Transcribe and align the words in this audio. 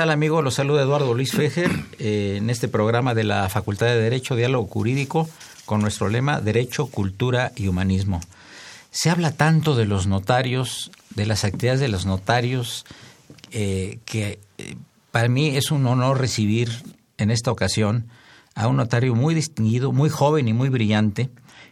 Tal 0.00 0.08
amigo? 0.08 0.40
Los 0.40 0.54
saluda 0.54 0.80
Eduardo 0.80 1.12
Luis 1.12 1.32
Fejer 1.32 1.70
eh, 1.98 2.36
en 2.38 2.48
este 2.48 2.68
programa 2.68 3.12
de 3.14 3.22
la 3.22 3.50
Facultad 3.50 3.84
de 3.88 4.00
Derecho, 4.00 4.34
Diálogo 4.34 4.66
Jurídico, 4.66 5.28
con 5.66 5.82
nuestro 5.82 6.08
lema 6.08 6.40
Derecho, 6.40 6.86
Cultura 6.86 7.52
y 7.54 7.68
Humanismo. 7.68 8.22
Se 8.90 9.10
habla 9.10 9.30
tanto 9.32 9.74
de 9.74 9.84
los 9.84 10.06
notarios, 10.06 10.90
de 11.10 11.26
las 11.26 11.44
actividades 11.44 11.80
de 11.80 11.88
los 11.88 12.06
notarios, 12.06 12.86
eh, 13.50 13.98
que 14.06 14.40
eh, 14.56 14.76
para 15.10 15.28
mí 15.28 15.54
es 15.54 15.70
un 15.70 15.86
honor 15.86 16.18
recibir 16.18 16.70
en 17.18 17.30
esta 17.30 17.52
ocasión 17.52 18.06
a 18.54 18.68
un 18.68 18.78
notario 18.78 19.14
muy 19.14 19.34
distinguido, 19.34 19.92
muy 19.92 20.08
joven 20.08 20.48
y 20.48 20.54
muy 20.54 20.70
brillante, 20.70 21.28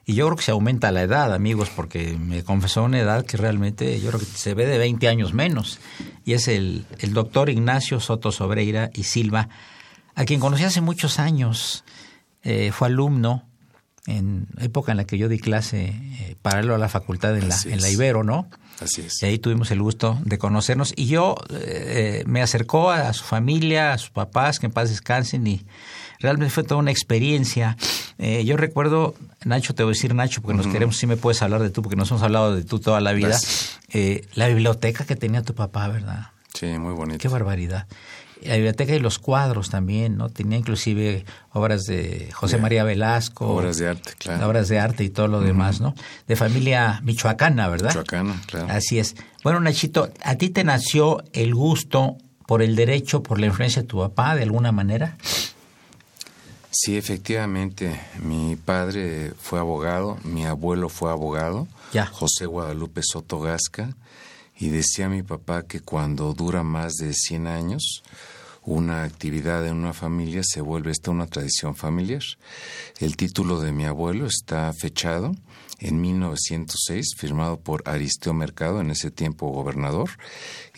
y 0.09 0.15
yo 0.15 0.25
creo 0.25 0.37
que 0.39 0.43
se 0.43 0.53
aumenta 0.53 0.91
la 0.91 1.03
edad, 1.03 1.35
amigos, 1.35 1.69
porque 1.77 2.17
me 2.17 2.43
confesó 2.43 2.83
una 2.83 2.99
edad 2.99 3.27
que 3.27 3.37
realmente 3.37 4.01
yo 4.01 4.09
creo 4.09 4.21
que 4.21 4.25
se 4.25 4.55
ve 4.55 4.65
de 4.65 4.79
20 4.79 5.07
años 5.07 5.35
menos. 5.35 5.81
Y 6.25 6.33
es 6.33 6.49
el, 6.49 6.87
el 7.01 7.13
doctor 7.13 7.51
Ignacio 7.51 8.01
Soto 8.01 8.33
Sobreira 8.33 8.89
y 8.95 9.03
Silva, 9.03 9.51
a 10.15 10.25
quien 10.25 10.41
conocí 10.41 10.65
hace 10.65 10.81
muchos 10.81 11.19
años. 11.19 11.85
Eh, 12.43 12.73
fue 12.73 12.89
alumno 12.89 13.47
en 14.07 14.47
época 14.59 14.93
en 14.93 14.97
la 14.97 15.05
que 15.05 15.19
yo 15.19 15.29
di 15.29 15.39
clase 15.39 15.89
eh, 15.89 16.37
paralelo 16.41 16.75
a 16.75 16.79
la 16.79 16.89
facultad 16.89 17.37
en 17.37 17.47
la, 17.47 17.57
en 17.67 17.83
la, 17.83 17.91
Ibero, 17.91 18.25
¿no? 18.25 18.49
Así 18.81 19.03
es. 19.03 19.23
Y 19.23 19.27
ahí 19.27 19.39
tuvimos 19.39 19.71
el 19.73 19.83
gusto 19.83 20.19
de 20.25 20.39
conocernos. 20.39 20.95
Y 20.97 21.05
yo 21.05 21.35
eh, 21.51 22.25
me 22.27 22.41
acercó 22.41 22.91
a 22.91 23.13
su 23.13 23.25
familia, 23.25 23.93
a 23.93 23.99
sus 23.99 24.09
papás, 24.09 24.59
que 24.59 24.65
en 24.65 24.73
paz 24.73 24.89
descansen, 24.89 25.47
y 25.47 25.67
realmente 26.21 26.53
fue 26.53 26.65
toda 26.65 26.81
una 26.81 26.91
experiencia. 26.91 27.77
Eh, 28.19 28.45
yo 28.45 28.57
recuerdo, 28.57 29.15
Nacho, 29.45 29.75
te 29.75 29.83
voy 29.83 29.93
a 29.93 29.95
decir 29.95 30.15
Nacho, 30.15 30.43
porque 30.43 30.57
nos 30.57 30.67
queremos, 30.67 30.97
sí 30.97 31.07
me 31.07 31.17
puedes 31.17 31.41
hablar 31.43 31.63
de 31.63 31.71
tú, 31.71 31.83
porque 31.83 31.97
nos 31.97 32.11
hemos 32.11 32.23
hablado 32.23 32.55
de 32.55 32.65
tú 32.65 32.79
toda 32.79 33.01
la 33.01 33.13
vida. 33.13 33.39
Eh, 33.93 34.27
la 34.35 34.49
biblioteca 34.49 35.05
que 35.05 35.17
tenía 35.17 35.43
tu 35.43 35.55
papá, 35.55 35.89
¿verdad? 35.89 36.29
Sí, 36.55 36.67
muy 36.79 36.95
bonito. 36.95 37.19
Qué 37.19 37.29
barbaridad. 37.29 37.87
La 38.43 38.55
biblioteca 38.55 38.95
y 38.95 39.01
los 39.01 39.19
cuadros 39.19 39.69
también, 39.69 40.17
¿no? 40.17 40.29
Tenía 40.29 40.59
inclusive 40.59 41.25
obras 41.53 41.85
de 41.85 42.31
José 42.33 42.59
María 42.59 42.85
Velasco. 42.85 43.49
Obras 43.49 43.79
de 43.79 43.89
arte, 43.89 44.13
claro. 44.17 44.47
Obras 44.47 44.69
de 44.69 44.79
arte 44.79 45.03
y 45.03 45.11
todo 45.11 45.27
lo 45.27 45.41
demás, 45.41 45.81
¿no? 45.81 45.95
De 46.29 46.37
familia 46.37 47.01
michoacana, 47.03 47.69
¿verdad? 47.69 47.91
Michoacana, 47.91 48.41
claro. 48.47 48.69
Así 48.71 49.01
es. 49.01 49.17
Bueno, 49.43 49.59
Nachito, 49.59 50.11
¿a 50.23 50.37
ti 50.37 50.51
te 50.51 50.63
nació 50.63 51.23
el 51.33 51.55
gusto 51.55 52.17
por 52.47 52.63
el 52.63 52.77
derecho, 52.77 53.23
por 53.25 53.41
la 53.41 53.47
influencia 53.47 53.83
de 53.83 53.89
tu 53.89 53.99
papá, 53.99 54.37
de 54.37 54.45
alguna 54.45 54.71
manera? 54.71 55.17
Sí, 56.81 56.97
efectivamente, 56.97 58.01
mi 58.23 58.55
padre 58.55 59.33
fue 59.37 59.59
abogado, 59.59 60.17
mi 60.23 60.47
abuelo 60.47 60.89
fue 60.89 61.11
abogado, 61.11 61.67
Ya. 61.93 62.07
José 62.07 62.47
Guadalupe 62.47 63.01
Soto 63.03 63.41
Gasca, 63.41 63.97
y 64.57 64.69
decía 64.69 65.09
mi 65.09 65.25
papá 65.25 65.65
que 65.65 65.81
cuando 65.81 66.33
dura 66.35 66.63
más 66.63 66.93
de 66.95 67.15
100 67.15 67.49
años, 67.49 68.05
una 68.63 69.03
actividad 69.03 69.67
en 69.67 69.75
una 69.75 69.93
familia 69.93 70.43
se 70.45 70.61
vuelve 70.61 70.93
esta 70.93 71.11
una 71.11 71.27
tradición 71.27 71.75
familiar. 71.75 72.23
El 73.01 73.17
título 73.17 73.59
de 73.59 73.73
mi 73.73 73.85
abuelo 73.85 74.27
está 74.27 74.73
fechado 74.73 75.35
en 75.81 76.01
1906, 76.01 77.15
firmado 77.17 77.59
por 77.59 77.83
Aristeo 77.87 78.35
Mercado, 78.35 78.81
en 78.81 78.93
ese 78.93 79.11
tiempo 79.11 79.49
gobernador, 79.49 80.11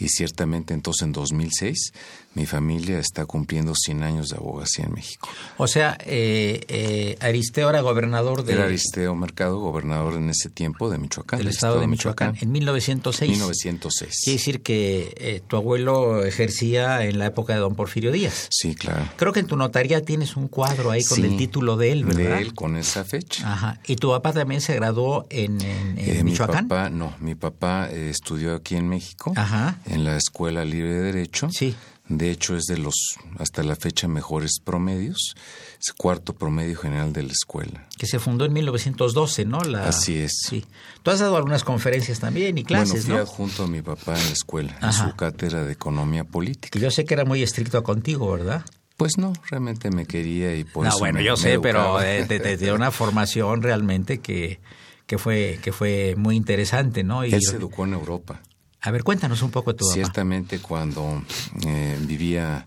y 0.01 0.09
ciertamente 0.09 0.75
entonces 0.75 1.03
en 1.03 1.13
2006 1.13 1.93
mi 2.35 2.47
familia 2.47 2.99
está 2.99 3.27
cumpliendo 3.27 3.75
100 3.75 4.03
años 4.05 4.29
de 4.29 4.37
abogacía 4.37 4.85
en 4.85 4.93
México. 4.93 5.29
O 5.59 5.67
sea, 5.67 5.99
eh, 6.07 6.61
eh, 6.69 7.17
Aristeo 7.21 7.69
era 7.71 7.81
gobernador 7.81 8.45
de, 8.45 8.53
Era 8.53 8.65
Aristeo 8.65 9.15
Mercado, 9.17 9.59
gobernador 9.59 10.15
en 10.15 10.31
ese 10.31 10.49
tiempo 10.49 10.89
de 10.91 10.99
Michoacán. 10.99 11.39
del 11.41 11.49
estado 11.49 11.81
de 11.81 11.87
Michoacán, 11.89 12.37
en 12.41 12.53
1906. 12.53 13.31
1906. 13.33 14.21
Quiere 14.25 14.39
decir 14.39 14.63
que 14.63 15.13
eh, 15.17 15.43
tu 15.47 15.57
abuelo 15.57 16.25
ejercía 16.25 17.05
en 17.05 17.19
la 17.19 17.27
época 17.27 17.53
de 17.55 17.59
don 17.61 17.75
Porfirio 17.75 18.13
Díaz. 18.13 18.47
Sí, 18.51 18.75
claro. 18.77 19.05
Creo 19.17 19.33
que 19.33 19.41
en 19.41 19.47
tu 19.47 19.57
notaría 19.57 20.03
tienes 20.05 20.37
un 20.37 20.47
cuadro 20.49 20.93
ahí 20.93 21.03
con 21.03 21.17
Sí, 21.17 21.25
el 21.25 21.37
título 21.37 21.77
de 21.77 21.91
él, 21.93 22.05
¿verdad? 22.05 22.37
De 22.37 22.43
él 22.43 22.55
con 22.55 22.77
esa 22.77 23.05
fecha. 23.05 23.53
Ajá. 23.53 23.81
¿Y 23.89 23.97
tu 23.97 24.11
papá 24.11 24.33
también 24.33 24.61
se 24.61 24.75
graduó 24.77 25.27
en, 25.31 25.61
en- 25.61 25.99
en 25.99 26.11
Eh, 26.11 26.15
mi 26.23 26.31
Michoacán? 26.31 26.69
papá, 26.69 26.91
no, 26.91 27.13
mi 27.19 27.35
papá 27.35 27.89
eh, 27.91 28.09
estudió 28.11 28.55
aquí 28.55 28.77
en 28.77 28.89
México, 28.89 29.33
Ajá. 29.35 29.79
En 29.91 30.05
la 30.05 30.17
Escuela 30.17 30.65
Libre 30.65 30.95
de 30.95 31.03
Derecho. 31.13 31.49
Sí. 31.51 31.75
De 32.09 32.31
hecho, 32.33 32.57
es 32.57 32.65
de 32.65 32.77
los, 32.77 32.95
hasta 33.39 33.63
la 33.63 33.77
fecha, 33.77 34.09
mejores 34.09 34.59
promedios. 34.65 35.35
Es 35.81 35.93
cuarto 35.93 36.33
promedio 36.35 36.77
general 36.77 37.13
de 37.13 37.23
la 37.23 37.33
escuela. 37.33 37.87
Que 37.97 38.07
se 38.07 38.19
fundó 38.19 38.45
en 38.45 38.53
1912, 38.53 39.45
¿no? 39.45 39.61
La- 39.61 39.87
Así 39.87 40.19
es. 40.19 40.33
Sí. 40.49 40.65
Tú 41.05 41.13
has 41.13 41.21
dado 41.21 41.37
algunas 41.37 41.63
conferencias 41.63 42.19
también 42.19 42.59
y 42.59 42.65
clases, 42.65 43.07
bueno, 43.07 43.07
fui 43.07 43.15
¿no? 43.15 43.21
adjunto 43.23 43.63
a 43.65 43.67
mi 43.69 43.81
papá 43.81 44.19
en 44.19 44.25
la 44.27 44.33
escuela, 44.33 44.77
en 44.79 44.85
Ajá. 44.87 45.09
su 45.09 45.15
cátedra 45.17 45.65
de 45.65 45.73
Economía 45.73 46.25
Política. 46.25 46.71
Que 46.73 46.81
yo 46.81 46.91
sé 46.91 47.05
que 47.05 47.15
era 47.15 47.25
muy 47.25 47.43
estricto 47.45 47.83
contigo, 47.85 48.33
¿verdad? 48.33 48.65
Pues 48.97 49.17
no, 49.17 49.33
realmente 49.49 49.91
me 49.91 50.05
quería 50.05 50.55
y 50.57 50.65
por 50.65 50.83
no, 50.85 50.91
eso 50.91 50.99
bueno, 50.99 51.21
me- 51.21 51.25
yo 51.25 51.33
me 51.33 51.39
sé, 51.39 51.61
pero 51.61 51.79
educaba. 51.81 52.11
eh, 52.13 52.27
te, 52.27 52.41
te 52.41 52.57
dio 52.57 52.75
una 52.75 52.91
formación 52.91 53.63
realmente 53.63 54.19
que, 54.19 54.61
que 55.07 55.17
fue 55.17 55.59
que 55.63 55.73
fue 55.73 56.17
muy 56.19 56.35
interesante, 56.37 57.05
¿no? 57.05 57.25
Y 57.25 57.33
Él 57.33 57.41
se 57.41 57.57
educó 57.57 57.85
en 57.85 57.93
Europa. 57.95 58.43
A 58.83 58.91
ver, 58.91 59.05
cuéntanos 59.05 59.43
un 59.43 59.51
poco 59.51 59.75
tu 59.75 59.85
papá. 59.85 59.95
Ciertamente 59.95 60.59
cuando 60.61 61.23
eh, 61.67 61.99
vivía 62.01 62.67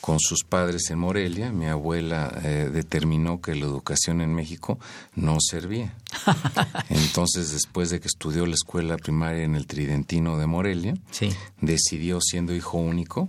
con 0.00 0.18
sus 0.18 0.42
padres 0.42 0.90
en 0.90 0.98
Morelia, 0.98 1.52
mi 1.52 1.66
abuela 1.66 2.36
eh, 2.42 2.68
determinó 2.72 3.40
que 3.40 3.54
la 3.54 3.66
educación 3.66 4.20
en 4.20 4.34
México 4.34 4.80
no 5.14 5.36
servía. 5.40 5.94
Entonces, 6.88 7.52
después 7.52 7.90
de 7.90 8.00
que 8.00 8.08
estudió 8.08 8.44
la 8.46 8.54
escuela 8.54 8.96
primaria 8.96 9.44
en 9.44 9.54
el 9.54 9.66
Tridentino 9.68 10.38
de 10.38 10.46
Morelia, 10.48 10.94
Sí. 11.12 11.30
decidió, 11.60 12.20
siendo 12.20 12.52
hijo 12.52 12.78
único, 12.78 13.28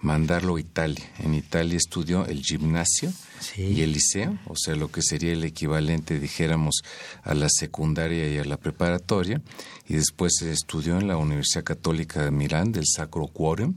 mandarlo 0.00 0.56
a 0.56 0.60
Italia. 0.60 1.04
En 1.18 1.34
Italia 1.34 1.76
estudió 1.76 2.24
el 2.26 2.42
gimnasio 2.42 3.12
Sí. 3.40 3.62
y 3.62 3.82
el 3.82 3.92
liceo, 3.92 4.36
o 4.46 4.56
sea, 4.56 4.74
lo 4.74 4.90
que 4.90 5.00
sería 5.02 5.32
el 5.32 5.44
equivalente, 5.44 6.18
dijéramos, 6.18 6.82
a 7.22 7.34
la 7.34 7.48
secundaria 7.48 8.28
y 8.32 8.38
a 8.38 8.44
la 8.44 8.56
preparatoria, 8.56 9.40
y 9.88 9.94
después 9.94 10.42
estudió 10.42 10.98
en 10.98 11.06
la 11.06 11.16
Universidad 11.16 11.62
Católica 11.64 12.24
de 12.24 12.30
Milán 12.32 12.72
del 12.72 12.84
Sacro 12.86 13.28
Quorum, 13.28 13.74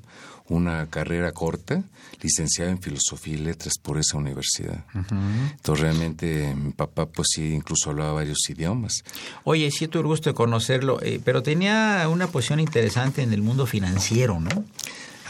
una 0.50 0.88
carrera 0.88 1.32
corta, 1.32 1.84
licenciado 2.22 2.72
en 2.72 2.82
Filosofía 2.82 3.36
y 3.36 3.38
Letras 3.38 3.76
por 3.82 3.98
esa 4.00 4.18
universidad. 4.18 4.84
Entonces, 4.94 5.82
realmente, 5.82 6.54
mi 6.56 6.72
papá, 6.72 7.06
pues 7.06 7.30
sí, 7.36 7.54
incluso 7.54 7.90
hablaba 7.92 8.14
varios 8.14 8.50
idiomas. 8.50 9.04
Oye, 9.44 9.70
sí 9.72 9.88
tuve 9.88 10.02
el 10.02 10.08
gusto 10.08 10.30
de 10.30 10.34
conocerlo, 10.34 11.00
eh, 11.02 11.22
pero 11.24 11.42
tenía 11.42 12.06
una 12.12 12.28
posición 12.28 12.60
interesante 12.60 13.22
en 13.22 13.32
el 13.32 13.42
mundo 13.42 13.66
financiero, 13.66 14.40
¿no? 14.40 14.66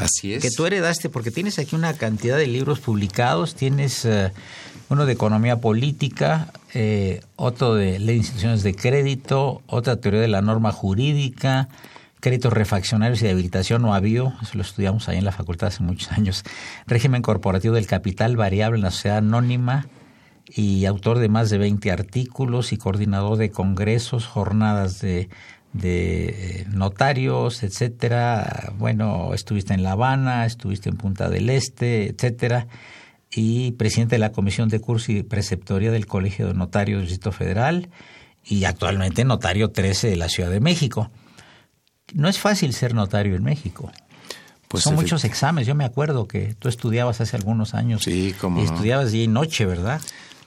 Así 0.01 0.33
es. 0.33 0.41
Que 0.41 0.49
tú 0.49 0.65
heredaste, 0.65 1.09
porque 1.09 1.31
tienes 1.31 1.59
aquí 1.59 1.75
una 1.75 1.93
cantidad 1.93 2.37
de 2.37 2.47
libros 2.47 2.79
publicados, 2.79 3.55
tienes 3.55 4.05
eh, 4.05 4.31
uno 4.89 5.05
de 5.05 5.13
economía 5.13 5.61
política, 5.61 6.51
eh, 6.73 7.21
otro 7.35 7.75
de 7.75 7.99
ley 7.99 8.07
de 8.07 8.17
instituciones 8.17 8.63
de 8.63 8.73
crédito, 8.75 9.61
otra 9.67 9.97
teoría 9.97 10.21
de 10.21 10.27
la 10.27 10.41
norma 10.41 10.71
jurídica, 10.71 11.69
créditos 12.19 12.53
refaccionarios 12.53 13.21
y 13.21 13.25
de 13.25 13.31
habilitación 13.31 13.83
o 13.85 13.93
avío, 13.93 14.33
eso 14.41 14.51
lo 14.55 14.61
estudiamos 14.61 15.09
ahí 15.09 15.17
en 15.17 15.25
la 15.25 15.31
facultad 15.31 15.69
hace 15.69 15.83
muchos 15.83 16.11
años, 16.17 16.43
régimen 16.87 17.21
corporativo 17.21 17.75
del 17.75 17.87
capital 17.87 18.37
variable 18.37 18.77
en 18.77 18.83
la 18.83 18.91
sociedad 18.91 19.17
anónima 19.17 19.87
y 20.47 20.85
autor 20.85 21.19
de 21.19 21.29
más 21.29 21.49
de 21.49 21.57
20 21.57 21.91
artículos 21.91 22.73
y 22.73 22.77
coordinador 22.77 23.37
de 23.37 23.49
congresos, 23.49 24.27
jornadas 24.27 24.99
de, 24.99 25.29
de 25.73 26.29
eh, 26.29 26.65
notarios, 26.69 27.63
etcétera. 27.63 28.73
Bueno, 28.77 29.33
estuviste 29.33 29.73
en 29.73 29.83
La 29.83 29.93
Habana, 29.93 30.45
estuviste 30.45 30.89
en 30.89 30.97
Punta 30.97 31.29
del 31.29 31.49
Este, 31.49 32.09
etcétera, 32.09 32.67
y 33.33 33.71
presidente 33.73 34.15
de 34.15 34.19
la 34.19 34.31
Comisión 34.31 34.69
de 34.69 34.79
Curso 34.79 35.11
y 35.11 35.23
Preceptoría 35.23 35.91
del 35.91 36.05
Colegio 36.05 36.47
de 36.47 36.53
Notarios 36.53 36.99
del 36.99 37.07
Distrito 37.07 37.31
Federal 37.31 37.89
y 38.43 38.65
actualmente 38.65 39.23
notario 39.23 39.71
13 39.71 40.09
de 40.09 40.15
la 40.17 40.29
Ciudad 40.29 40.49
de 40.49 40.59
México. 40.59 41.09
No 42.13 42.27
es 42.27 42.39
fácil 42.39 42.73
ser 42.73 42.93
notario 42.93 43.35
en 43.35 43.43
México. 43.43 43.91
Pues 44.67 44.83
Son 44.83 44.95
muchos 44.95 45.25
exámenes. 45.25 45.67
Yo 45.67 45.75
me 45.75 45.83
acuerdo 45.83 46.27
que 46.27 46.55
tú 46.57 46.69
estudiabas 46.69 47.19
hace 47.19 47.35
algunos 47.35 47.73
años. 47.73 48.03
Sí, 48.03 48.33
no. 48.41 48.61
estudiabas 48.61 49.11
día 49.11 49.23
y 49.23 49.27
noche, 49.27 49.65
¿verdad? 49.65 50.01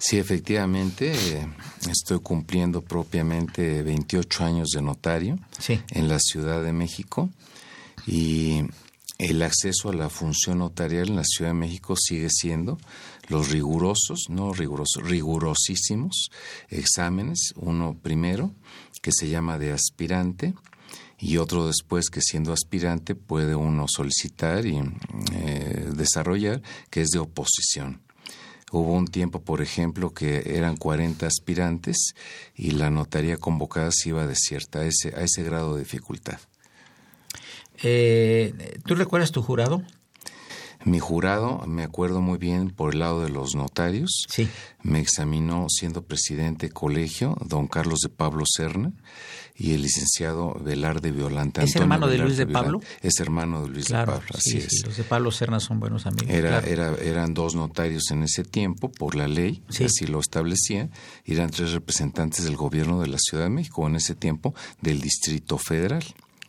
Sí, 0.07 0.19
efectivamente, 0.19 1.13
eh, 1.15 1.49
estoy 1.91 2.21
cumpliendo 2.21 2.83
propiamente 2.83 3.83
28 3.83 4.45
años 4.45 4.69
de 4.75 4.83
notario 4.83 5.39
Sí. 5.59 5.81
en 5.93 6.09
la 6.09 6.19
Ciudad 6.19 6.63
de 6.63 6.75
México 6.75 7.31
y 8.07 8.61
el 9.19 9.43
acceso 9.43 9.89
a 9.89 9.95
la 9.95 10.11
función 10.11 10.59
notarial 10.59 11.09
en 11.09 11.17
la 11.17 11.25
Ciudad 11.25 11.53
de 11.53 11.59
México 11.59 11.95
sigue 11.97 12.29
siendo 12.29 12.77
los 13.29 13.49
rigurosos, 13.51 14.27
no 14.29 14.53
rigurosos, 14.53 15.03
rigurosísimos 15.05 16.29
exámenes, 16.69 17.55
uno 17.57 17.97
primero 18.03 18.53
que 19.01 19.11
se 19.11 19.31
llama 19.31 19.59
de 19.59 19.73
aspirante 19.73 20.53
y 21.19 21.39
otro 21.39 21.67
después 21.67 22.11
que 22.11 22.21
siendo 22.21 22.53
aspirante 22.53 23.15
puede 23.15 23.55
uno 23.55 23.87
solicitar 23.89 24.67
y 24.67 24.83
eh, 25.33 25.89
desarrollar, 25.97 26.61
que 26.91 27.01
es 27.01 27.09
de 27.09 27.21
oposición. 27.21 28.03
Hubo 28.77 28.93
un 28.95 29.07
tiempo, 29.07 29.41
por 29.41 29.63
ejemplo, 29.63 30.11
que 30.13 30.57
eran 30.57 30.77
40 30.77 31.29
aspirantes 31.29 31.97
y 32.57 32.73
la 32.73 32.91
notaría 32.91 33.37
convocada 33.37 33.91
se 33.93 34.09
iba 34.09 34.27
desierta 34.27 34.81
a 34.81 34.85
ese, 34.87 35.11
a 35.17 35.23
ese 35.23 35.45
grado 35.45 35.75
de 35.75 35.83
dificultad. 35.85 36.41
Eh, 37.83 38.79
¿Tú 38.85 38.95
recuerdas 38.97 39.31
tu 39.31 39.43
jurado? 39.43 39.83
Mi 40.85 40.99
jurado, 40.99 41.65
me 41.67 41.83
acuerdo 41.85 42.21
muy 42.21 42.37
bien 42.37 42.71
por 42.71 42.93
el 42.93 42.99
lado 42.99 43.23
de 43.23 43.31
los 43.31 43.55
notarios, 43.55 44.27
Sí. 44.29 44.49
me 44.83 44.99
examinó 45.01 45.67
siendo 45.71 46.03
presidente 46.03 46.67
de 46.67 46.73
colegio 46.73 47.37
don 47.47 47.69
Carlos 47.69 48.01
de 48.01 48.11
Pablo 48.11 48.45
Serna 48.47 48.93
y 49.57 49.73
el 49.75 49.83
licenciado 49.83 50.55
Velarde 50.55 51.13
Violante. 51.13 51.61
¿Es 51.63 51.69
Antonio 51.77 51.83
hermano 51.85 52.07
de 52.07 52.13
Velarde 52.13 52.29
Luis 52.29 52.39
de 52.39 52.45
Violante. 52.45 52.65
Pablo? 52.73 52.81
Es 53.03 53.21
hermano 53.21 53.63
de 53.63 53.69
Luis 53.69 53.85
de 53.87 53.95
Pablo, 53.95 54.23
así 54.35 54.51
sí, 54.51 54.59
es. 54.59 54.67
sí, 54.69 54.83
los 54.85 54.97
de 54.97 55.05
Pablo 55.05 55.31
Serna 55.31 55.61
son 55.61 55.79
buenos 55.81 56.07
amigos. 56.07 56.29
Era, 56.31 56.61
claro. 56.61 56.67
era, 56.67 57.03
eran 57.03 57.35
dos 57.35 57.55
notarios 57.55 58.11
en 58.11 58.25
ese 58.25 58.43
tiempo 58.45 58.91
por 58.91 59.15
la 59.15 59.29
ley, 59.29 59.63
Sí. 59.69 59.85
así 59.85 60.07
lo 60.07 60.19
establecía, 60.21 60.89
y 61.25 61.35
eran 61.35 61.51
tres 61.51 61.73
representantes 61.73 62.45
del 62.45 62.57
gobierno 62.57 63.01
de 63.01 63.07
la 63.09 63.19
Ciudad 63.19 63.45
de 63.45 63.51
México, 63.51 63.87
en 63.87 63.95
ese 63.97 64.15
tiempo 64.17 64.55
del 64.81 65.01
Distrito 65.01 65.57
Federal. 65.59 66.05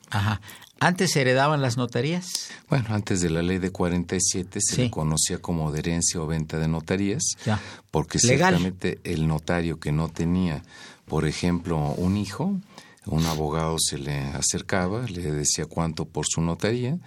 Ajá. 0.10 0.42
¿Antes 0.80 1.12
se 1.14 1.22
heredaban 1.22 1.62
las 1.62 1.78
notarías? 1.78 2.50
Bueno, 2.70 2.88
antes 2.90 3.22
de 3.22 3.30
la 3.30 3.42
ley 3.42 3.60
de 3.60 3.70
47 3.72 4.60
se 4.62 4.76
Sí. 4.76 4.82
le 4.84 4.92
conocía 4.92 5.38
como 5.38 5.72
de 5.72 5.80
herencia 5.80 6.20
o 6.22 6.28
venta 6.28 6.58
de 6.60 6.68
notarías, 6.68 7.24
Ya. 7.46 7.62
porque 7.92 8.18
Legal. 8.24 8.56
ciertamente 8.56 9.00
el 9.04 9.26
notario 9.28 9.80
que 9.80 9.92
no 9.92 10.10
tenía, 10.10 10.64
por 11.06 11.26
ejemplo, 11.26 11.78
un 11.98 12.18
hijo, 12.18 12.60
un 13.08 13.26
abogado 13.26 13.78
se 13.80 13.98
le 13.98 14.18
acercaba, 14.20 15.04
le 15.04 15.32
decía 15.32 15.66
cuánto 15.66 16.06
por 16.06 16.26
su 16.28 16.42
notaría, 16.42 16.98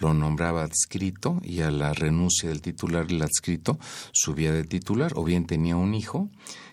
lo 0.00 0.14
nombraba 0.14 0.62
adscrito 0.62 1.40
y 1.42 1.60
a 1.60 1.70
la 1.70 1.92
renuncia 1.92 2.48
del 2.48 2.62
titular, 2.62 3.06
el 3.08 3.22
adscrito 3.22 3.78
subía 4.12 4.52
de 4.52 4.64
titular, 4.64 5.12
o 5.14 5.24
bien 5.24 5.46
tenía 5.46 5.76
un 5.76 5.94
hijo 5.94 6.30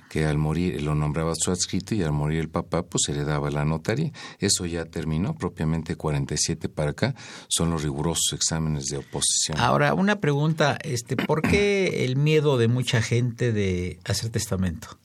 que 0.10 0.26
al 0.26 0.38
morir 0.38 0.82
lo 0.82 0.96
nombraba 0.96 1.34
su 1.36 1.52
adscrito 1.52 1.96
y 1.96 2.04
al 2.04 2.12
morir 2.12 2.40
el 2.40 2.50
papá 2.50 2.84
pues 2.84 3.10
heredaba 3.10 3.50
la 3.50 3.66
notaría. 3.66 4.12
Eso 4.40 4.66
ya 4.66 4.86
terminó, 4.86 5.36
propiamente 5.36 5.96
47 5.96 6.70
para 6.70 6.92
acá, 6.92 7.16
son 7.50 7.72
los 7.72 7.84
rigurosos 7.84 8.32
exámenes 8.34 8.86
de 8.86 8.98
oposición. 8.98 9.60
Ahora, 9.60 9.94
una 9.94 10.22
pregunta, 10.22 10.78
este, 10.84 11.18
¿por 11.18 11.42
qué 11.42 12.06
el 12.06 12.16
miedo 12.16 12.58
de 12.58 12.68
mucha 12.68 13.02
gente 13.02 13.52
de 13.52 14.00
hacer 14.06 14.30
testamento? 14.30 14.98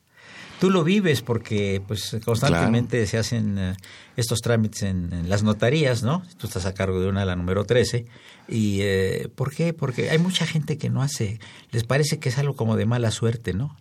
Tú 0.60 0.68
lo 0.68 0.84
vives 0.84 1.22
porque 1.22 1.82
pues 1.86 2.18
constantemente 2.22 3.06
se 3.06 3.16
hacen 3.16 3.58
eh, 3.58 3.76
estos 4.16 4.40
trámites 4.40 4.82
en, 4.82 5.10
en 5.12 5.30
las 5.30 5.42
notarías, 5.42 6.02
¿no? 6.02 6.22
Tú 6.36 6.46
estás 6.46 6.66
a 6.66 6.74
cargo 6.74 7.00
de 7.00 7.08
una, 7.08 7.24
la 7.24 7.34
número 7.34 7.64
13. 7.64 8.04
¿Y 8.46 8.80
eh, 8.82 9.30
por 9.34 9.54
qué? 9.54 9.72
Porque 9.72 10.10
hay 10.10 10.18
mucha 10.18 10.44
gente 10.44 10.76
que 10.76 10.90
no 10.90 11.02
hace, 11.02 11.40
les 11.70 11.84
parece 11.84 12.18
que 12.18 12.28
es 12.28 12.36
algo 12.36 12.54
como 12.56 12.76
de 12.76 12.84
mala 12.84 13.10
suerte, 13.10 13.54
¿no? 13.54 13.74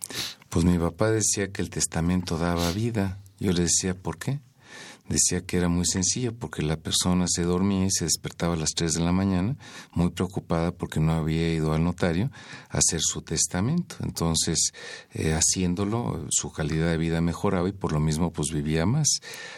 Pues 0.48 0.64
mi 0.64 0.78
papá 0.78 1.10
decía 1.10 1.52
que 1.52 1.60
el 1.60 1.68
testamento 1.68 2.38
daba 2.38 2.72
vida. 2.72 3.18
Yo 3.38 3.52
le 3.52 3.62
decía, 3.64 3.94
¿por 3.94 4.16
qué? 4.16 4.40
Decía 5.10 5.44
que 5.44 5.56
era 5.56 5.68
muy 5.68 5.86
sencillo 5.86 6.32
porque 6.32 6.62
la 6.62 6.76
persona 6.76 7.26
se 7.26 7.42
dormía 7.42 7.84
y 7.84 7.90
se 7.90 8.04
despertaba 8.04 8.54
a 8.54 8.56
las 8.56 8.70
3 8.76 8.92
de 8.92 9.00
la 9.00 9.10
mañana 9.10 9.56
muy 9.92 10.10
preocupada 10.10 10.70
porque 10.70 11.00
no 11.00 11.12
había 11.14 11.52
ido 11.52 11.74
al 11.74 11.82
notario 11.82 12.30
a 12.68 12.78
hacer 12.78 13.00
su 13.02 13.20
testamento. 13.20 13.96
Entonces, 14.04 14.70
eh, 15.12 15.32
haciéndolo, 15.32 16.26
su 16.30 16.52
calidad 16.52 16.92
de 16.92 16.96
vida 16.96 17.20
mejoraba 17.20 17.68
y 17.68 17.72
por 17.72 17.92
lo 17.92 17.98
mismo 17.98 18.32
pues 18.32 18.52
vivía 18.52 18.86
más. 18.86 19.08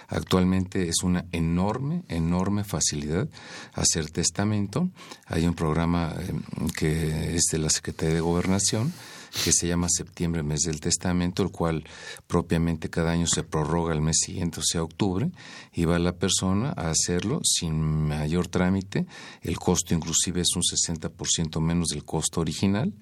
Actualmente 0.09 0.89
es 0.89 1.03
una 1.03 1.27
enorme, 1.33 2.05
enorme 2.09 2.65
facilidad 2.65 3.29
hacer 3.75 4.11
testamento. 4.11 4.89
Hay 5.27 5.47
un 5.47 5.55
programa 5.55 6.15
eh, 6.19 6.33
que 6.79 7.37
es 7.37 7.43
de 7.53 7.59
la 7.59 7.69
Secretaría 7.69 8.15
de 8.15 8.21
Gobernación 8.23 8.91
que 9.33 9.53
se 9.53 9.67
llama 9.67 9.89
Septiembre, 9.89 10.43
mes 10.43 10.63
del 10.63 10.81
testamento, 10.81 11.43
el 11.43 11.51
cual 11.51 11.85
propiamente 12.27 12.91
cada 12.91 13.13
año 13.13 13.27
se 13.27 13.43
prorroga 13.43 13.93
al 13.93 14.03
mes 14.03 14.19
siguiente, 14.21 14.61
o 14.61 14.63
sea, 14.63 14.83
octubre, 14.83 15.31
y 15.73 15.85
va 15.85 15.99
la 15.99 16.13
persona 16.13 16.75
a 16.77 16.91
hacerlo 16.91 17.41
sin 17.43 17.81
mayor 17.81 18.49
trámite. 18.49 19.07
El 19.41 19.59
costo 19.59 19.95
inclusive 19.95 20.43
es 20.43 20.55
un 20.55 20.63
60% 20.63 21.61
menos 21.61 21.89
del 21.89 22.05
costo 22.05 22.41
original 22.41 22.93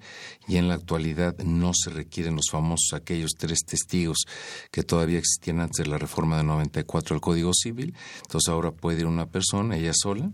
y 0.47 0.57
en 0.57 0.67
la 0.67 0.75
actualidad 0.75 1.37
no 1.39 1.71
se 1.73 1.89
requieren 1.89 2.35
los 2.35 2.49
famosos 2.49 2.93
aquellos 2.93 3.31
tres 3.37 3.59
testigos 3.65 4.25
que 4.71 4.83
todavía 4.83 5.19
existían 5.19 5.59
antes 5.59 5.85
de 5.85 5.91
la 5.91 5.97
reforma 5.97 6.37
de 6.37 6.43
94 6.43 7.15
del 7.15 7.21
Código 7.21 7.51
Civil. 7.53 7.93
Entonces 8.23 8.49
ahora 8.49 8.71
puede 8.71 9.01
ir 9.01 9.05
una 9.05 9.27
persona, 9.27 9.75
ella 9.75 9.93
sola, 9.93 10.31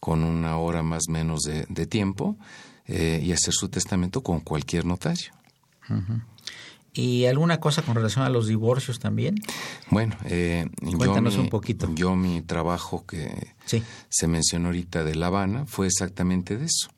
con 0.00 0.22
una 0.22 0.58
hora 0.58 0.82
más 0.82 1.04
menos 1.08 1.42
de, 1.42 1.66
de 1.68 1.86
tiempo, 1.86 2.36
eh, 2.86 3.20
y 3.22 3.32
hacer 3.32 3.52
su 3.54 3.68
testamento 3.68 4.22
con 4.22 4.40
cualquier 4.40 4.84
notario. 4.84 5.32
¿Y 6.92 7.24
alguna 7.26 7.58
cosa 7.58 7.82
con 7.82 7.96
relación 7.96 8.24
a 8.24 8.28
los 8.28 8.46
divorcios 8.46 9.00
también? 9.00 9.34
Bueno, 9.90 10.16
eh, 10.26 10.68
yo, 10.80 10.96
Cuéntanos 10.96 11.34
mi, 11.36 11.42
un 11.42 11.48
poquito. 11.48 11.90
yo 11.94 12.14
mi 12.14 12.40
trabajo 12.40 13.04
que 13.04 13.48
Sí. 13.64 13.82
se 14.08 14.28
mencionó 14.28 14.66
ahorita 14.68 15.02
de 15.02 15.16
La 15.16 15.26
Habana 15.26 15.66
fue 15.66 15.86
exactamente 15.88 16.56
de 16.56 16.66
eso. 16.66 16.88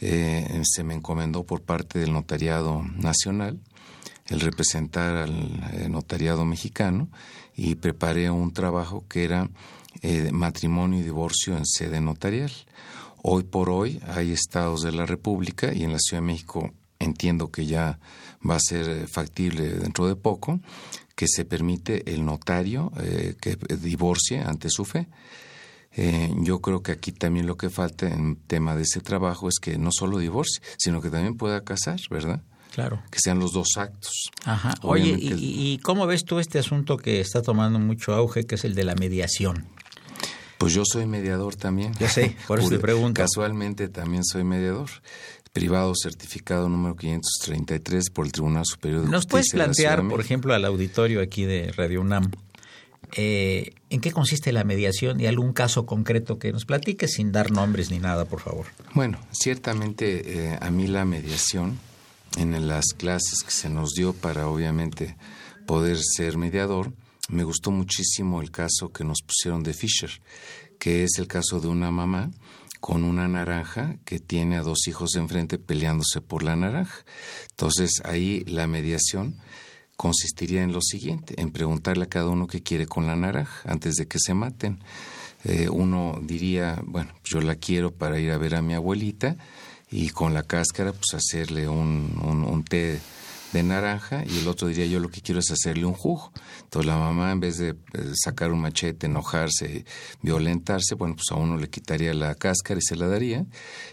Eh, 0.00 0.60
se 0.64 0.82
me 0.82 0.94
encomendó 0.94 1.44
por 1.44 1.62
parte 1.62 1.98
del 2.00 2.12
Notariado 2.12 2.82
Nacional 2.96 3.58
el 4.26 4.40
representar 4.40 5.16
al 5.16 5.70
eh, 5.72 5.88
notariado 5.88 6.44
mexicano 6.44 7.08
y 7.56 7.76
preparé 7.76 8.30
un 8.30 8.52
trabajo 8.52 9.04
que 9.08 9.24
era 9.24 9.48
eh, 10.02 10.30
matrimonio 10.32 11.00
y 11.00 11.02
divorcio 11.04 11.56
en 11.56 11.64
sede 11.64 12.00
notarial. 12.00 12.50
Hoy 13.22 13.42
por 13.44 13.70
hoy 13.70 14.00
hay 14.06 14.32
estados 14.32 14.82
de 14.82 14.92
la 14.92 15.06
República 15.06 15.72
y 15.74 15.84
en 15.84 15.92
la 15.92 15.98
Ciudad 15.98 16.22
de 16.22 16.26
México 16.26 16.72
entiendo 16.98 17.50
que 17.50 17.66
ya 17.66 17.98
va 18.48 18.56
a 18.56 18.60
ser 18.60 18.88
eh, 18.88 19.06
factible 19.06 19.68
dentro 19.70 20.06
de 20.06 20.16
poco 20.16 20.60
que 21.14 21.26
se 21.26 21.44
permite 21.44 22.12
el 22.12 22.24
notario 22.24 22.92
eh, 23.00 23.34
que 23.40 23.56
divorcie 23.76 24.40
ante 24.40 24.70
su 24.70 24.84
fe. 24.84 25.08
Eh, 25.92 26.32
yo 26.42 26.60
creo 26.60 26.82
que 26.82 26.92
aquí 26.92 27.10
también 27.10 27.46
lo 27.46 27.56
que 27.56 27.70
falta 27.70 28.06
en 28.06 28.36
tema 28.36 28.76
de 28.76 28.82
ese 28.82 29.00
trabajo 29.00 29.48
es 29.48 29.58
que 29.60 29.78
no 29.78 29.90
solo 29.90 30.18
divorcie, 30.18 30.62
sino 30.76 31.00
que 31.00 31.10
también 31.10 31.36
pueda 31.36 31.64
casar, 31.64 31.98
¿verdad? 32.10 32.42
Claro. 32.72 33.02
Que 33.10 33.18
sean 33.18 33.40
los 33.40 33.52
dos 33.52 33.76
actos. 33.76 34.30
Ajá. 34.44 34.74
Oye, 34.82 35.16
¿y, 35.18 35.72
¿y 35.72 35.78
cómo 35.78 36.06
ves 36.06 36.24
tú 36.24 36.38
este 36.38 36.60
asunto 36.60 36.98
que 36.98 37.20
está 37.20 37.42
tomando 37.42 37.80
mucho 37.80 38.14
auge, 38.14 38.44
que 38.44 38.54
es 38.54 38.64
el 38.64 38.76
de 38.76 38.84
la 38.84 38.94
mediación? 38.94 39.66
Pues 40.58 40.72
yo 40.74 40.82
soy 40.84 41.06
mediador 41.06 41.56
también. 41.56 41.92
Yo 41.98 42.08
sé, 42.08 42.36
por 42.46 42.58
eso 42.58 42.68
te 42.68 42.78
pregunto. 42.80 43.20
Casualmente 43.20 43.88
también 43.88 44.24
soy 44.24 44.44
mediador. 44.44 44.90
Privado 45.52 45.92
certificado 46.00 46.68
número 46.68 46.94
533 46.94 48.10
por 48.10 48.26
el 48.26 48.32
Tribunal 48.32 48.64
Superior 48.66 49.02
de 49.02 49.08
¿Nos 49.08 49.24
Justicia. 49.24 49.30
puedes 49.30 49.54
la 49.54 49.74
Ciudad 49.74 49.94
plantear, 49.94 50.10
por 50.10 50.20
ejemplo, 50.20 50.54
al 50.54 50.64
auditorio 50.64 51.22
aquí 51.22 51.44
de 51.44 51.72
Radio 51.72 52.00
UNAM, 52.02 52.30
eh, 53.16 53.72
en 53.88 54.00
qué 54.00 54.12
consiste 54.12 54.52
la 54.52 54.64
mediación 54.64 55.20
y 55.20 55.26
algún 55.26 55.52
caso 55.52 55.86
concreto 55.86 56.38
que 56.38 56.52
nos 56.52 56.66
platiques 56.66 57.12
sin 57.14 57.32
dar 57.32 57.50
nombres 57.50 57.90
ni 57.90 57.98
nada, 57.98 58.26
por 58.26 58.40
favor? 58.40 58.66
Bueno, 58.94 59.18
ciertamente 59.32 60.50
eh, 60.52 60.58
a 60.60 60.70
mí 60.70 60.86
la 60.86 61.04
mediación 61.06 61.78
en 62.36 62.68
las 62.68 62.84
clases 62.96 63.42
que 63.42 63.50
se 63.50 63.70
nos 63.70 63.94
dio 63.94 64.12
para 64.12 64.46
obviamente 64.48 65.16
poder 65.66 65.98
ser 65.98 66.36
mediador, 66.36 66.92
me 67.28 67.44
gustó 67.44 67.70
muchísimo 67.70 68.40
el 68.40 68.50
caso 68.50 68.90
que 68.90 69.04
nos 69.04 69.18
pusieron 69.22 69.62
de 69.62 69.74
Fisher, 69.74 70.10
que 70.78 71.04
es 71.04 71.18
el 71.18 71.26
caso 71.26 71.60
de 71.60 71.68
una 71.68 71.90
mamá 71.90 72.30
con 72.80 73.04
una 73.04 73.28
naranja 73.28 73.96
que 74.04 74.18
tiene 74.18 74.56
a 74.56 74.62
dos 74.62 74.86
hijos 74.86 75.14
enfrente 75.16 75.58
peleándose 75.58 76.20
por 76.20 76.42
la 76.42 76.56
naranja. 76.56 77.04
Entonces 77.50 78.00
ahí 78.04 78.44
la 78.46 78.66
mediación 78.66 79.36
consistiría 79.96 80.62
en 80.62 80.72
lo 80.72 80.80
siguiente, 80.80 81.34
en 81.40 81.50
preguntarle 81.50 82.04
a 82.04 82.08
cada 82.08 82.28
uno 82.28 82.46
qué 82.46 82.62
quiere 82.62 82.86
con 82.86 83.06
la 83.06 83.16
naranja 83.16 83.70
antes 83.70 83.96
de 83.96 84.06
que 84.06 84.18
se 84.20 84.32
maten. 84.32 84.78
Eh, 85.44 85.68
uno 85.68 86.20
diría, 86.22 86.80
bueno, 86.84 87.12
yo 87.24 87.40
la 87.40 87.56
quiero 87.56 87.92
para 87.92 88.18
ir 88.18 88.30
a 88.30 88.38
ver 88.38 88.54
a 88.54 88.62
mi 88.62 88.74
abuelita 88.74 89.36
y 89.90 90.10
con 90.10 90.34
la 90.34 90.44
cáscara 90.44 90.92
pues 90.92 91.14
hacerle 91.14 91.68
un, 91.68 92.18
un, 92.22 92.44
un 92.44 92.64
té 92.64 93.00
de 93.52 93.62
naranja 93.62 94.24
y 94.26 94.38
el 94.38 94.48
otro 94.48 94.68
diría 94.68 94.86
yo 94.86 95.00
lo 95.00 95.10
que 95.10 95.20
quiero 95.20 95.40
es 95.40 95.50
hacerle 95.50 95.86
un 95.86 95.94
jugo. 95.94 96.32
Entonces 96.62 96.86
la 96.86 96.98
mamá 96.98 97.32
en 97.32 97.40
vez 97.40 97.58
de 97.58 97.70
eh, 97.70 97.76
sacar 98.14 98.52
un 98.52 98.60
machete, 98.60 99.06
enojarse, 99.06 99.84
violentarse, 100.22 100.94
bueno, 100.94 101.16
pues 101.16 101.30
a 101.30 101.36
uno 101.36 101.56
le 101.56 101.70
quitaría 101.70 102.12
la 102.14 102.34
cáscara 102.34 102.78
y 102.78 102.82
se 102.82 102.96
la 102.96 103.08
daría 103.08 103.46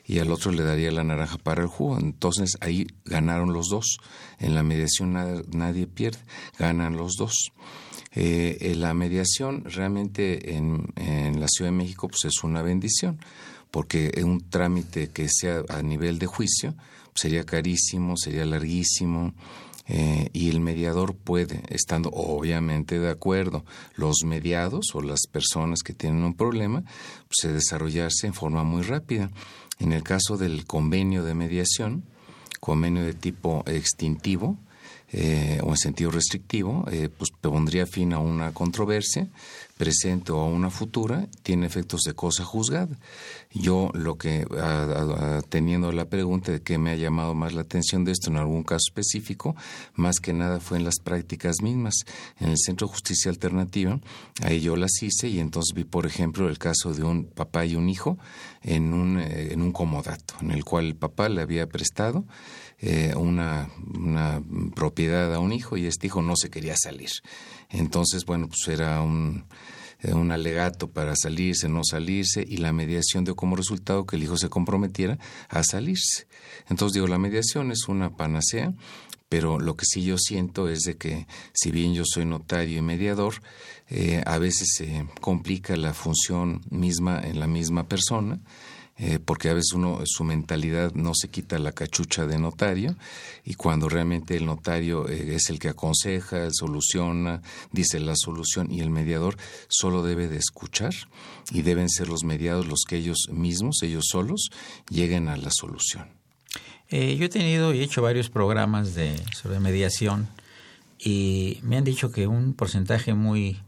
y 0.06 0.20
al 0.20 0.32
otro 0.32 0.52
le 0.52 0.64
daría 0.64 0.92
la 0.92 1.04
naranja 1.04 1.38
para 1.38 1.62
el 1.62 1.68
jugo. 1.68 1.98
Entonces 1.98 2.58
ahí 2.62 2.88
ganaron 3.06 3.54
los 3.54 3.70
dos. 3.70 3.98
En 4.40 4.56
la 4.56 4.64
mediación 4.64 5.14
nadie, 5.14 5.88
pierde, 5.88 6.20
ganan 6.60 6.98
los 6.98 7.14
dos. 7.18 7.52
Eh, 8.12 8.74
la 8.78 8.94
mediación 8.94 9.66
realmente 9.66 10.56
en, 10.56 10.94
la 11.40 11.48
Ciudad 11.48 11.72
de 11.72 11.78
México 11.78 12.08
pues 12.08 12.24
es 12.26 12.44
una 12.44 12.62
bendición 12.62 13.20
porque 13.72 14.10
un 14.24 14.50
trámite 14.50 15.10
que 15.10 15.28
sea 15.30 15.64
a 15.68 15.82
nivel 15.82 16.18
de 16.18 16.26
juicio 16.26 16.76
sería 17.16 17.46
carísimo, 17.46 18.18
sería 18.18 18.46
larguísimo, 18.46 19.34
eh, 19.88 20.30
y 20.34 20.50
el 20.50 20.60
mediador 20.60 21.16
puede, 21.16 21.62
estando 21.70 22.10
obviamente 22.10 23.00
de 23.00 23.10
acuerdo, 23.10 23.64
los 23.96 24.24
mediados 24.26 24.88
o 24.96 25.02
las 25.02 25.28
personas 25.32 25.82
que 25.84 25.94
tienen 25.94 26.24
un 26.24 26.34
problema, 26.34 26.84
pues, 27.28 27.54
desarrollarse 27.54 28.28
en 28.28 28.34
forma 28.34 28.64
muy 28.64 28.82
rápida. 28.82 29.30
En 29.80 29.92
el 29.92 30.04
caso 30.04 30.38
del 30.38 30.66
convenio 30.66 31.24
de 31.24 31.36
mediación, 31.36 32.04
convenio 32.60 33.04
de 33.04 33.14
tipo 33.14 33.64
extintivo, 33.68 34.58
eh, 35.12 35.60
o 35.64 35.70
en 35.70 35.78
sentido 35.78 36.12
restrictivo, 36.12 36.86
eh, 36.92 37.10
pues 37.16 37.30
pondría 37.40 37.86
fin 37.86 38.12
a 38.12 38.20
una 38.20 38.52
controversia 38.54 39.30
presente 39.78 40.32
o 40.32 40.40
a 40.40 40.46
una 40.46 40.70
futura, 40.70 41.28
tiene 41.44 41.66
efectos 41.66 42.02
de 42.02 42.14
cosa 42.14 42.46
juzgada. 42.46 42.98
Yo 43.52 43.92
lo 43.94 44.18
que, 44.18 44.46
teniendo 45.50 45.92
la 45.92 46.06
pregunta 46.06 46.52
de 46.52 46.62
qué 46.62 46.78
me 46.78 46.92
ha 46.92 46.96
llamado 46.96 47.36
más 47.36 47.54
la 47.54 47.62
atención 47.62 48.06
de 48.06 48.14
esto 48.14 48.30
en 48.30 48.38
algún 48.38 48.64
caso 48.64 48.86
específico, 48.88 49.56
más 49.94 50.20
que 50.20 50.34
nada 50.34 50.60
fue 50.60 50.78
en 50.78 50.86
las 50.86 51.00
prácticas 51.04 51.62
mismas. 51.62 51.94
En 52.40 52.50
el 52.50 52.58
Centro 52.58 52.88
de 52.88 52.94
Justicia 52.94 53.30
Alternativa, 53.30 54.00
ahí 54.42 54.62
yo 54.62 54.76
las 54.78 54.92
hice 55.02 55.28
y 55.28 55.40
entonces 55.40 55.74
vi, 55.76 55.84
por 55.84 56.06
ejemplo, 56.06 56.48
el 56.48 56.58
caso 56.58 56.94
de 56.94 57.04
un 57.04 57.26
papá 57.26 57.66
y 57.66 57.76
un 57.76 57.90
hijo 57.90 58.18
en 58.62 58.94
un, 58.94 59.20
eh, 59.20 59.52
en 59.52 59.62
un 59.62 59.72
comodato, 59.72 60.36
en 60.42 60.52
el 60.52 60.64
cual 60.64 60.86
el 60.86 60.96
papá 60.96 61.28
le 61.28 61.42
había 61.42 61.68
prestado 61.68 62.26
eh, 62.80 63.14
una, 63.16 63.70
una 63.94 64.42
propiedad 64.74 65.34
a 65.34 65.40
un 65.40 65.54
hijo 65.54 65.78
y 65.78 65.86
este 65.86 66.08
hijo 66.08 66.22
no 66.22 66.36
se 66.36 66.50
quería 66.50 66.76
salir. 66.78 67.10
Entonces, 67.70 68.26
bueno, 68.26 68.48
pues 68.48 68.68
era 68.68 69.02
un, 69.02 69.46
un 70.04 70.32
alegato 70.32 70.90
para 70.90 71.16
salirse, 71.16 71.70
no 71.70 71.82
salirse, 71.84 72.46
y 72.48 72.58
la 72.58 72.74
mediación 72.74 73.24
dio 73.24 73.36
como 73.36 73.56
resultado 73.56 74.06
que 74.06 74.16
el 74.16 74.24
hijo 74.24 74.38
se 74.38 74.50
comprometiera 74.50 75.18
a 75.50 75.64
salirse. 75.64 76.28
Entonces 76.70 76.94
digo, 76.94 77.08
la 77.08 77.18
mediación 77.18 77.72
es 77.72 77.88
una 77.88 78.16
panacea, 78.16 78.74
pero 79.30 79.60
lo 79.60 79.76
que 79.76 79.86
sí 79.86 80.04
yo 80.04 80.18
siento 80.18 80.70
es 80.70 80.82
de 80.82 80.98
que 80.98 81.28
si 81.54 81.72
bien 81.72 81.94
yo 81.94 82.04
soy 82.06 82.26
notario 82.26 82.78
y 82.78 82.82
mediador, 82.82 83.42
eh, 83.90 84.24
a 84.26 84.38
veces 84.38 84.70
se 84.76 85.08
complica 85.22 85.76
la 85.76 85.94
función 85.94 86.62
misma 86.70 87.20
en 87.22 87.40
la 87.40 87.48
misma 87.48 87.88
persona, 87.88 88.40
eh, 88.98 89.20
porque 89.20 89.50
a 89.50 89.54
veces 89.54 89.74
uno, 89.74 90.00
su 90.06 90.24
mentalidad 90.24 90.94
no 90.94 91.14
se 91.14 91.28
quita 91.28 91.60
la 91.60 91.74
cachucha 91.74 92.26
de 92.26 92.40
notario 92.40 92.96
y 93.44 93.56
cuando 93.56 93.90
realmente 93.90 94.38
el 94.38 94.46
notario 94.46 95.10
eh, 95.10 95.36
es 95.36 95.50
el 95.50 95.60
que 95.60 95.68
aconseja, 95.68 96.48
soluciona, 96.52 97.42
dice 97.74 98.00
la 98.00 98.16
solución 98.16 98.72
y 98.72 98.80
el 98.80 98.90
mediador 98.90 99.36
solo 99.68 100.02
debe 100.02 100.30
de 100.30 100.38
escuchar 100.38 100.94
y 101.52 101.62
deben 101.62 101.90
ser 101.90 102.08
los 102.08 102.24
mediados 102.24 102.68
los 102.68 102.86
que 102.88 102.96
ellos 102.96 103.28
mismos, 103.34 103.84
ellos 103.84 104.06
solos, 104.10 104.50
lleguen 104.90 105.28
a 105.28 105.36
la 105.36 105.50
solución. 105.52 106.08
Eh, 106.88 107.18
yo 107.18 107.26
he 107.26 107.30
tenido 107.30 107.74
y 107.74 107.82
he 107.82 107.84
hecho 107.84 108.02
varios 108.02 108.30
programas 108.30 108.96
de, 108.96 109.22
sobre 109.34 109.60
mediación 109.60 110.30
y 110.98 111.60
me 111.64 111.76
han 111.76 111.84
dicho 111.84 112.14
que 112.14 112.28
un 112.28 112.54
porcentaje 112.54 113.14
muy 113.14 113.60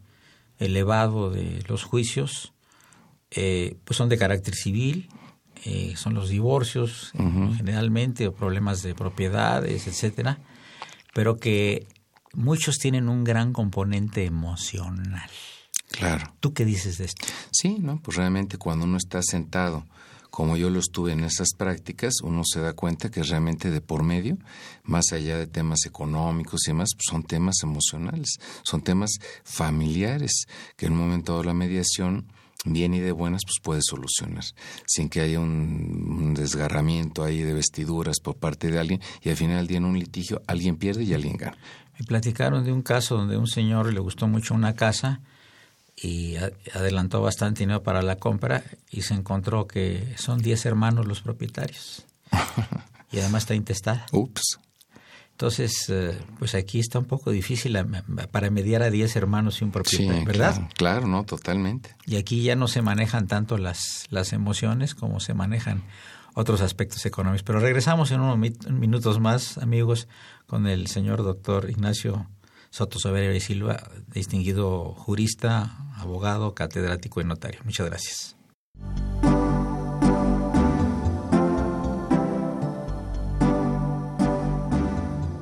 elevado 0.57 1.31
de 1.31 1.63
los 1.67 1.83
juicios 1.83 2.53
eh, 3.31 3.77
pues 3.83 3.97
son 3.97 4.09
de 4.09 4.17
carácter 4.17 4.55
civil, 4.55 5.09
eh, 5.65 5.95
son 5.95 6.13
los 6.13 6.29
divorcios 6.29 7.11
uh 7.15 7.23
-huh. 7.23 7.57
generalmente 7.57 8.27
o 8.27 8.33
problemas 8.33 8.83
de 8.83 8.95
propiedades, 8.95 9.87
etcétera, 9.87 10.39
pero 11.13 11.37
que 11.37 11.87
muchos 12.33 12.77
tienen 12.77 13.09
un 13.09 13.23
gran 13.23 13.53
componente 13.53 14.25
emocional. 14.25 15.29
Claro. 15.89 16.33
¿Tú 16.39 16.53
qué 16.53 16.65
dices 16.65 16.97
de 16.97 17.05
esto? 17.05 17.25
Sí, 17.51 17.77
no, 17.79 18.01
pues 18.01 18.17
realmente 18.17 18.57
cuando 18.57 18.85
uno 18.85 18.97
está 18.97 19.21
sentado 19.23 19.85
como 20.29 20.55
yo 20.55 20.69
lo 20.69 20.79
estuve 20.79 21.13
en 21.13 21.23
esas 21.23 21.49
prácticas, 21.57 22.21
uno 22.21 22.43
se 22.45 22.59
da 22.59 22.73
cuenta 22.73 23.09
que 23.09 23.23
realmente 23.23 23.71
de 23.71 23.81
por 23.81 24.03
medio, 24.03 24.37
más 24.83 25.11
allá 25.11 25.35
de 25.35 25.47
temas 25.47 25.79
económicos 25.87 26.67
y 26.67 26.71
demás, 26.71 26.89
pues 26.95 27.05
son 27.09 27.23
temas 27.23 27.55
emocionales, 27.63 28.37
son 28.63 28.83
temas 28.83 29.11
familiares, 29.43 30.45
que 30.75 30.85
en 30.85 30.93
un 30.93 30.99
momento 30.99 31.31
dado 31.31 31.43
la 31.43 31.53
mediación 31.55 32.31
bien 32.65 32.93
y 32.93 32.99
de 32.99 33.11
buenas, 33.11 33.41
pues 33.45 33.59
puede 33.61 33.81
solucionar, 33.81 34.43
sin 34.85 35.09
que 35.09 35.21
haya 35.21 35.39
un, 35.39 36.17
un, 36.19 36.33
desgarramiento 36.33 37.23
ahí 37.23 37.41
de 37.41 37.53
vestiduras 37.53 38.19
por 38.19 38.35
parte 38.35 38.71
de 38.71 38.79
alguien 38.79 39.01
y 39.21 39.29
al 39.29 39.35
final 39.35 39.57
del 39.57 39.67
día 39.67 39.77
en 39.77 39.85
un 39.85 39.97
litigio 39.97 40.41
alguien 40.47 40.77
pierde 40.77 41.03
y 41.03 41.13
alguien 41.13 41.37
gana. 41.37 41.57
Me 41.99 42.05
platicaron 42.05 42.63
de 42.63 42.71
un 42.71 42.81
caso 42.81 43.15
donde 43.15 43.37
un 43.37 43.47
señor 43.47 43.91
le 43.91 43.99
gustó 43.99 44.27
mucho 44.27 44.53
una 44.53 44.75
casa 44.75 45.21
y 45.95 46.35
adelantó 46.73 47.21
bastante 47.21 47.61
dinero 47.61 47.81
para 47.81 48.03
la 48.03 48.17
compra 48.17 48.63
y 48.91 49.01
se 49.01 49.15
encontró 49.15 49.67
que 49.67 50.13
son 50.17 50.39
10 50.39 50.67
hermanos 50.67 51.07
los 51.07 51.21
propietarios 51.21 52.05
y 53.11 53.19
además 53.19 53.43
está 53.43 53.55
intestada. 53.55 54.05
Ups. 54.11 54.59
Entonces, 55.37 55.93
pues 56.39 56.55
aquí 56.55 56.79
está 56.79 56.97
un 56.97 57.05
poco 57.05 57.29
difícil 57.29 57.77
para 58.31 58.49
mediar 58.49 58.81
a 58.81 58.89
10 58.89 59.17
hermanos 59.17 59.61
y 59.61 59.65
un 59.65 59.73
sí, 59.85 60.07
¿verdad? 60.07 60.55
Claro, 60.55 60.69
claro, 60.73 61.07
no, 61.07 61.25
totalmente. 61.25 61.95
Y 62.07 62.15
aquí 62.15 62.41
ya 62.41 62.55
no 62.55 62.67
se 62.67 62.81
manejan 62.81 63.27
tanto 63.27 63.59
las, 63.59 64.07
las 64.09 64.33
emociones 64.33 64.95
como 64.95 65.19
se 65.19 65.35
manejan 65.35 65.83
otros 66.33 66.61
aspectos 66.61 67.05
económicos. 67.05 67.43
Pero 67.43 67.59
regresamos 67.59 68.09
en 68.09 68.21
unos 68.21 68.39
minutos 68.71 69.19
más, 69.19 69.59
amigos, 69.59 70.07
con 70.47 70.65
el 70.65 70.87
señor 70.87 71.21
doctor 71.21 71.69
Ignacio 71.69 72.27
Soto 72.71 72.97
Saverio 72.97 73.31
y 73.35 73.39
Silva, 73.39 73.91
distinguido 74.07 74.95
jurista, 74.95 75.77
abogado, 75.97 76.55
catedrático 76.55 77.21
y 77.21 77.25
notario. 77.25 77.59
Muchas 77.63 77.85
gracias. 77.85 78.35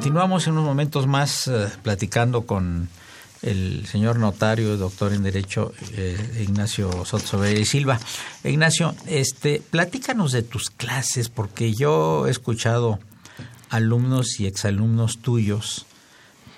Continuamos 0.00 0.46
en 0.46 0.54
unos 0.54 0.64
momentos 0.64 1.06
más 1.06 1.46
eh, 1.46 1.68
platicando 1.82 2.46
con 2.46 2.88
el 3.42 3.86
señor 3.86 4.18
notario, 4.18 4.78
doctor 4.78 5.12
en 5.12 5.22
Derecho, 5.22 5.74
eh, 5.92 6.38
Ignacio 6.40 7.04
Soto 7.04 7.46
y 7.46 7.66
Silva. 7.66 8.00
Ignacio, 8.42 8.94
este, 9.04 9.60
platícanos 9.60 10.32
de 10.32 10.42
tus 10.42 10.70
clases, 10.70 11.28
porque 11.28 11.74
yo 11.74 12.26
he 12.26 12.30
escuchado 12.30 12.98
alumnos 13.68 14.40
y 14.40 14.46
exalumnos 14.46 15.18
tuyos 15.18 15.84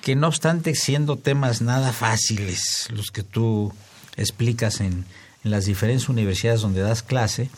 que 0.02 0.14
no 0.14 0.28
obstante 0.28 0.76
siendo 0.76 1.16
temas 1.16 1.62
nada 1.62 1.92
fáciles, 1.92 2.86
los 2.90 3.10
que 3.10 3.24
tú 3.24 3.72
explicas 4.16 4.80
en, 4.80 5.04
en 5.42 5.50
las 5.50 5.64
diferentes 5.64 6.08
universidades 6.08 6.60
donde 6.60 6.82
das 6.82 7.02
clase, 7.02 7.50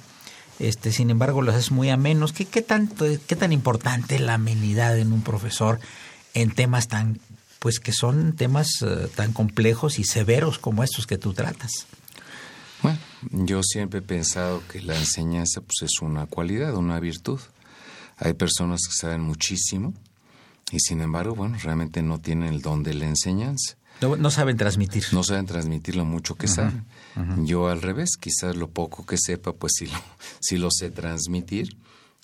este, 0.58 0.92
sin 0.92 1.10
embargo, 1.10 1.42
los 1.42 1.54
haces 1.54 1.70
muy 1.70 1.90
amenos. 1.90 2.32
¿Qué, 2.32 2.44
qué, 2.44 2.62
tanto, 2.62 3.04
¿Qué 3.26 3.36
tan 3.36 3.52
importante 3.52 4.16
es 4.16 4.20
la 4.20 4.34
amenidad 4.34 4.98
en 4.98 5.12
un 5.12 5.22
profesor 5.22 5.80
en 6.34 6.50
temas 6.50 6.88
tan, 6.88 7.20
pues 7.58 7.80
que 7.80 7.92
son 7.92 8.34
temas 8.34 8.82
uh, 8.82 9.08
tan 9.14 9.32
complejos 9.32 9.98
y 9.98 10.04
severos 10.04 10.58
como 10.58 10.84
estos 10.84 11.06
que 11.06 11.18
tú 11.18 11.32
tratas? 11.32 11.86
Bueno, 12.82 12.98
yo 13.30 13.62
siempre 13.62 14.00
he 14.00 14.02
pensado 14.02 14.62
que 14.68 14.82
la 14.82 14.96
enseñanza 14.96 15.60
pues, 15.60 15.90
es 15.90 16.02
una 16.02 16.26
cualidad, 16.26 16.74
una 16.74 17.00
virtud. 17.00 17.40
Hay 18.18 18.34
personas 18.34 18.80
que 18.86 18.94
saben 18.94 19.22
muchísimo 19.22 19.94
y 20.70 20.80
sin 20.80 21.00
embargo, 21.00 21.34
bueno, 21.34 21.56
realmente 21.62 22.02
no 22.02 22.20
tienen 22.20 22.52
el 22.52 22.60
don 22.60 22.82
de 22.82 22.94
la 22.94 23.06
enseñanza. 23.06 23.76
No, 24.00 24.16
no, 24.16 24.30
saben 24.30 24.56
transmitir. 24.56 25.04
No 25.12 25.22
saben 25.22 25.46
transmitir 25.46 25.96
lo 25.96 26.04
mucho 26.04 26.34
que 26.34 26.46
uh 26.46 26.50
-huh, 26.50 26.54
saben. 26.54 26.84
Uh 27.16 27.20
-huh. 27.20 27.46
Yo 27.46 27.68
al 27.68 27.80
revés, 27.80 28.16
quizás 28.18 28.56
lo 28.56 28.68
poco 28.68 29.06
que 29.06 29.16
sepa, 29.16 29.52
pues 29.52 29.72
sí 29.76 29.86
lo, 29.86 29.98
sí 30.40 30.56
lo 30.56 30.70
sé 30.70 30.90
transmitir. 30.90 31.76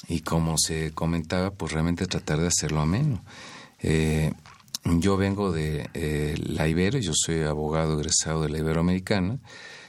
Y 0.09 0.21
como 0.21 0.57
se 0.59 0.93
comentaba, 0.93 1.50
pues 1.50 1.73
realmente 1.73 2.07
tratar 2.07 2.41
de 2.41 2.47
hacerlo 2.49 2.81
ameno. 2.81 3.23
Eh, 3.83 4.33
yo 4.85 5.17
vengo 5.17 5.53
de 5.53 5.91
eh, 5.95 6.35
la 6.39 6.67
Ibero, 6.67 6.99
yo 6.99 7.13
soy 7.15 7.43
abogado 7.43 7.99
egresado 7.99 8.43
de 8.43 8.49
la 8.49 8.59
Iberoamericana. 8.59 9.39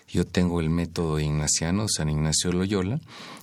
Yo 0.08 0.26
tengo 0.26 0.60
el 0.60 0.70
método 0.70 1.20
ignaciano, 1.20 1.88
San 1.88 2.10
Ignacio 2.10 2.52
Loyola, 2.52 3.00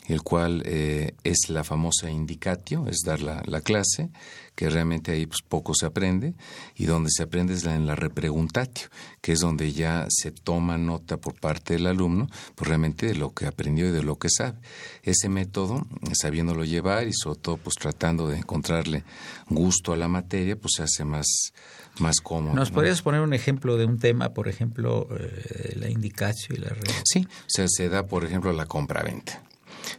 el 0.06 0.22
cual 0.22 0.62
eh, 0.66 1.14
es 1.24 1.48
la 1.48 1.64
famosa 1.64 2.10
indicatio, 2.10 2.86
es 2.88 2.98
dar 3.06 3.22
la, 3.22 3.42
la, 3.46 3.62
clase, 3.62 4.10
que 4.58 4.68
realmente 4.68 5.12
ahí 5.12 5.24
pues, 5.24 5.40
poco 5.48 5.72
se 5.72 5.86
aprende, 5.86 6.34
y 6.74 6.86
donde 6.86 7.10
se 7.12 7.22
aprende 7.22 7.54
es 7.54 7.64
en 7.64 7.86
la 7.86 7.94
repreguntatio, 7.94 8.88
que 9.20 9.30
es 9.30 9.38
donde 9.38 9.72
ya 9.72 10.06
se 10.08 10.32
toma 10.32 10.76
nota 10.76 11.16
por 11.16 11.38
parte 11.38 11.74
del 11.74 11.86
alumno, 11.86 12.26
pues 12.56 12.66
realmente 12.66 13.06
de 13.06 13.14
lo 13.14 13.32
que 13.32 13.46
aprendió 13.46 13.86
y 13.86 13.92
de 13.92 14.02
lo 14.02 14.18
que 14.18 14.28
sabe. 14.28 14.58
Ese 15.04 15.28
método, 15.28 15.86
sabiéndolo 16.12 16.64
llevar 16.64 17.06
y 17.06 17.12
sobre 17.12 17.38
todo 17.38 17.56
pues 17.58 17.76
tratando 17.76 18.26
de 18.26 18.38
encontrarle 18.38 19.04
gusto 19.48 19.92
a 19.92 19.96
la 19.96 20.08
materia, 20.08 20.56
pues 20.56 20.72
se 20.74 20.82
hace 20.82 21.04
más, 21.04 21.52
más 22.00 22.20
cómodo. 22.20 22.56
¿Nos 22.56 22.70
¿no? 22.70 22.74
podrías 22.74 23.00
poner 23.00 23.20
un 23.20 23.34
ejemplo 23.34 23.76
de 23.76 23.84
un 23.84 24.00
tema, 24.00 24.30
por 24.30 24.48
ejemplo, 24.48 25.06
eh, 25.20 25.76
la 25.76 25.88
indicatio 25.88 26.56
y 26.56 26.58
la 26.58 26.70
Sí, 27.04 27.28
o 27.30 27.44
sea, 27.46 27.66
se 27.68 27.88
da, 27.88 28.08
por 28.08 28.24
ejemplo, 28.24 28.52
la 28.52 28.66
compraventa. 28.66 29.40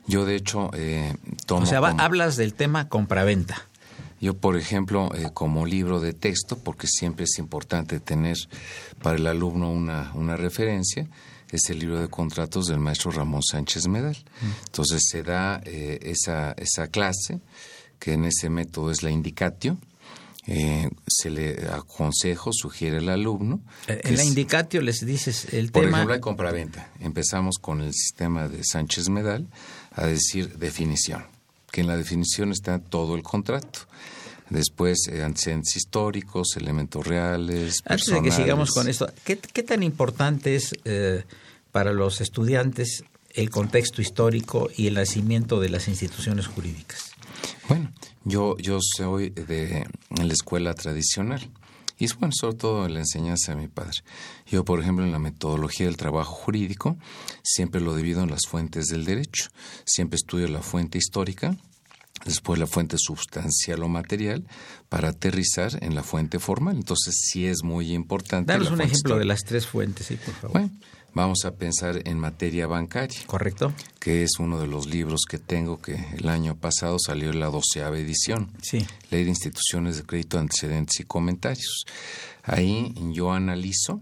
Yo, 0.06 0.26
de 0.26 0.36
hecho, 0.36 0.70
eh, 0.74 1.16
tomo... 1.46 1.64
O 1.64 1.66
sea, 1.66 1.80
como, 1.80 2.02
hablas 2.02 2.36
del 2.36 2.56
tema 2.56 2.90
compraventa. 2.90 3.69
Yo, 4.20 4.36
por 4.36 4.58
ejemplo, 4.58 5.14
eh, 5.16 5.30
como 5.34 5.66
libro 5.66 6.00
de 6.00 6.14
texto, 6.14 6.58
porque 6.58 6.88
siempre 6.88 7.26
es 7.26 7.38
importante 7.40 8.00
tener 8.00 8.38
para 9.02 9.18
el 9.18 9.28
alumno 9.28 9.72
una, 9.72 10.12
una 10.14 10.36
referencia, 10.36 11.08
es 11.52 11.70
el 11.70 11.80
libro 11.80 12.00
de 12.00 12.10
contratos 12.10 12.68
del 12.68 12.80
maestro 12.80 13.12
Ramón 13.12 13.42
Sánchez 13.44 13.88
Medal. 13.88 14.18
Mm. 14.42 14.66
Entonces 14.66 15.04
se 15.10 15.24
da 15.24 15.62
eh, 15.66 16.00
esa, 16.04 16.52
esa 16.54 16.88
clase, 16.88 17.40
que 18.00 18.14
en 18.14 18.26
ese 18.26 18.50
método 18.50 18.92
es 18.92 19.04
la 19.04 19.12
indicatio, 19.12 19.78
eh, 20.48 20.90
se 21.06 21.30
le 21.30 21.68
aconsejo, 21.72 22.52
sugiere 22.54 22.98
al 22.98 23.10
alumno. 23.10 23.62
Eh, 23.88 24.02
en 24.04 24.16
la 24.16 24.24
es, 24.24 24.28
indicatio 24.28 24.82
les 24.82 25.06
dices 25.06 25.54
el 25.54 25.72
por 25.72 25.84
tema. 25.84 25.92
Por 25.92 25.98
ejemplo, 25.98 26.14
hay 26.16 26.20
compraventa. 26.22 26.92
Empezamos 27.00 27.58
con 27.60 27.82
el 27.82 27.94
sistema 27.94 28.48
de 28.48 28.64
Sánchez 28.64 29.10
Medal 29.10 29.48
a 29.92 30.08
decir 30.08 30.58
definición, 30.58 31.26
que 31.72 31.82
en 31.82 31.88
la 31.88 31.98
definición 31.98 32.52
está 32.52 32.80
todo 32.80 33.16
el 33.16 33.24
contrato. 33.24 33.82
Después, 34.50 35.08
eh, 35.08 35.24
antecedentes 35.24 35.76
históricos, 35.76 36.56
elementos 36.58 37.06
reales. 37.06 37.82
Antes 37.86 38.08
de 38.08 38.22
que 38.22 38.32
sigamos 38.32 38.72
con 38.72 38.88
esto, 38.88 39.12
¿qué, 39.24 39.38
qué 39.38 39.64
tan 39.64 39.84
importante 39.84 40.56
es 40.56 40.74
eh, 40.86 41.24
para 41.72 41.94
los 41.94 42.22
estudiantes 42.22 43.04
el 43.32 43.50
contexto 43.50 44.02
histórico 44.02 44.70
y 44.76 44.88
el 44.88 44.96
nacimiento 44.96 45.60
de 45.60 45.70
las 45.70 45.88
instituciones 45.88 46.48
jurídicas? 46.48 47.12
Bueno, 47.68 47.92
yo, 48.24 48.58
yo 48.58 48.80
soy 48.82 49.30
de 49.30 49.86
en 50.18 50.28
la 50.28 50.34
escuela 50.34 50.74
tradicional 50.74 51.50
y 52.00 52.06
es 52.06 52.18
bueno, 52.18 52.34
sobre 52.34 52.56
todo 52.56 52.86
en 52.86 52.94
la 52.94 53.02
enseñanza 53.02 53.54
de 53.54 53.62
mi 53.62 53.68
padre. 53.68 54.00
Yo, 54.48 54.64
por 54.64 54.80
ejemplo, 54.80 55.04
en 55.04 55.12
la 55.12 55.20
metodología 55.20 55.86
del 55.86 55.98
trabajo 55.98 56.34
jurídico, 56.34 56.98
siempre 57.44 57.82
lo 57.82 57.94
divido 57.94 58.24
en 58.24 58.32
las 58.32 58.48
fuentes 58.48 58.86
del 58.86 59.04
derecho. 59.04 59.50
Siempre 59.86 60.16
estudio 60.16 60.48
la 60.48 60.62
fuente 60.62 60.98
histórica, 60.98 61.58
después 62.26 62.60
la 62.60 62.68
fuente 62.68 62.98
sustancial 62.98 63.84
o 63.84 63.88
material, 63.90 64.46
para 64.90 65.10
aterrizar 65.10 65.84
en 65.84 65.96
la 65.96 66.04
fuente 66.04 66.40
formal. 66.40 66.76
Entonces, 66.76 67.16
sí 67.32 67.46
es 67.46 67.64
muy 67.64 67.94
importante. 67.94 68.52
Danos 68.52 68.72
un 68.72 68.82
ejemplo 68.82 69.18
de 69.18 69.26
las 69.26 69.44
tres 69.44 69.68
fuentes, 69.68 70.08
sí, 70.08 70.16
por 70.16 70.34
favor. 70.34 70.52
Bueno, 70.52 70.72
vamos 71.14 71.46
a 71.46 71.56
pensar 71.56 72.02
en 72.06 72.20
materia 72.20 72.68
bancaria. 72.68 73.20
Correcto. 73.26 73.74
Que 74.00 74.24
es 74.24 74.32
uno 74.40 74.60
de 74.60 74.68
los 74.68 74.88
libros 74.88 75.22
que 75.30 75.38
tengo 75.38 75.82
que 75.82 75.96
el 76.18 76.30
año 76.30 76.56
pasado 76.56 76.98
salió 77.00 77.30
en 77.30 77.40
la 77.40 77.48
doceava 77.48 77.98
edición. 77.98 78.52
Sí. 78.62 78.86
Ley 79.12 79.24
de 79.24 79.30
instituciones 79.30 79.98
de 79.98 80.04
crédito, 80.04 80.40
antecedentes 80.40 81.00
y 81.00 81.04
comentarios. 81.04 81.86
Ahí 82.44 82.94
yo 83.14 83.32
analizo 83.32 84.02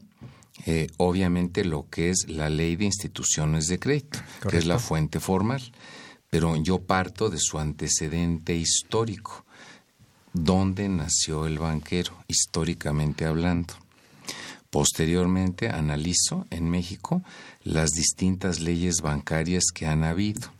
eh, 0.66 0.88
obviamente 0.98 1.64
lo 1.64 1.88
que 1.90 2.10
es 2.10 2.30
la 2.30 2.50
ley 2.50 2.76
de 2.76 2.86
instituciones 2.86 3.68
de 3.68 3.80
crédito, 3.80 4.20
Correcto. 4.20 4.50
que 4.50 4.58
es 4.58 4.66
la 4.66 4.80
fuente 4.80 5.20
formal. 5.20 5.62
Pero 6.30 6.56
yo 6.58 6.80
parto 6.80 7.30
de 7.30 7.40
su 7.40 7.60
antecedente 7.60 8.56
histórico. 8.56 9.46
¿Dónde 10.34 10.90
nació 10.90 11.48
el 11.48 11.58
banquero, 11.58 12.24
históricamente 12.28 13.26
hablando? 13.26 13.74
Posteriormente 14.70 15.70
analizo 15.70 16.46
en 16.50 16.70
México 16.70 17.24
las 17.64 17.92
distintas 17.92 18.60
leyes 18.60 19.02
bancarias 19.02 19.66
que 19.74 19.88
han 19.88 20.04
habido. 20.04 20.57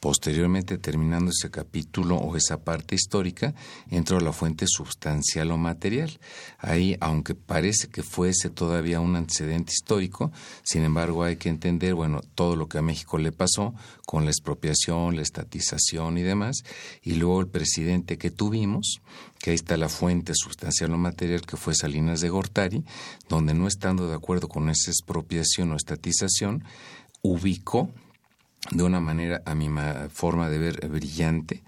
Posteriormente, 0.00 0.78
terminando 0.78 1.30
ese 1.30 1.50
capítulo 1.50 2.16
o 2.16 2.36
esa 2.36 2.58
parte 2.58 2.94
histórica, 2.94 3.54
entro 3.90 4.18
a 4.18 4.20
la 4.20 4.32
fuente 4.32 4.66
sustancial 4.68 5.50
o 5.50 5.56
material. 5.56 6.18
Ahí, 6.58 6.96
aunque 7.00 7.34
parece 7.34 7.88
que 7.88 8.02
fuese 8.02 8.50
todavía 8.50 9.00
un 9.00 9.16
antecedente 9.16 9.72
histórico, 9.72 10.32
sin 10.62 10.82
embargo 10.82 11.24
hay 11.24 11.36
que 11.36 11.48
entender, 11.48 11.94
bueno, 11.94 12.20
todo 12.34 12.56
lo 12.56 12.68
que 12.68 12.78
a 12.78 12.82
México 12.82 13.18
le 13.18 13.32
pasó 13.32 13.74
con 14.04 14.24
la 14.24 14.30
expropiación, 14.30 15.16
la 15.16 15.22
estatización 15.22 16.18
y 16.18 16.22
demás, 16.22 16.62
y 17.02 17.14
luego 17.14 17.40
el 17.40 17.48
presidente 17.48 18.18
que 18.18 18.30
tuvimos, 18.30 19.00
que 19.38 19.50
ahí 19.50 19.56
está 19.56 19.76
la 19.76 19.88
fuente 19.88 20.32
sustancial 20.34 20.92
o 20.92 20.98
material 20.98 21.42
que 21.42 21.56
fue 21.56 21.74
Salinas 21.74 22.20
de 22.20 22.28
Gortari, 22.28 22.84
donde 23.28 23.54
no 23.54 23.66
estando 23.66 24.08
de 24.08 24.14
acuerdo 24.14 24.48
con 24.48 24.68
esa 24.68 24.90
expropiación 24.90 25.72
o 25.72 25.76
estatización, 25.76 26.64
ubicó 27.22 27.90
de 28.70 28.82
una 28.82 29.00
manera, 29.00 29.42
a 29.46 29.54
mi 29.54 29.68
forma 30.10 30.48
de 30.48 30.58
ver, 30.58 30.88
brillante, 30.88 31.62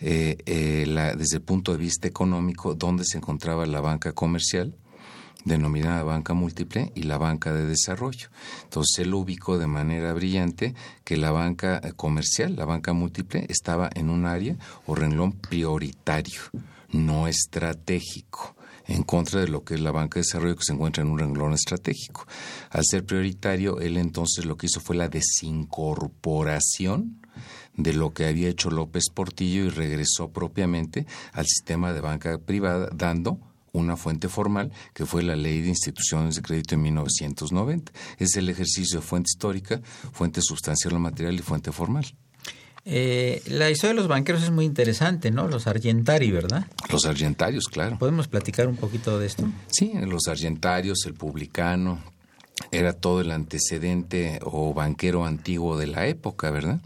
eh, 0.00 0.38
eh, 0.46 1.14
desde 1.16 1.36
el 1.36 1.42
punto 1.42 1.72
de 1.72 1.78
vista 1.78 2.08
económico, 2.08 2.74
donde 2.74 3.04
se 3.04 3.18
encontraba 3.18 3.66
la 3.66 3.80
banca 3.80 4.12
comercial, 4.12 4.74
denominada 5.44 6.02
banca 6.02 6.34
múltiple, 6.34 6.92
y 6.94 7.02
la 7.02 7.18
banca 7.18 7.52
de 7.52 7.66
desarrollo. 7.66 8.28
Entonces 8.64 9.00
él 9.00 9.14
ubicó 9.14 9.58
de 9.58 9.66
manera 9.66 10.12
brillante 10.12 10.74
que 11.04 11.16
la 11.16 11.30
banca 11.30 11.80
comercial, 11.96 12.56
la 12.56 12.64
banca 12.64 12.92
múltiple, 12.92 13.46
estaba 13.48 13.90
en 13.94 14.10
un 14.10 14.26
área 14.26 14.56
o 14.86 14.94
renglón 14.94 15.32
prioritario, 15.32 16.40
no 16.90 17.28
estratégico 17.28 18.57
en 18.88 19.04
contra 19.04 19.40
de 19.40 19.48
lo 19.48 19.64
que 19.64 19.74
es 19.74 19.80
la 19.80 19.92
banca 19.92 20.16
de 20.16 20.24
desarrollo 20.24 20.56
que 20.56 20.64
se 20.64 20.72
encuentra 20.72 21.02
en 21.02 21.10
un 21.10 21.18
renglón 21.18 21.52
estratégico. 21.52 22.26
Al 22.70 22.84
ser 22.84 23.04
prioritario, 23.04 23.80
él 23.80 23.96
entonces 23.96 24.44
lo 24.44 24.56
que 24.56 24.66
hizo 24.66 24.80
fue 24.80 24.96
la 24.96 25.08
desincorporación 25.08 27.20
de 27.76 27.92
lo 27.92 28.12
que 28.12 28.26
había 28.26 28.48
hecho 28.48 28.70
López 28.70 29.04
Portillo 29.14 29.66
y 29.66 29.68
regresó 29.68 30.32
propiamente 30.32 31.06
al 31.32 31.46
sistema 31.46 31.92
de 31.92 32.00
banca 32.00 32.38
privada, 32.38 32.88
dando 32.92 33.38
una 33.72 33.96
fuente 33.96 34.28
formal 34.28 34.72
que 34.94 35.06
fue 35.06 35.22
la 35.22 35.36
Ley 35.36 35.60
de 35.60 35.68
Instituciones 35.68 36.34
de 36.34 36.42
Crédito 36.42 36.74
en 36.74 36.82
1990. 36.82 37.92
Es 38.18 38.34
el 38.36 38.48
ejercicio 38.48 39.00
de 39.00 39.06
fuente 39.06 39.28
histórica, 39.32 39.80
fuente 40.12 40.40
sustancial 40.42 40.94
o 40.94 40.98
material 40.98 41.34
y 41.34 41.42
fuente 41.42 41.70
formal. 41.70 42.06
Eh, 42.84 43.42
la 43.46 43.70
historia 43.70 43.94
de 43.94 44.00
los 44.00 44.08
banqueros 44.08 44.42
es 44.42 44.50
muy 44.50 44.64
interesante, 44.64 45.30
¿no? 45.30 45.48
Los 45.48 45.66
argentari, 45.66 46.30
¿verdad? 46.30 46.66
Los 46.90 47.04
argentarios, 47.06 47.64
claro. 47.64 47.98
¿Podemos 47.98 48.28
platicar 48.28 48.68
un 48.68 48.76
poquito 48.76 49.18
de 49.18 49.26
esto? 49.26 49.48
Sí, 49.68 49.92
los 50.06 50.26
argentarios, 50.28 51.04
el 51.06 51.14
publicano, 51.14 52.02
era 52.70 52.92
todo 52.92 53.20
el 53.20 53.30
antecedente 53.30 54.40
o 54.42 54.74
banquero 54.74 55.24
antiguo 55.24 55.76
de 55.76 55.86
la 55.86 56.06
época, 56.06 56.50
¿verdad? 56.50 56.80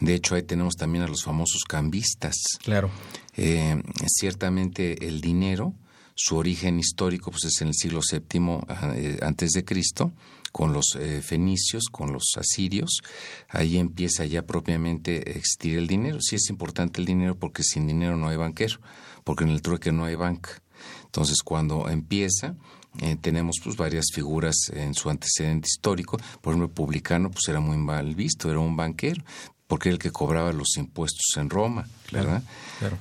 De 0.00 0.14
hecho, 0.14 0.34
ahí 0.34 0.42
tenemos 0.42 0.76
también 0.76 1.04
a 1.04 1.08
los 1.08 1.24
famosos 1.24 1.64
cambistas. 1.64 2.36
Claro. 2.62 2.90
Eh, 3.36 3.82
ciertamente 4.06 5.06
el 5.06 5.20
dinero, 5.20 5.74
su 6.14 6.36
origen 6.36 6.78
histórico 6.78 7.30
pues 7.30 7.44
es 7.44 7.60
en 7.60 7.68
el 7.68 7.74
siglo 7.74 8.00
VII 8.10 8.58
eh, 8.96 9.18
antes 9.22 9.50
de 9.50 9.64
Cristo 9.64 10.12
con 10.52 10.72
los 10.72 10.96
eh, 10.98 11.22
fenicios, 11.22 11.84
con 11.90 12.12
los 12.12 12.32
asirios, 12.36 13.00
ahí 13.48 13.78
empieza 13.78 14.24
ya 14.24 14.42
propiamente 14.42 15.16
a 15.26 15.30
existir 15.30 15.78
el 15.78 15.86
dinero. 15.86 16.18
Sí 16.20 16.36
es 16.36 16.50
importante 16.50 17.00
el 17.00 17.06
dinero 17.06 17.36
porque 17.38 17.62
sin 17.62 17.86
dinero 17.86 18.16
no 18.16 18.28
hay 18.28 18.36
banquero, 18.36 18.80
porque 19.24 19.44
en 19.44 19.50
el 19.50 19.62
trueque 19.62 19.92
no 19.92 20.04
hay 20.04 20.14
banca. 20.14 20.62
Entonces, 21.04 21.42
cuando 21.42 21.88
empieza, 21.88 22.56
eh, 23.00 23.16
tenemos 23.20 23.56
pues 23.62 23.76
varias 23.76 24.06
figuras 24.12 24.56
en 24.72 24.94
su 24.94 25.10
antecedente 25.10 25.68
histórico. 25.68 26.18
Por 26.40 26.52
ejemplo, 26.52 26.72
publicano 26.72 27.30
pues 27.30 27.48
era 27.48 27.60
muy 27.60 27.76
mal 27.76 28.14
visto, 28.14 28.50
era 28.50 28.58
un 28.58 28.76
banquero, 28.76 29.22
porque 29.70 29.88
era 29.88 29.94
el 29.94 29.98
que 30.00 30.10
cobraba 30.10 30.52
los 30.52 30.76
impuestos 30.78 31.36
en 31.36 31.48
Roma, 31.48 31.86
¿verdad? 32.10 32.42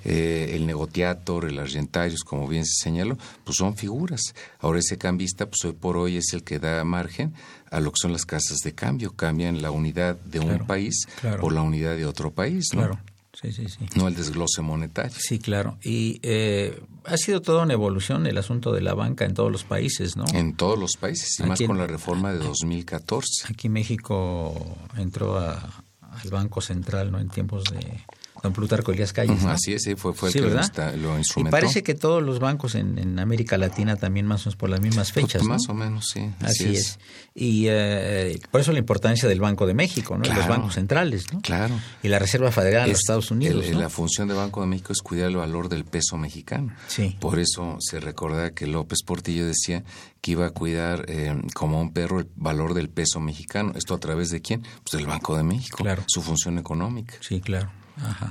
Eh, 0.06 0.52
el 0.54 0.68
negociator, 0.68 1.46
el 1.46 1.58
argentarius, 1.58 2.24
como 2.24 2.48
bien 2.48 2.64
se 2.64 2.84
señaló, 2.84 3.18
pues 3.44 3.58
son 3.58 3.76
figuras. 3.76 4.22
Ahora 4.60 4.78
ese 4.78 5.00
cambista, 5.00 5.50
pues 5.50 5.66
hoy 5.66 5.74
por 5.74 5.98
hoy 5.98 6.18
es 6.18 6.32
el 6.32 6.44
que 6.44 6.60
da 6.60 6.84
margen 6.84 7.34
a 7.72 7.80
lo 7.80 7.92
que 7.92 7.98
son 8.00 8.12
las 8.12 8.24
casas 8.24 8.60
de 8.60 8.76
cambio, 8.76 9.16
cambian 9.16 9.64
la 9.64 9.72
unidad 9.72 10.16
de 10.18 10.42
un 10.42 10.68
país 10.68 11.08
por 11.42 11.54
la 11.54 11.64
unidad 11.64 11.96
de 11.96 12.06
otro 12.06 12.30
país, 12.30 12.68
¿no? 12.76 12.82
Claro. 12.82 13.00
Sí, 13.42 13.52
sí, 13.52 13.68
sí. 13.68 13.80
No 13.96 14.08
el 14.08 14.16
desglose 14.16 14.62
monetario. 14.62 15.18
Sí, 15.18 15.40
claro. 15.40 15.78
Y 15.82 16.20
eh, 16.22 16.80
ha 17.06 17.18
sido 17.18 17.42
toda 17.42 17.64
una 17.64 17.74
evolución 17.74 18.28
el 18.28 18.38
asunto 18.38 18.74
de 18.74 18.82
la 18.82 18.94
banca 18.94 19.26
en 19.26 19.34
todos 19.34 19.52
los 19.52 19.64
países, 19.64 20.18
¿no? 20.18 20.26
En 20.34 20.54
todos 20.56 20.78
los 20.78 20.98
países, 21.00 21.40
y 21.40 21.44
más 21.44 21.60
con 21.62 21.80
la 21.80 21.88
reforma 21.88 22.32
de 22.32 22.40
2014. 22.40 23.48
Aquí 23.48 23.70
México 23.70 24.78
entró 24.98 25.40
a, 25.40 25.84
al 26.24 26.30
Banco 26.30 26.62
Central, 26.62 27.12
¿no? 27.12 27.20
En 27.20 27.30
tiempos 27.30 27.66
de 27.66 28.06
don 28.42 28.54
Plutarco 28.54 28.92
Elías 28.92 29.14
Calles. 29.14 29.44
Así 29.46 29.74
es, 29.74 29.84
sí, 29.84 29.96
fue, 29.96 30.14
fue 30.14 30.30
el 30.30 30.34
que 30.34 30.42
lo, 30.42 31.18
instrumentó. 31.18 31.58
Y 31.58 31.62
parece 31.62 31.84
que 31.84 31.96
todos 31.96 32.24
los 32.24 32.40
bancos 32.40 32.76
en, 32.76 33.20
América 33.20 33.58
Latina 33.58 33.96
también 33.96 34.26
más 34.26 34.42
o 34.42 34.50
menos 34.50 34.56
por 34.56 34.70
las 34.70 34.82
mismas 34.82 35.12
fechas. 35.12 35.44
Más 35.44 35.68
o 35.70 35.74
menos, 35.74 36.10
sí. 36.14 36.30
Así, 36.42 36.76
es. 36.76 37.00
Y 37.36 37.66
eh, 37.68 38.40
por 38.52 38.62
eso 38.62 38.72
la 38.72 38.80
importancia 38.80 39.28
del 39.28 39.40
Banco 39.40 39.68
de 39.68 39.74
México, 39.74 40.18
¿no? 40.18 40.24
los 40.24 40.48
bancos 40.48 40.76
centrales, 40.76 41.32
¿no? 41.34 41.42
Claro. 41.42 41.80
Y 42.04 42.08
la 42.08 42.20
Reserva 42.20 42.52
Federal 42.52 42.84
de 42.84 42.92
los 42.92 43.00
Estados 43.00 43.32
Unidos. 43.32 43.68
La 43.70 43.90
función 43.90 44.28
del 44.28 44.38
Banco 44.38 44.62
de 44.62 44.68
México 44.68 44.94
es 44.94 45.02
cuidar 45.02 45.30
el 45.30 45.38
valor 45.38 45.70
del 45.70 45.86
peso 45.86 46.18
mexicano. 46.18 46.74
Sí. 46.88 47.18
Por 47.20 47.40
eso 47.40 47.78
se 47.80 48.00
recuerda 48.00 48.52
que 48.52 48.68
López 48.68 49.00
Portillo 49.06 49.46
decía 49.46 49.84
que 50.22 50.32
iba 50.32 50.48
a 50.48 50.52
cuidar 50.52 51.06
eh, 51.08 51.36
como 51.54 51.80
un 51.82 51.94
perro 51.94 52.20
el 52.20 52.28
valor 52.36 52.74
del 52.74 52.90
peso 52.90 53.20
mexicano. 53.20 53.74
¿Esto 53.76 53.94
a 53.94 54.00
través 54.00 54.30
de 54.30 54.42
quién? 54.42 54.62
Pues 54.62 54.92
del 54.94 55.08
Banco 55.08 55.38
de 55.38 55.44
México. 55.44 55.78
Claro. 55.78 56.04
Su 56.08 56.22
función 56.22 56.58
económica. 56.58 57.16
Sí, 57.22 57.42
claro 57.42 57.70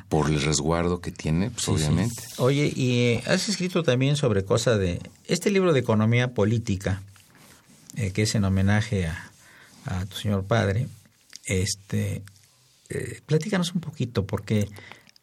por 0.09 0.31
el 0.31 0.41
resguardo 0.41 1.01
que 1.01 1.11
tiene, 1.11 1.51
pues, 1.51 1.69
obviamente. 1.69 2.23
Oye, 2.39 2.73
y 2.75 3.01
eh, 3.01 3.23
has 3.27 3.49
escrito 3.49 3.83
también 3.83 4.17
sobre 4.17 4.45
cosa 4.45 4.79
de 4.79 5.01
este 5.27 5.51
libro 5.51 5.73
de 5.73 5.81
economía 5.81 6.35
política, 6.35 7.03
eh, 7.97 8.13
que 8.13 8.23
es 8.23 8.35
en 8.35 8.45
homenaje 8.45 9.07
a, 9.07 9.31
a, 9.85 10.07
tu 10.07 10.17
señor 10.17 10.45
padre. 10.45 10.89
Este, 11.45 12.23
eh, 12.89 13.21
platícanos 13.27 13.75
un 13.75 13.81
poquito, 13.81 14.27
porque 14.27 14.69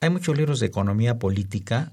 hay 0.01 0.09
muchos 0.09 0.37
libros 0.37 0.59
de 0.59 0.67
economía 0.67 1.17
política 1.17 1.91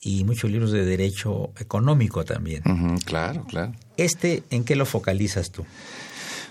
y 0.00 0.24
muchos 0.24 0.50
libros 0.50 0.70
de 0.70 0.84
derecho 0.84 1.50
económico 1.58 2.24
también. 2.24 2.62
claro, 3.04 3.44
claro. 3.44 3.72
¿Este 3.96 4.44
en 4.50 4.64
qué 4.64 4.76
lo 4.76 4.86
focalizas 4.86 5.50
tú? 5.50 5.64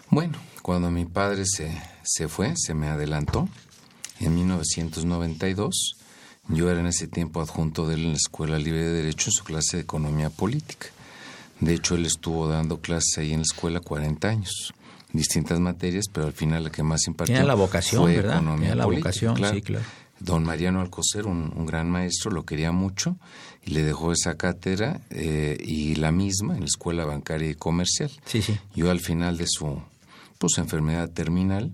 Bueno, 0.10 0.38
cuando 0.62 0.92
mi 0.92 1.06
padre 1.06 1.46
se, 1.46 1.72
se 2.04 2.28
fue, 2.28 2.54
se 2.58 2.74
me 2.74 2.88
adelantó 2.88 3.48
en 4.20 4.36
1992. 4.36 5.96
Yo 6.48 6.70
era 6.70 6.80
en 6.80 6.88
ese 6.88 7.08
tiempo 7.08 7.42
adjunto 7.42 7.88
de 7.88 7.96
él 7.96 8.04
en 8.06 8.12
la 8.12 8.18
Escuela 8.18 8.60
Libre 8.60 8.84
de 8.84 8.94
Derecho 8.94 9.30
en 9.30 9.34
su 9.34 9.44
clase 9.44 9.78
de 9.78 9.84
Economía 9.84 10.30
Política. 10.30 10.88
De 11.60 11.74
hecho, 11.74 11.96
él 11.96 12.06
estuvo 12.06 12.48
dando 12.48 12.80
clases 12.82 13.18
ahí 13.18 13.32
en 13.32 13.40
la 13.40 13.44
escuela 13.44 13.80
40 13.80 14.28
años, 14.28 14.74
distintas 15.14 15.60
materias, 15.60 16.06
pero 16.12 16.28
al 16.28 16.34
final 16.34 16.66
la 16.66 16.70
que 16.70 16.84
más 16.84 17.08
impartió 17.08 17.42
la 17.44 17.56
vocación, 17.56 18.04
fue 18.04 18.18
¿verdad? 18.18 18.36
Economía 18.36 18.76
la 18.76 18.84
Política. 18.84 19.10
vocación, 19.10 19.38
sí, 19.54 19.62
claro. 19.62 19.86
Don 20.20 20.44
Mariano 20.44 20.82
Alcocer, 20.82 21.26
un, 21.26 21.66
gran 21.66 21.90
maestro, 21.90 22.32
lo 22.32 22.46
quería 22.46 22.72
mucho 22.72 23.18
y 23.64 23.72
le 23.72 23.84
dejó 23.84 24.12
esa 24.12 24.38
cátedra 24.38 25.02
eh, 25.10 25.58
y 25.60 25.96
la 25.96 26.12
misma 26.12 26.54
en 26.54 26.62
la 26.62 26.68
Escuela 26.68 27.06
Bancaria 27.06 27.50
y 27.50 27.56
Comercial. 27.56 28.12
Sí, 28.26 28.42
sí. 28.42 28.58
Yo 28.76 28.92
al 28.92 29.02
final 29.02 29.38
de 29.38 29.46
su 29.48 29.82
pues, 30.38 30.58
enfermedad 30.58 31.10
terminal, 31.10 31.72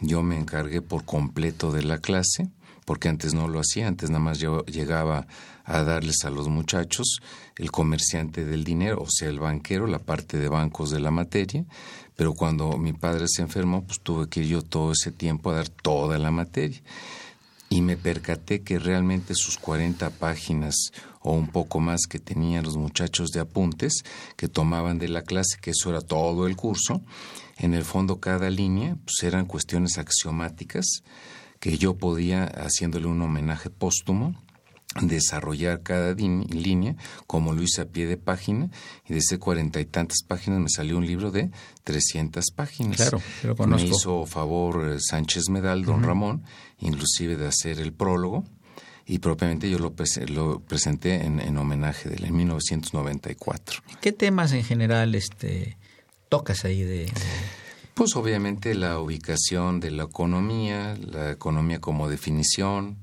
yo 0.00 0.22
me 0.22 0.38
encargué 0.38 0.82
por 0.82 1.04
completo 1.04 1.72
de 1.72 1.82
la 1.82 1.98
clase, 1.98 2.48
porque 2.84 3.08
antes 3.08 3.34
no 3.34 3.48
lo 3.48 3.60
hacía, 3.60 3.86
antes 3.86 4.10
nada 4.10 4.24
más 4.24 4.38
yo 4.38 4.64
llegaba 4.64 5.26
a 5.64 5.82
darles 5.82 6.24
a 6.24 6.30
los 6.30 6.48
muchachos 6.48 7.20
el 7.56 7.70
comerciante 7.70 8.44
del 8.44 8.64
dinero, 8.64 9.02
o 9.02 9.10
sea, 9.10 9.28
el 9.28 9.38
banquero, 9.38 9.86
la 9.86 9.98
parte 9.98 10.38
de 10.38 10.48
bancos 10.48 10.90
de 10.90 11.00
la 11.00 11.10
materia, 11.10 11.64
pero 12.16 12.32
cuando 12.32 12.78
mi 12.78 12.92
padre 12.94 13.26
se 13.28 13.42
enfermó, 13.42 13.84
pues 13.84 14.00
tuve 14.00 14.28
que 14.28 14.40
ir 14.40 14.46
yo 14.46 14.62
todo 14.62 14.92
ese 14.92 15.12
tiempo 15.12 15.50
a 15.50 15.56
dar 15.56 15.68
toda 15.68 16.18
la 16.18 16.30
materia. 16.30 16.80
Y 17.68 17.82
me 17.82 17.96
percaté 17.96 18.62
que 18.62 18.78
realmente 18.78 19.34
sus 19.34 19.58
40 19.58 20.08
páginas 20.10 20.92
o 21.28 21.32
un 21.32 21.48
poco 21.48 21.78
más 21.78 22.06
que 22.08 22.18
tenían 22.18 22.64
los 22.64 22.78
muchachos 22.78 23.28
de 23.32 23.40
apuntes 23.40 24.02
que 24.34 24.48
tomaban 24.48 24.98
de 24.98 25.08
la 25.08 25.20
clase, 25.20 25.58
que 25.60 25.72
eso 25.72 25.90
era 25.90 26.00
todo 26.00 26.46
el 26.46 26.56
curso, 26.56 27.02
en 27.58 27.74
el 27.74 27.84
fondo 27.84 28.18
cada 28.18 28.48
línea 28.48 28.96
pues, 29.04 29.22
eran 29.24 29.44
cuestiones 29.44 29.98
axiomáticas 29.98 30.86
que 31.60 31.76
yo 31.76 31.98
podía, 31.98 32.44
haciéndole 32.44 33.08
un 33.08 33.20
homenaje 33.20 33.68
póstumo, 33.68 34.42
desarrollar 35.02 35.82
cada 35.82 36.14
línea 36.14 36.96
como 37.26 37.52
lo 37.52 37.62
hice 37.62 37.82
a 37.82 37.84
pie 37.84 38.06
de 38.06 38.16
página 38.16 38.70
y 39.06 39.12
de 39.12 39.18
ese 39.18 39.38
cuarenta 39.38 39.82
y 39.82 39.84
tantas 39.84 40.22
páginas 40.26 40.60
me 40.60 40.70
salió 40.70 40.96
un 40.96 41.06
libro 41.06 41.30
de 41.30 41.50
trescientas 41.84 42.46
páginas. 42.56 42.96
Claro, 42.96 43.20
Me 43.66 43.82
hizo 43.82 44.24
favor 44.24 44.94
eh, 44.94 44.96
Sánchez 44.98 45.50
Medal, 45.50 45.84
don 45.84 46.02
Ramón, 46.02 46.42
inclusive 46.78 47.36
de 47.36 47.48
hacer 47.48 47.80
el 47.80 47.92
prólogo 47.92 48.44
y 49.08 49.18
propiamente 49.20 49.70
yo 49.70 49.78
lo, 49.78 49.94
lo 50.28 50.60
presenté 50.60 51.24
en, 51.24 51.40
en, 51.40 51.56
homenaje 51.56 52.10
de 52.10 52.16
él 52.16 52.24
en 52.26 52.36
1994. 52.36 53.80
¿Qué 54.02 54.12
temas 54.12 54.52
en 54.52 54.62
general 54.62 55.14
este 55.14 55.78
tocas 56.28 56.66
ahí 56.66 56.82
de, 56.82 57.10
Pues 57.94 58.14
obviamente 58.16 58.74
la 58.74 59.00
ubicación 59.00 59.80
de 59.80 59.90
la 59.92 60.04
economía, 60.04 60.94
la 61.00 61.30
economía 61.30 61.80
como 61.80 62.10
definición, 62.10 62.98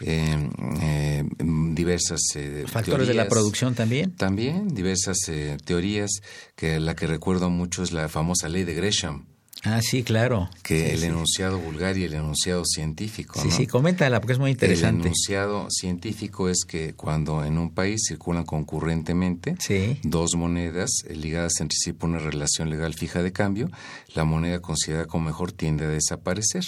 eh, 0.00 0.50
eh, 0.82 1.24
diversas 1.72 2.20
eh, 2.34 2.64
factores 2.66 3.06
de 3.06 3.14
la 3.14 3.28
producción 3.28 3.76
también. 3.76 4.16
También 4.16 4.74
diversas 4.74 5.16
teorías 5.64 6.10
que 6.56 6.80
la 6.80 6.96
que 6.96 7.06
recuerdo 7.06 7.50
mucho 7.50 7.84
es 7.84 7.92
la 7.92 8.08
famosa 8.08 8.48
ley 8.48 8.64
de 8.64 8.74
Gresham 8.74 9.26
Ah, 9.66 9.80
sí, 9.82 10.04
claro. 10.04 10.48
Que 10.62 10.94
el 10.94 11.02
enunciado 11.02 11.58
vulgar 11.58 11.98
y 11.98 12.04
el 12.04 12.14
enunciado 12.14 12.64
científico. 12.64 13.40
Sí, 13.42 13.50
sí, 13.50 13.66
coméntala 13.66 14.20
porque 14.20 14.34
es 14.34 14.38
muy 14.38 14.52
interesante. 14.52 15.00
El 15.00 15.06
enunciado 15.06 15.66
científico 15.70 16.48
es 16.48 16.64
que 16.64 16.94
cuando 16.94 17.44
en 17.44 17.58
un 17.58 17.70
país 17.70 18.04
circulan 18.06 18.44
concurrentemente 18.44 19.56
dos 20.04 20.36
monedas 20.36 20.90
ligadas 21.10 21.60
entre 21.60 21.76
sí 21.76 21.92
por 21.92 22.10
una 22.10 22.20
relación 22.20 22.70
legal 22.70 22.94
fija 22.94 23.24
de 23.24 23.32
cambio, 23.32 23.68
la 24.14 24.24
moneda 24.24 24.60
considerada 24.60 25.06
como 25.06 25.26
mejor 25.26 25.50
tiende 25.50 25.86
a 25.86 25.88
desaparecer. 25.88 26.64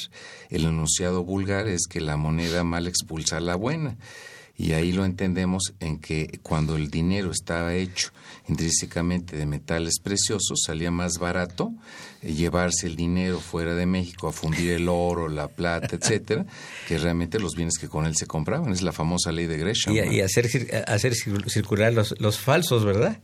El 0.50 0.64
enunciado 0.64 1.22
vulgar 1.22 1.68
es 1.68 1.86
que 1.88 2.00
la 2.00 2.16
moneda 2.16 2.64
mal 2.64 2.88
expulsa 2.88 3.36
a 3.36 3.40
la 3.40 3.54
buena. 3.54 3.96
Y 4.56 4.72
ahí 4.72 4.90
lo 4.90 5.04
entendemos 5.04 5.72
en 5.78 6.00
que 6.00 6.40
cuando 6.42 6.74
el 6.74 6.90
dinero 6.90 7.30
estaba 7.30 7.74
hecho 7.74 8.10
intrínsecamente 8.48 9.36
de 9.36 9.46
metales 9.46 10.00
preciosos, 10.00 10.62
salía 10.64 10.90
más 10.90 11.18
barato 11.18 11.72
eh, 12.22 12.32
llevarse 12.32 12.86
el 12.86 12.96
dinero 12.96 13.40
fuera 13.40 13.74
de 13.74 13.86
México 13.86 14.28
a 14.28 14.32
fundir 14.32 14.72
el 14.72 14.88
oro, 14.88 15.28
la 15.28 15.48
plata, 15.48 15.96
etcétera, 16.00 16.46
que 16.86 16.98
realmente 16.98 17.38
los 17.38 17.54
bienes 17.54 17.78
que 17.78 17.88
con 17.88 18.06
él 18.06 18.16
se 18.16 18.26
compraban. 18.26 18.72
Es 18.72 18.82
la 18.82 18.92
famosa 18.92 19.32
ley 19.32 19.46
de 19.46 19.58
Gresham. 19.58 19.94
Y, 19.94 20.20
hacer, 20.20 20.48
hacer 20.86 21.14
circular 21.14 21.92
los, 21.92 22.14
los 22.20 22.38
falsos, 22.38 22.84
¿verdad? 22.84 23.18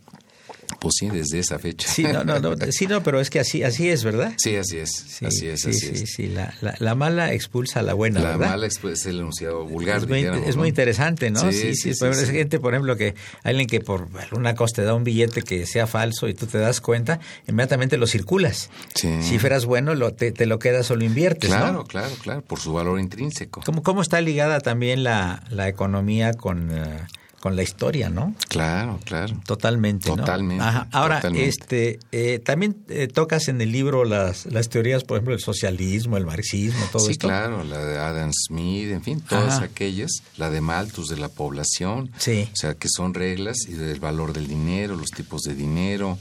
Pues 0.81 0.94
sí, 0.98 1.09
desde 1.09 1.38
esa 1.38 1.59
fecha. 1.59 1.88
Sí, 1.88 2.05
no, 2.05 2.24
no, 2.24 2.38
no, 2.40 2.55
sí, 2.70 2.87
no 2.87 3.03
pero 3.03 3.20
es 3.20 3.31
que 3.31 3.40
así, 3.40 3.62
así 3.62 3.88
es, 3.88 4.05
¿verdad? 4.05 4.35
Sí, 4.37 4.57
así 4.57 4.79
es, 4.79 4.90
sí, 4.90 5.27
así 5.27 5.48
es, 5.48 5.66
así 5.66 5.96
sí, 5.96 6.07
Sí, 6.07 6.27
la, 6.29 6.55
la, 6.79 6.94
mala 6.94 7.33
expulsa 7.33 7.81
a 7.81 7.83
la 7.83 7.94
buena, 7.94 8.20
La 8.20 8.37
mala 8.37 8.66
es 8.66 9.07
el 9.07 9.18
enunciado 9.18 9.64
vulgar, 9.64 9.98
Es, 9.98 10.09
muy, 10.09 10.20
es 10.22 10.57
muy 10.57 10.68
interesante, 10.68 11.31
¿no? 11.31 11.40
Sí, 11.50 11.74
sí, 11.74 11.94
sí. 11.94 12.05
es 12.07 12.31
gente, 12.31 12.61
por 12.61 12.74
ejemplo, 12.74 12.96
que 12.96 13.14
alguien 13.42 13.66
que 13.66 13.81
por 13.81 14.09
alguna 14.18 14.55
cosa 14.55 14.77
te 14.77 14.83
da 14.83 14.94
un 14.94 15.05
billete 15.05 15.42
que 15.42 15.66
sea 15.66 15.87
falso 15.87 16.29
y 16.29 16.35
tú 16.35 16.46
te 16.46 16.59
das 16.59 16.81
cuenta, 16.81 17.20
inmediatamente 17.46 17.96
lo 17.96 18.07
circulas. 18.07 18.70
Si 18.94 19.38
fueras 19.38 19.66
bueno, 19.66 19.94
lo, 19.94 20.12
te, 20.12 20.46
lo 20.46 20.59
quedas 20.59 20.90
o 20.90 20.96
lo 20.96 21.05
inviertes, 21.05 21.50
Claro, 21.50 21.85
claro, 21.85 22.14
claro, 22.22 22.42
por 22.42 22.61
su 22.61 22.72
valor 22.72 23.00
intrínseco. 23.00 23.62
¿Cómo, 23.64 23.83
cómo 23.83 24.03
está 24.03 24.20
ligada 24.20 24.61
también 24.61 25.05
la, 25.05 25.44
la 25.50 25.68
economía 25.68 26.33
con... 26.35 26.70
Eh, 26.70 27.00
con 27.44 27.57
la 27.57 27.62
historia, 27.62 28.09
¿no? 28.09 28.35
Claro, 28.48 28.98
claro. 29.04 29.38
Totalmente. 29.44 30.09
Totalmente. 30.09 30.64
Ahora, 30.92 31.20
este, 31.35 31.98
eh, 32.11 32.38
también 32.38 32.74
eh, 32.88 33.07
tocas 33.07 33.48
en 33.48 33.61
el 33.61 33.70
libro 33.70 34.07
las, 34.07 34.46
las 34.46 34.70
teorías, 34.70 35.04
por 35.04 35.18
ejemplo, 35.18 35.35
del 35.35 35.42
socialismo, 35.42 36.16
el 36.16 36.24
marxismo, 36.24 36.83
todo 36.90 37.02
esto. 37.02 37.12
Sí, 37.12 37.18
claro, 37.18 37.62
la 37.62 37.85
de 37.85 37.98
Adam 37.98 38.33
Smith, 38.33 38.88
en 38.92 39.02
fin, 39.02 39.20
todas 39.20 39.61
aquellas, 39.61 40.11
la 40.38 40.48
de 40.48 40.62
Malthus 40.62 41.09
de 41.09 41.18
la 41.18 41.28
población, 41.28 42.11
sí. 42.16 42.48
o 42.50 42.57
sea, 42.57 42.76
que 42.76 42.88
son 42.88 43.12
reglas 43.12 43.59
y 43.68 43.74
del 43.74 44.00
valor 44.00 44.33
del 44.33 44.46
dinero, 44.46 44.96
los 44.96 45.11
tipos 45.11 45.42
de 45.42 45.54
dinero. 45.54 46.18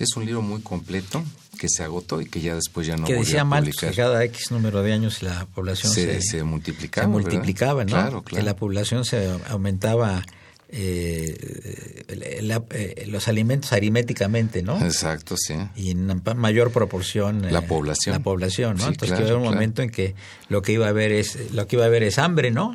Es 0.00 0.16
un 0.16 0.24
libro 0.24 0.42
muy 0.42 0.60
completo 0.60 1.22
que 1.56 1.68
se 1.68 1.84
agotó 1.84 2.20
y 2.20 2.26
que 2.26 2.40
ya 2.40 2.56
después 2.56 2.84
ya 2.84 2.96
no 2.96 3.06
que 3.06 3.14
decía 3.14 3.44
Malthus 3.44 3.76
que 3.76 3.92
cada 3.92 4.24
X 4.24 4.50
número 4.50 4.82
de 4.82 4.92
años 4.92 5.22
la 5.22 5.46
población 5.54 5.92
se, 5.92 6.20
se, 6.20 6.42
multiplicaba. 6.42 7.06
Se 7.06 7.12
multiplicaba, 7.12 7.84
¿no? 7.84 7.90
Claro, 7.92 8.22
claro. 8.24 8.24
Que 8.24 8.42
la 8.42 8.56
población 8.56 9.04
se 9.04 9.30
aumentaba 9.48 10.24
eh, 10.68 12.04
eh, 12.08 13.04
los 13.08 13.28
alimentos 13.28 13.72
aritméticamente, 13.72 14.62
¿no? 14.62 14.80
Exacto, 14.84 15.36
sí. 15.36 15.54
Y 15.76 15.90
en 15.90 16.22
mayor 16.36 16.72
proporción 16.72 17.52
la 17.52 17.58
eh, 17.60 17.62
población. 17.62 18.14
La 18.14 18.22
población, 18.22 18.78
¿no? 18.78 18.88
Entonces 18.88 19.18
que 19.18 19.34
un 19.34 19.42
momento 19.42 19.82
en 19.82 19.90
que 19.90 20.14
lo 20.48 20.62
que 20.62 20.72
iba 20.72 20.86
a 20.86 20.88
haber 20.88 21.12
es 21.12 21.52
lo 21.52 21.66
que 21.66 21.76
iba 21.76 21.84
a 21.84 21.88
haber 21.88 22.02
es 22.02 22.18
hambre, 22.18 22.50
¿no? 22.50 22.74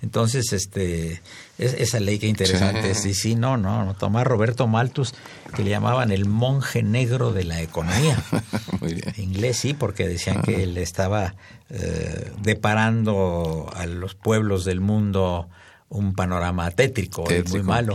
Entonces, 0.00 0.52
este, 0.52 1.22
es, 1.58 1.74
esa 1.74 1.98
ley 1.98 2.20
que 2.20 2.28
interesante. 2.28 2.94
Sí, 2.94 3.14
sí, 3.14 3.34
no, 3.34 3.56
no, 3.56 3.96
Tomás 3.98 4.26
Roberto 4.26 4.68
Malthus, 4.68 5.12
que 5.56 5.64
le 5.64 5.70
llamaban 5.70 6.12
el 6.12 6.24
monje 6.24 6.84
negro 6.84 7.32
de 7.32 7.44
la 7.44 7.62
economía. 7.62 8.22
Muy 8.80 8.94
bien. 8.94 9.12
inglés 9.16 9.56
sí, 9.56 9.74
porque 9.74 10.06
decían 10.06 10.42
que 10.42 10.62
él 10.62 10.76
estaba 10.76 11.34
deparando 12.42 13.70
a 13.74 13.86
los 13.86 14.14
pueblos 14.14 14.64
del 14.64 14.80
mundo 14.80 15.48
un 15.88 16.14
panorama 16.14 16.70
tétrico, 16.70 17.24
muy 17.50 17.62
malo. 17.62 17.94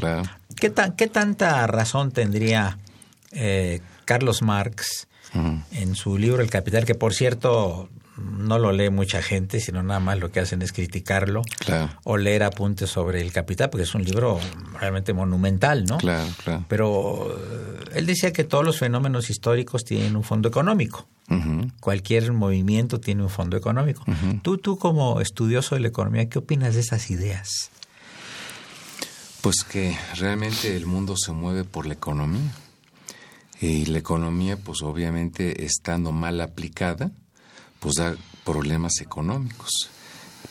¿Qué, 0.56 0.74
¿Qué 0.98 1.08
tanta 1.08 1.66
razón 1.68 2.12
tendría 2.12 2.78
eh, 3.32 3.82
Carlos 4.06 4.42
Marx 4.42 5.08
en 5.72 5.96
su 5.96 6.18
libro 6.18 6.44
El 6.44 6.50
Capital, 6.52 6.86
que 6.86 6.94
por 6.94 7.14
cierto 7.14 7.90
no 8.18 8.60
lo 8.60 8.72
lee 8.72 8.90
mucha 8.90 9.22
gente, 9.22 9.60
sino 9.60 9.82
nada 9.82 10.00
más 10.00 10.20
lo 10.20 10.32
que 10.32 10.40
hacen 10.40 10.62
es 10.62 10.72
criticarlo 10.72 11.42
o 12.04 12.18
leer 12.18 12.44
apuntes 12.44 12.90
sobre 12.90 13.22
el 13.22 13.32
capital, 13.32 13.70
porque 13.70 13.84
es 13.84 13.96
un 13.96 14.04
libro 14.04 14.40
realmente 14.80 15.14
monumental, 15.14 15.86
¿no? 15.86 15.98
Claro, 15.98 16.30
claro. 16.44 16.66
Pero 16.68 17.36
eh, 17.36 17.80
él 17.96 18.06
decía 18.06 18.32
que 18.32 18.44
todos 18.44 18.64
los 18.64 18.78
fenómenos 18.78 19.30
históricos 19.30 19.84
tienen 19.84 20.16
un 20.16 20.24
fondo 20.24 20.48
económico. 20.48 21.08
Cualquier 21.80 22.32
movimiento 22.32 23.00
tiene 23.00 23.24
un 23.24 23.30
fondo 23.30 23.58
económico. 23.58 24.04
Tú, 24.44 24.60
tú 24.60 24.78
como 24.78 25.20
estudioso 25.20 25.74
de 25.74 25.82
la 25.82 25.88
economía, 25.88 26.30
¿qué 26.30 26.38
opinas 26.38 26.76
de 26.76 26.82
esas 26.82 27.10
ideas? 27.10 27.72
Pues 29.44 29.66
que 29.66 29.98
realmente 30.16 30.74
el 30.74 30.86
mundo 30.86 31.18
se 31.18 31.34
mueve 31.34 31.66
por 31.66 31.86
la 31.86 31.96
economía. 31.96 32.50
Y 33.60 33.88
la 33.88 33.98
economía, 33.98 34.56
pues 34.56 34.82
obviamente 34.84 35.66
estando 35.66 36.14
mal 36.14 36.40
aplicada, 36.40 37.12
pues 37.82 37.96
da 37.96 38.16
problemas 38.46 39.02
económicos. 39.02 39.90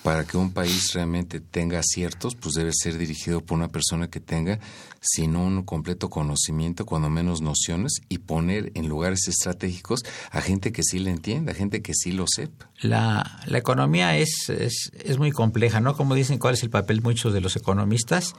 Para 0.03 0.27
que 0.27 0.37
un 0.37 0.53
país 0.53 0.93
realmente 0.93 1.41
tenga 1.41 1.79
aciertos, 1.79 2.35
pues 2.35 2.55
debe 2.55 2.71
ser 2.75 2.99
dirigido 2.99 3.41
por 3.41 3.57
una 3.57 3.69
persona 3.69 4.11
que 4.11 4.21
tenga, 4.21 4.59
si 5.01 5.27
no 5.27 5.43
un 5.43 5.63
completo 5.63 6.11
conocimiento, 6.11 6.85
cuando 6.85 7.09
menos 7.09 7.41
nociones, 7.41 8.03
y 8.11 8.19
poner 8.19 8.73
en 8.75 8.91
lugares 8.91 9.27
estratégicos 9.27 10.03
a 10.31 10.43
gente 10.43 10.71
que 10.71 10.83
sí 10.83 10.99
le 10.99 11.13
entienda, 11.13 11.53
a 11.53 11.55
gente 11.55 11.81
que 11.81 11.95
sí 11.95 12.13
lo 12.13 12.27
sepa. 12.29 12.69
La, 12.83 13.41
la 13.47 13.57
economía 13.57 14.19
es, 14.19 14.51
es, 14.51 14.93
es 15.03 15.17
muy 15.17 15.31
compleja, 15.31 15.81
¿no? 15.81 15.97
Como 15.97 16.15
dicen, 16.15 16.39
¿cuál 16.39 16.55
es 16.55 16.63
el 16.63 16.69
papel 16.69 17.01
muchos 17.01 17.33
de 17.33 17.41
los 17.41 17.57
economistas? 17.57 18.35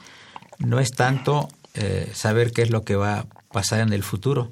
No 0.60 0.80
es 0.80 0.92
tanto 0.92 1.50
eh, 1.74 2.12
saber 2.14 2.52
qué 2.52 2.62
es 2.62 2.70
lo 2.70 2.84
que 2.84 2.96
va 2.96 3.20
a 3.20 3.26
pasar 3.52 3.80
en 3.80 3.94
el 3.94 4.04
futuro, 4.04 4.52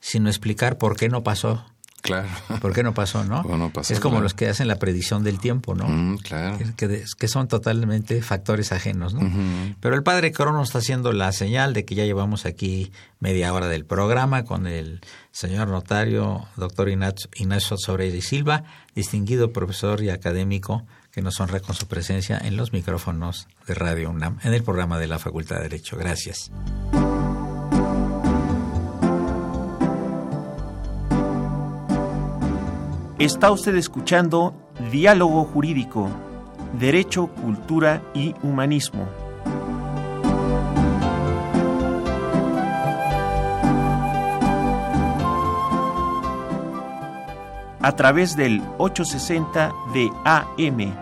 sino 0.00 0.28
explicar 0.28 0.78
por 0.78 0.96
qué 0.96 1.08
no 1.08 1.22
pasó. 1.22 1.64
Claro. 2.02 2.28
¿Por 2.60 2.72
qué 2.72 2.82
no 2.82 2.94
pasó, 2.94 3.22
no? 3.22 3.70
es 3.88 4.00
como 4.00 4.20
los 4.20 4.34
que 4.34 4.48
hacen 4.48 4.66
la 4.66 4.80
predicción 4.80 5.22
del 5.22 5.38
tiempo, 5.38 5.76
¿no? 5.76 5.86
Mm, 5.86 6.18
claro. 6.18 6.58
Que, 6.76 7.28
son 7.28 7.46
totalmente 7.46 8.20
factores 8.22 8.72
ajenos, 8.72 9.14
¿no? 9.14 9.30
Pero 9.78 9.94
el 9.94 10.02
padre 10.02 10.32
Crono 10.32 10.60
está 10.64 10.78
haciendo 10.78 11.12
la 11.12 11.30
señal 11.30 11.74
de 11.74 11.84
que 11.84 11.94
ya 11.94 12.04
llevamos 12.04 12.44
aquí 12.44 12.90
media 13.20 13.54
hora 13.54 13.68
del 13.68 13.84
programa 13.84 14.44
con 14.44 14.66
el 14.66 15.00
señor 15.30 15.68
notario, 15.68 16.48
doctor 16.56 16.88
Ignacio, 16.88 17.30
Ignacio 17.36 17.76
y 18.00 18.20
Silva, 18.20 18.64
distinguido 18.96 19.52
profesor 19.52 20.02
y 20.02 20.10
académico 20.10 20.84
que 21.12 21.22
nos 21.22 21.38
honra 21.40 21.60
con 21.60 21.74
su 21.74 21.86
presencia 21.86 22.38
en 22.42 22.56
los 22.56 22.72
micrófonos 22.72 23.46
de 23.66 23.74
Radio 23.74 24.10
UNAM, 24.10 24.38
en 24.42 24.54
el 24.54 24.62
programa 24.62 24.98
de 24.98 25.06
la 25.06 25.18
Facultad 25.18 25.56
de 25.56 25.62
Derecho. 25.64 25.96
Gracias. 25.96 26.50
Está 33.18 33.52
usted 33.52 33.76
escuchando 33.76 34.54
Diálogo 34.90 35.44
Jurídico, 35.44 36.10
Derecho, 36.78 37.28
Cultura 37.28 38.02
y 38.14 38.34
Humanismo. 38.42 39.06
a 47.82 47.96
través 47.96 48.36
del 48.36 48.62
860 48.78 49.72
de 49.92 50.08
AM. 50.24 51.01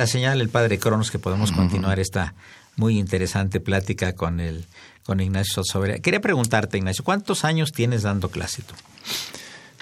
La 0.00 0.06
señal 0.06 0.40
el 0.40 0.48
padre 0.48 0.78
Cronos 0.78 1.10
que 1.10 1.18
podemos 1.18 1.52
continuar 1.52 2.00
esta 2.00 2.32
muy 2.76 2.98
interesante 2.98 3.60
plática 3.60 4.14
con 4.14 4.40
el 4.40 4.64
con 5.04 5.20
Ignacio 5.20 5.62
Sosobera. 5.62 5.98
Quería 5.98 6.20
preguntarte, 6.20 6.78
Ignacio, 6.78 7.04
¿cuántos 7.04 7.44
años 7.44 7.70
tienes 7.70 8.00
dando 8.00 8.30
clase 8.30 8.62
tú? 8.62 8.74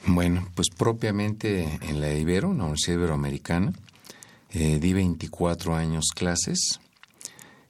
Bueno, 0.06 0.48
pues 0.56 0.70
propiamente 0.76 1.78
en 1.82 2.00
la 2.00 2.12
Ibero, 2.12 2.48
la 2.48 2.64
Universidad 2.64 2.96
Iberoamericana, 2.96 3.72
eh, 4.50 4.80
di 4.80 4.92
24 4.92 5.76
años 5.76 6.06
clases. 6.12 6.80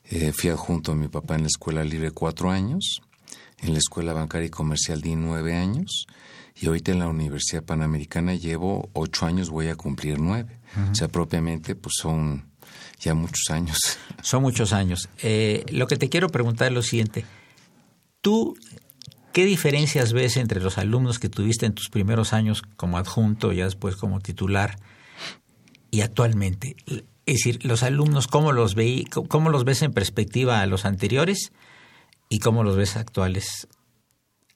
Eh, 0.07 0.33
fui 0.33 0.49
adjunto 0.49 0.93
a 0.93 0.95
mi 0.95 1.09
papá 1.09 1.35
en 1.35 1.43
la 1.43 1.49
Escuela 1.49 1.85
Libre 1.85 2.13
cuatro 2.13 2.51
años. 2.51 3.03
En 3.59 3.75
la 3.75 3.79
Escuela 3.79 4.15
Bancaria 4.15 4.47
y 4.47 4.51
Comercial 4.51 5.03
di 5.03 5.17
nueve 5.17 5.55
años. 5.55 6.07
Y 6.61 6.67
ahorita 6.67 6.93
en 6.93 6.99
la 6.99 7.09
Universidad 7.09 7.63
Panamericana 7.63 8.35
llevo 8.35 8.91
ocho 8.93 9.27
años, 9.27 9.51
voy 9.51 9.69
a 9.69 9.77
cumplir 9.77 10.19
nueve. 10.19 10.59
O 10.91 10.95
sea, 10.95 11.09
propiamente, 11.09 11.75
pues 11.75 11.95
son 12.01 12.51
ya 13.01 13.15
muchos 13.15 13.51
años. 13.51 13.79
Son 14.23 14.43
muchos 14.43 14.73
años. 14.73 15.09
Eh, 15.23 15.65
lo 15.71 15.87
que 15.87 15.97
te 15.97 16.09
quiero 16.09 16.29
preguntar 16.29 16.69
es 16.69 16.75
lo 16.75 16.83
siguiente. 16.83 17.25
¿Tú 18.21 18.57
qué 19.33 19.45
diferencias 19.45 20.13
ves 20.13 20.37
entre 20.37 20.61
los 20.61 20.79
alumnos 20.79 21.21
que 21.21 21.29
tuviste 21.29 21.65
en 21.67 21.73
tus 21.73 21.89
primeros 21.89 22.33
años 22.33 22.63
como 22.77 22.99
adjunto, 22.99 23.53
ya 23.53 23.65
después 23.65 23.95
como 23.95 24.21
titular, 24.21 24.79
y 25.93 26.01
actualmente? 26.01 26.75
Es 26.87 27.35
decir, 27.37 27.65
los 27.65 27.85
alumnos, 27.85 28.27
¿cómo 28.27 28.53
los, 28.53 28.75
veí, 28.75 29.05
cómo 29.05 29.51
los 29.51 29.65
ves 29.65 29.83
en 29.83 29.93
perspectiva 29.93 30.61
a 30.61 30.67
los 30.67 30.85
anteriores 30.85 31.53
y 32.29 32.41
cómo 32.41 32.65
los 32.65 32.77
ves 32.77 32.97
actuales 32.97 33.69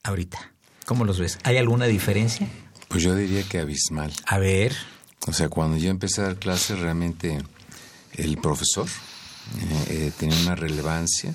ahorita? 0.03 0.53
¿Cómo 0.87 1.05
los 1.05 1.19
ves? 1.19 1.39
¿Hay 1.45 1.57
alguna 1.57 1.87
diferencia? 1.87 2.49
Pues 2.89 3.03
yo 3.03 3.15
diría 3.15 3.43
que 3.43 3.59
abismal. 3.59 4.13
A 4.27 4.39
ver. 4.39 4.75
O 5.27 5.33
sea, 5.33 5.49
cuando 5.49 5.77
yo 5.77 5.91
empecé 5.91 6.21
a 6.21 6.25
dar 6.25 6.37
clases, 6.37 6.79
realmente 6.79 7.39
el 8.15 8.37
profesor 8.39 8.87
eh, 9.61 9.85
eh, 9.89 10.13
tenía 10.19 10.39
una 10.43 10.55
relevancia 10.55 11.35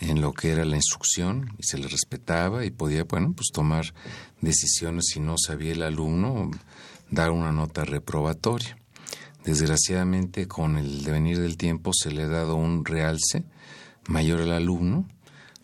en 0.00 0.20
lo 0.20 0.32
que 0.32 0.52
era 0.52 0.64
la 0.64 0.76
instrucción 0.76 1.54
y 1.58 1.64
se 1.64 1.78
le 1.78 1.88
respetaba 1.88 2.64
y 2.64 2.70
podía, 2.70 3.04
bueno, 3.04 3.32
pues 3.32 3.48
tomar 3.52 3.92
decisiones 4.40 5.06
si 5.12 5.20
no 5.20 5.36
sabía 5.36 5.72
el 5.72 5.82
alumno, 5.82 6.50
dar 7.10 7.30
una 7.30 7.52
nota 7.52 7.84
reprobatoria. 7.84 8.78
Desgraciadamente, 9.44 10.46
con 10.46 10.76
el 10.76 11.04
devenir 11.04 11.40
del 11.40 11.56
tiempo 11.56 11.92
se 11.92 12.10
le 12.10 12.24
ha 12.24 12.28
dado 12.28 12.54
un 12.54 12.84
realce 12.84 13.44
mayor 14.06 14.42
al 14.42 14.52
alumno. 14.52 15.08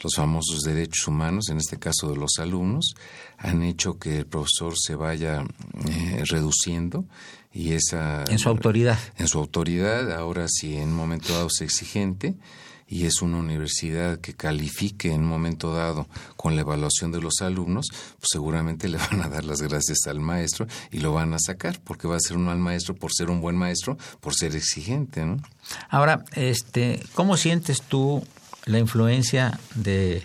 Los 0.04 0.16
famosos 0.16 0.60
derechos 0.60 1.08
humanos, 1.08 1.48
en 1.48 1.56
este 1.56 1.78
caso 1.78 2.10
de 2.10 2.16
los 2.16 2.38
alumnos, 2.38 2.94
han 3.38 3.62
hecho 3.62 3.98
que 3.98 4.18
el 4.18 4.26
profesor 4.26 4.74
se 4.76 4.94
vaya 4.94 5.42
eh, 5.88 6.22
reduciendo 6.26 7.06
y 7.52 7.72
esa... 7.72 8.24
En 8.28 8.38
su 8.38 8.50
autoridad. 8.50 8.98
En 9.16 9.28
su 9.28 9.38
autoridad. 9.38 10.12
Ahora, 10.12 10.46
si 10.46 10.76
en 10.76 10.90
un 10.90 10.94
momento 10.96 11.32
dado 11.32 11.46
es 11.46 11.62
exigente, 11.62 12.36
y 12.86 13.06
es 13.06 13.22
una 13.22 13.38
universidad 13.38 14.20
que 14.20 14.34
califique 14.34 15.12
en 15.12 15.22
un 15.22 15.26
momento 15.26 15.74
dado 15.74 16.06
con 16.36 16.54
la 16.54 16.62
evaluación 16.62 17.12
de 17.12 17.20
los 17.20 17.40
alumnos, 17.40 17.86
pues 17.90 18.28
seguramente 18.30 18.88
le 18.90 18.98
van 18.98 19.22
a 19.22 19.28
dar 19.28 19.44
las 19.44 19.62
gracias 19.62 20.06
al 20.06 20.20
maestro 20.20 20.66
y 20.90 21.00
lo 21.00 21.12
van 21.12 21.34
a 21.34 21.38
sacar, 21.38 21.80
porque 21.82 22.08
va 22.08 22.16
a 22.16 22.20
ser 22.20 22.36
un 22.36 22.44
mal 22.44 22.58
maestro 22.58 22.94
por 22.94 23.12
ser 23.12 23.30
un 23.30 23.40
buen 23.40 23.56
maestro, 23.56 23.96
por 24.20 24.34
ser 24.34 24.54
exigente, 24.54 25.24
¿no? 25.24 25.38
Ahora, 25.88 26.24
este, 26.34 27.02
¿cómo 27.14 27.36
sientes 27.36 27.82
tú 27.82 28.22
la 28.66 28.79
influencia 28.79 29.59
de 29.74 30.22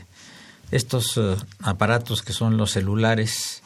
estos 0.72 1.18
uh, 1.18 1.36
aparatos 1.62 2.22
que 2.22 2.34
son 2.34 2.58
los 2.58 2.72
celulares 2.72 3.62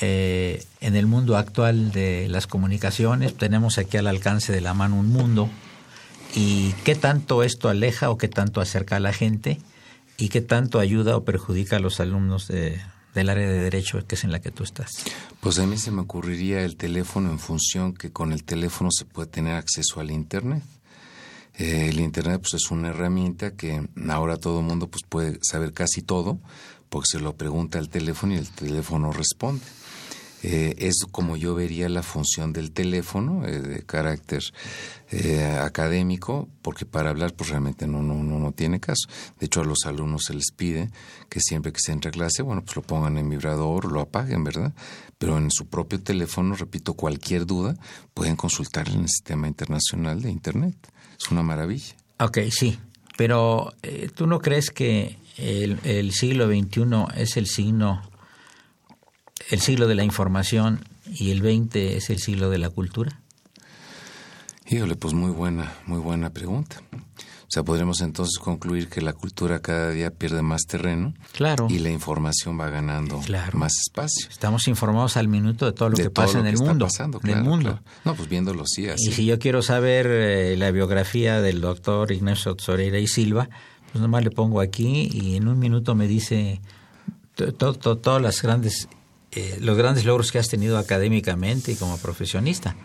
eh, 0.00 0.64
en 0.80 0.96
el 0.96 1.06
mundo 1.06 1.36
actual 1.36 1.92
de 1.92 2.28
las 2.28 2.46
comunicaciones? 2.46 3.36
Tenemos 3.36 3.78
aquí 3.78 3.96
al 3.96 4.06
alcance 4.06 4.52
de 4.52 4.60
la 4.60 4.74
mano 4.74 4.96
un 4.96 5.08
mundo 5.08 5.48
y 6.34 6.72
qué 6.84 6.94
tanto 6.94 7.42
esto 7.42 7.68
aleja 7.68 8.10
o 8.10 8.18
qué 8.18 8.28
tanto 8.28 8.60
acerca 8.60 8.96
a 8.96 9.00
la 9.00 9.12
gente 9.12 9.58
y 10.16 10.28
qué 10.28 10.40
tanto 10.40 10.78
ayuda 10.78 11.16
o 11.16 11.24
perjudica 11.24 11.76
a 11.76 11.80
los 11.80 11.98
alumnos 11.98 12.46
de, 12.48 12.80
del 13.14 13.28
área 13.28 13.48
de 13.48 13.58
derecho 13.58 14.06
que 14.06 14.14
es 14.14 14.24
en 14.24 14.32
la 14.32 14.40
que 14.40 14.50
tú 14.50 14.62
estás. 14.64 15.04
Pues 15.40 15.58
a 15.58 15.66
mí 15.66 15.76
se 15.76 15.90
me 15.90 16.02
ocurriría 16.02 16.62
el 16.62 16.76
teléfono 16.76 17.30
en 17.30 17.38
función 17.38 17.94
que 17.94 18.12
con 18.12 18.32
el 18.32 18.44
teléfono 18.44 18.90
se 18.92 19.04
puede 19.04 19.28
tener 19.28 19.54
acceso 19.54 20.00
al 20.00 20.10
Internet. 20.10 20.62
Eh, 21.54 21.88
el 21.88 22.00
Internet 22.00 22.40
pues, 22.40 22.54
es 22.54 22.70
una 22.70 22.88
herramienta 22.88 23.52
que 23.52 23.86
ahora 24.08 24.36
todo 24.36 24.62
mundo 24.62 24.88
pues, 24.88 25.02
puede 25.08 25.38
saber 25.42 25.72
casi 25.72 26.02
todo 26.02 26.40
porque 26.88 27.06
se 27.12 27.20
lo 27.20 27.36
pregunta 27.36 27.78
al 27.78 27.88
teléfono 27.88 28.34
y 28.34 28.38
el 28.38 28.50
teléfono 28.50 29.12
responde. 29.12 29.64
Eh, 30.42 30.74
es 30.78 31.04
como 31.10 31.36
yo 31.36 31.54
vería 31.54 31.88
la 31.90 32.02
función 32.02 32.52
del 32.52 32.72
teléfono 32.72 33.46
eh, 33.46 33.60
de 33.60 33.82
carácter 33.82 34.42
eh, 35.10 35.44
académico, 35.60 36.48
porque 36.62 36.86
para 36.86 37.10
hablar 37.10 37.34
pues 37.34 37.50
realmente 37.50 37.86
no, 37.86 38.02
no, 38.02 38.14
no, 38.22 38.52
tiene 38.52 38.80
caso. 38.80 39.06
De 39.38 39.46
hecho 39.46 39.60
a 39.60 39.64
los 39.64 39.84
alumnos 39.84 40.24
se 40.26 40.34
les 40.34 40.50
pide 40.50 40.90
que 41.28 41.40
siempre 41.40 41.72
que 41.72 41.80
se 41.80 41.92
entre 41.92 42.08
a 42.08 42.12
clase, 42.12 42.42
bueno, 42.42 42.62
pues 42.62 42.74
lo 42.76 42.82
pongan 42.82 43.18
en 43.18 43.28
vibrador, 43.28 43.92
lo 43.92 44.00
apaguen, 44.00 44.42
¿verdad? 44.42 44.72
Pero 45.18 45.36
en 45.36 45.50
su 45.50 45.66
propio 45.66 46.00
teléfono, 46.00 46.54
repito, 46.54 46.94
cualquier 46.94 47.44
duda 47.44 47.76
pueden 48.14 48.36
consultar 48.36 48.88
en 48.88 49.00
el 49.00 49.08
sistema 49.08 49.46
internacional 49.46 50.22
de 50.22 50.30
Internet. 50.30 50.76
Es 51.20 51.30
una 51.30 51.42
maravilla. 51.42 51.94
Ok, 52.18 52.38
sí, 52.50 52.78
pero 53.16 53.74
¿tú 54.14 54.26
no 54.26 54.40
crees 54.40 54.70
que 54.70 55.18
el, 55.36 55.78
el 55.84 56.12
siglo 56.12 56.46
XXI 56.48 57.20
es 57.20 57.36
el 57.36 57.46
signo 57.46 58.02
el 59.50 59.60
siglo 59.60 59.88
de 59.88 59.94
la 59.94 60.04
información 60.04 60.84
y 61.06 61.30
el 61.30 61.42
20 61.42 61.96
es 61.96 62.10
el 62.10 62.18
siglo 62.18 62.50
de 62.50 62.58
la 62.58 62.70
cultura? 62.70 63.20
Híjole, 64.68 64.94
pues 64.94 65.14
muy 65.14 65.32
buena, 65.32 65.74
muy 65.86 65.98
buena 65.98 66.30
pregunta. 66.30 66.82
O 67.50 67.52
sea, 67.52 67.64
podremos 67.64 68.00
entonces 68.00 68.38
concluir 68.38 68.88
que 68.88 69.00
la 69.00 69.12
cultura 69.12 69.58
cada 69.58 69.90
día 69.90 70.12
pierde 70.12 70.40
más 70.40 70.66
terreno. 70.68 71.14
Claro. 71.32 71.66
Y 71.68 71.80
la 71.80 71.90
información 71.90 72.60
va 72.60 72.70
ganando 72.70 73.20
más 73.54 73.72
espacio. 73.76 74.28
Estamos 74.30 74.68
informados 74.68 75.16
al 75.16 75.26
minuto 75.26 75.66
de 75.66 75.72
todo 75.72 75.88
lo 75.88 75.96
que 75.96 76.10
pasa 76.10 76.38
en 76.38 76.46
el 76.46 76.58
mundo. 76.58 76.84
Pasando, 76.84 77.18
claro, 77.18 77.42
mundo. 77.42 77.80
No, 78.04 78.14
pues 78.14 78.28
viéndolo 78.28 78.62
sí 78.66 78.88
así. 78.88 79.08
Y 79.08 79.12
si 79.12 79.26
yo 79.26 79.40
quiero 79.40 79.62
saber 79.62 80.06
eh, 80.08 80.56
la 80.56 80.70
biografía 80.70 81.40
del 81.40 81.60
doctor 81.60 82.12
Ignacio 82.12 82.54
Soreira 82.56 83.00
y 83.00 83.08
Silva, 83.08 83.50
pues 83.90 84.00
nomás 84.00 84.22
le 84.22 84.30
pongo 84.30 84.60
aquí 84.60 85.10
y 85.12 85.34
en 85.34 85.48
un 85.48 85.58
minuto 85.58 85.96
me 85.96 86.06
dice 86.06 86.60
todas 87.34 88.22
las 88.22 88.42
grandes 88.42 88.86
eh, 89.32 89.58
los 89.60 89.76
grandes 89.76 90.04
logros 90.04 90.30
que 90.30 90.38
has 90.38 90.48
tenido 90.48 90.78
académicamente 90.78 91.72
y 91.72 91.74
como 91.74 91.98
profesionista. 91.98 92.76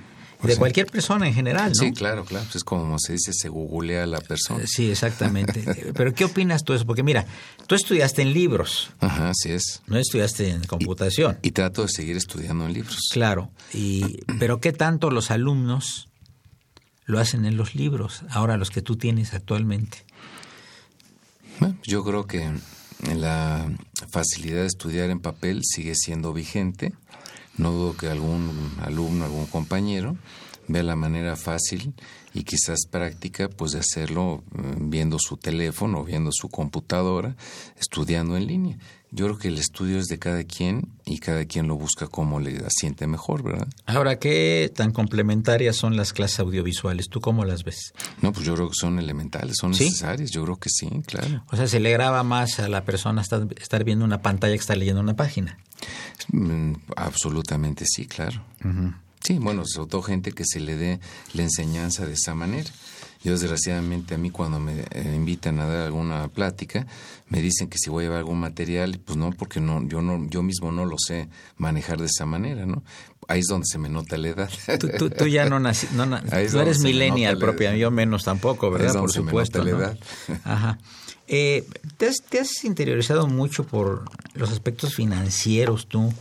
De 0.45 0.57
cualquier 0.57 0.87
persona 0.87 1.27
en 1.27 1.33
general, 1.33 1.69
¿no? 1.69 1.75
Sí, 1.75 1.91
claro, 1.93 2.25
claro. 2.25 2.45
Pues 2.45 2.57
es 2.57 2.63
como 2.63 2.97
se 2.99 3.13
dice, 3.13 3.31
se 3.33 3.49
googlea 3.49 4.03
a 4.03 4.07
la 4.07 4.21
persona. 4.21 4.63
Eh, 4.63 4.67
sí, 4.67 4.89
exactamente. 4.89 5.63
Pero 5.95 6.13
¿qué 6.13 6.25
opinas 6.25 6.63
tú 6.63 6.73
de 6.73 6.77
eso? 6.77 6.85
Porque 6.85 7.03
mira, 7.03 7.25
tú 7.67 7.75
estudiaste 7.75 8.21
en 8.21 8.33
libros. 8.33 8.91
Ajá, 8.99 9.29
así 9.29 9.51
es. 9.51 9.81
No 9.87 9.97
estudiaste 9.97 10.49
en 10.49 10.63
computación. 10.63 11.37
Y, 11.41 11.51
trato 11.51 11.83
de 11.83 11.89
seguir 11.89 12.17
estudiando 12.17 12.65
en 12.65 12.73
libros. 12.73 12.99
Claro. 13.11 13.51
Y, 13.73 14.19
pero 14.39 14.59
¿qué 14.59 14.73
tanto 14.73 15.09
los 15.09 15.31
alumnos 15.31 16.09
lo 17.05 17.19
hacen 17.19 17.45
en 17.45 17.55
los 17.55 17.75
libros, 17.75 18.23
ahora 18.29 18.57
los 18.57 18.71
que 18.71 18.81
tú 18.81 18.95
tienes 18.95 19.33
actualmente? 19.33 20.05
yo 21.83 22.03
creo 22.03 22.27
que 22.27 22.51
la 23.13 23.71
facilidad 24.09 24.61
de 24.61 24.67
estudiar 24.67 25.09
en 25.09 25.19
papel 25.19 25.61
sigue 25.63 25.95
siendo 25.95 26.33
vigente. 26.33 26.93
No 27.57 27.71
dudo 27.71 27.95
que 27.97 28.07
algún 28.07 28.71
alumno, 28.81 29.25
algún 29.25 29.45
compañero 29.45 30.17
vea 30.67 30.83
la 30.83 30.95
manera 30.95 31.35
fácil 31.35 31.93
y 32.33 32.43
quizás 32.43 32.85
práctica 32.89 33.49
pues 33.49 33.71
de 33.71 33.79
hacerlo 33.79 34.43
eh, 34.57 34.75
viendo 34.77 35.17
su 35.19 35.37
teléfono, 35.37 36.03
viendo 36.03 36.31
su 36.33 36.49
computadora, 36.49 37.35
estudiando 37.79 38.35
en 38.35 38.47
línea. 38.47 38.77
Yo 39.15 39.27
creo 39.27 39.37
que 39.37 39.47
el 39.47 39.57
estudio 39.57 39.97
es 39.97 40.07
de 40.07 40.19
cada 40.19 40.43
quien 40.43 40.89
y 41.05 41.19
cada 41.19 41.45
quien 41.45 41.69
lo 41.69 41.77
busca 41.77 42.07
como 42.07 42.41
le 42.41 42.61
siente 42.69 43.07
mejor, 43.07 43.43
¿verdad? 43.43 43.65
Ahora, 43.85 44.19
¿qué 44.19 44.69
tan 44.75 44.91
complementarias 44.91 45.77
son 45.77 45.95
las 45.95 46.11
clases 46.11 46.41
audiovisuales? 46.41 47.07
¿Tú 47.07 47.21
cómo 47.21 47.45
las 47.45 47.63
ves? 47.63 47.93
No, 48.21 48.33
pues 48.33 48.45
yo 48.45 48.55
creo 48.55 48.67
que 48.67 48.75
son 48.77 48.99
elementales, 48.99 49.55
son 49.57 49.71
necesarias, 49.71 50.31
yo 50.31 50.43
creo 50.43 50.57
que 50.57 50.69
sí, 50.69 50.89
claro. 51.05 51.45
O 51.49 51.55
sea, 51.55 51.65
se 51.67 51.79
le 51.79 51.91
graba 51.91 52.23
más 52.23 52.59
a 52.59 52.67
la 52.67 52.83
persona 52.83 53.21
estar, 53.21 53.83
viendo 53.85 54.03
una 54.03 54.21
pantalla 54.21 54.53
que 54.53 54.59
estar 54.59 54.77
leyendo 54.77 54.99
una 54.99 55.15
página. 55.15 55.59
Mm, 56.33 56.73
absolutamente 56.97 57.85
sí, 57.85 58.07
claro. 58.07 58.43
Sí, 59.21 59.39
bueno, 59.39 59.63
sobre 59.65 59.89
todo 59.89 60.01
gente 60.01 60.33
que 60.33 60.43
se 60.45 60.59
le 60.59 60.75
dé 60.75 60.99
la 61.33 61.43
enseñanza 61.43 62.05
de 62.05 62.13
esa 62.13 62.35
manera. 62.35 62.69
Yo 63.25 63.31
desgraciadamente 63.31 64.13
a 64.13 64.19
mí 64.19 64.29
cuando 64.29 64.59
me 64.59 64.81
eh, 64.91 65.13
invitan 65.15 65.59
a 65.59 65.65
dar 65.65 65.87
alguna 65.87 66.27
plática 66.27 66.85
me 67.27 67.41
dicen 67.41 67.69
que 67.69 67.79
si 67.79 67.89
voy 67.89 68.03
a 68.03 68.05
llevar 68.05 68.19
algún 68.19 68.39
material, 68.39 68.99
pues 69.03 69.17
no, 69.17 69.31
porque 69.31 69.59
no, 69.59 69.83
yo 69.87 70.03
no, 70.03 70.29
yo 70.29 70.43
mismo 70.43 70.71
no 70.71 70.85
lo 70.85 70.95
sé 70.99 71.27
manejar 71.57 71.97
de 71.97 72.05
esa 72.05 72.27
manera, 72.27 72.67
¿no? 72.67 72.83
Ahí 73.27 73.39
es 73.39 73.47
donde 73.47 73.65
se 73.65 73.79
me 73.79 73.89
nota 73.89 74.15
la 74.17 74.27
edad. 74.27 74.51
Tú, 74.99 75.25
ya 75.25 75.49
no 75.49 75.59
nací, 75.59 75.87
no, 75.95 76.05
eres 76.31 76.81
millennial 76.81 77.39
propia, 77.39 77.75
yo 77.75 77.89
menos 77.89 78.25
tampoco, 78.25 78.69
¿verdad? 78.69 78.93
Por 78.93 79.11
supuesto. 79.11 79.63
la 79.63 79.71
edad. 79.71 79.99
Ajá. 80.43 80.77
Eh, 81.27 81.67
¿te, 81.97 82.05
has, 82.05 82.17
¿Te 82.29 82.39
has 82.39 82.63
interiorizado 82.63 83.25
mucho 83.25 83.65
por 83.65 84.05
los 84.35 84.51
aspectos 84.51 84.93
financieros 84.93 85.87
tú? 85.87 86.13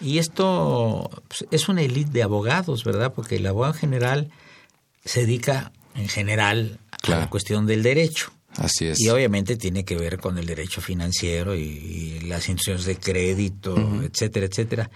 Y 0.00 0.18
esto 0.18 1.08
pues, 1.28 1.46
es 1.52 1.68
una 1.68 1.82
élite 1.82 2.10
de 2.10 2.24
abogados, 2.24 2.82
¿verdad? 2.82 3.12
Porque 3.14 3.36
el 3.36 3.46
abogado 3.46 3.74
general 3.74 4.32
se 5.04 5.20
dedica 5.20 5.70
en 5.94 6.08
general 6.08 6.78
a 7.02 7.10
la 7.10 7.30
cuestión 7.30 7.66
del 7.66 7.82
derecho. 7.82 8.32
Así 8.56 8.86
es. 8.86 9.00
Y 9.00 9.08
obviamente 9.08 9.56
tiene 9.56 9.84
que 9.84 9.96
ver 9.96 10.18
con 10.18 10.38
el 10.38 10.46
derecho 10.46 10.80
financiero 10.80 11.54
y, 11.54 12.20
las 12.20 12.48
instituciones 12.48 12.84
de 12.84 12.96
crédito, 12.96 13.76
etcétera, 14.02 14.46
etcétera. 14.46 14.90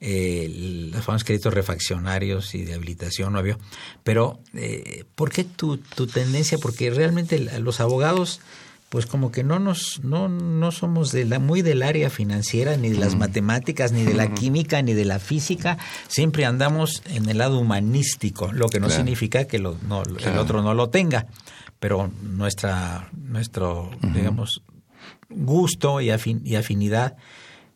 Eh, 0.00 0.90
los 0.92 1.04
famosos 1.04 1.24
créditos 1.24 1.52
refaccionarios 1.52 2.54
y 2.54 2.64
de 2.64 2.74
habilitación, 2.74 3.32
¿no 3.32 3.40
había? 3.40 3.58
Pero, 4.04 4.40
eh, 4.54 5.04
¿por 5.14 5.30
qué 5.30 5.44
tu, 5.44 5.78
tu 5.78 6.06
tendencia? 6.06 6.56
Porque 6.58 6.90
realmente 6.90 7.38
los 7.58 7.80
abogados 7.80 8.40
pues 8.88 9.06
como 9.06 9.30
que 9.30 9.44
no 9.44 9.58
nos 9.58 10.00
no, 10.02 10.28
no 10.28 10.72
somos 10.72 11.12
de 11.12 11.24
la 11.26 11.38
muy 11.38 11.62
del 11.62 11.82
área 11.82 12.08
financiera 12.08 12.76
ni 12.76 12.88
de 12.88 12.98
las 12.98 13.16
matemáticas 13.16 13.92
ni 13.92 14.04
de 14.04 14.14
la 14.14 14.32
química 14.34 14.80
ni 14.82 14.94
de 14.94 15.04
la 15.04 15.18
física. 15.18 15.78
Siempre 16.08 16.44
andamos 16.44 17.02
en 17.06 17.28
el 17.28 17.38
lado 17.38 17.58
humanístico 17.58 18.50
lo 18.52 18.68
que 18.68 18.80
no 18.80 18.88
significa 18.88 19.44
que 19.44 19.58
lo, 19.58 19.76
no, 19.86 20.02
el 20.02 20.38
otro 20.38 20.62
no 20.62 20.74
lo 20.74 20.88
tenga. 20.88 21.26
Pero 21.78 22.10
nuestra 22.22 23.10
nuestro 23.12 23.90
digamos 24.14 24.62
gusto 25.28 26.00
y, 26.00 26.10
y 26.44 26.54
afinidad 26.56 27.16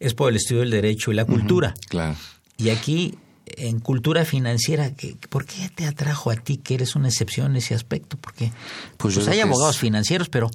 es 0.00 0.14
por 0.14 0.30
el 0.30 0.36
estudio 0.36 0.62
del 0.62 0.70
derecho 0.70 1.12
y 1.12 1.14
la 1.14 1.24
cultura. 1.24 1.74
Claro. 1.88 2.16
Y 2.56 2.70
aquí 2.70 3.18
en 3.46 3.80
cultura 3.80 4.24
financiera, 4.24 4.92
¿por 5.28 5.44
qué 5.44 5.68
te 5.68 5.86
atrajo 5.86 6.30
a 6.30 6.36
ti 6.36 6.56
que 6.56 6.74
eres 6.74 6.96
una 6.96 7.08
excepción 7.08 7.52
en 7.52 7.56
ese 7.58 7.74
aspecto? 7.74 8.16
Porque 8.16 8.52
pues, 8.96 9.14
pues 9.14 9.28
hay 9.28 9.40
abogados 9.40 9.78
financieros, 9.78 10.28
pero 10.28 10.50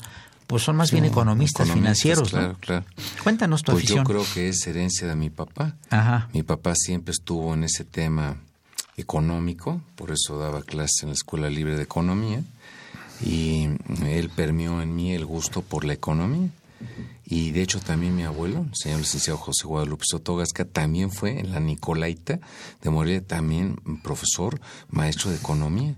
pues 0.48 0.64
son 0.64 0.78
más 0.78 0.92
bien 0.92 1.04
economistas, 1.06 1.70
financieros. 1.70 2.30
Claro, 2.30 2.58
claro. 2.60 2.86
Cuéntanos 3.22 3.64
tu 3.64 3.74
pues 3.74 3.86
Yo 3.86 4.04
creo 4.04 4.26
que 4.34 4.50
es 4.50 4.66
herencia 4.66 5.08
de 5.08 5.16
mi 5.16 5.30
papá. 5.30 5.76
Ajá. 5.90 6.30
Mi 6.34 6.42
papá 6.44 6.74
siempre 6.76 7.12
estuvo 7.12 7.54
en 7.54 7.66
ese 7.66 7.84
tema 7.84 8.38
económico, 8.96 9.82
por 9.96 10.12
eso 10.12 10.40
daba 10.40 10.64
clases 10.64 11.04
en 11.04 11.10
la 11.10 11.16
Escuela 11.16 11.50
Libre 11.50 11.76
de 11.76 11.84
Economía, 11.84 12.42
y 13.24 13.68
él 14.06 14.32
permeó 14.36 14.82
en 14.82 14.96
mí 14.96 15.14
el 15.14 15.26
gusto 15.26 15.62
por 15.62 15.86
la 15.86 15.94
economía. 15.94 16.50
Y 17.26 17.52
de 17.52 17.62
hecho 17.62 17.82
también 17.82 18.16
mi 18.16 18.24
abuelo, 18.24 18.66
el 18.70 18.76
señor 18.76 19.00
licenciado 19.00 19.38
José 19.38 19.68
Guadalupe 19.68 20.06
Sotogasca, 20.08 20.64
también 20.64 21.12
fue 21.12 21.40
en 21.40 21.52
la 21.52 21.60
Nicolaita 21.60 22.40
de 22.82 22.90
Morelia, 22.90 23.22
también 23.22 23.76
profesor, 24.02 24.62
maestro 24.90 25.30
de 25.32 25.38
economía. 25.38 25.96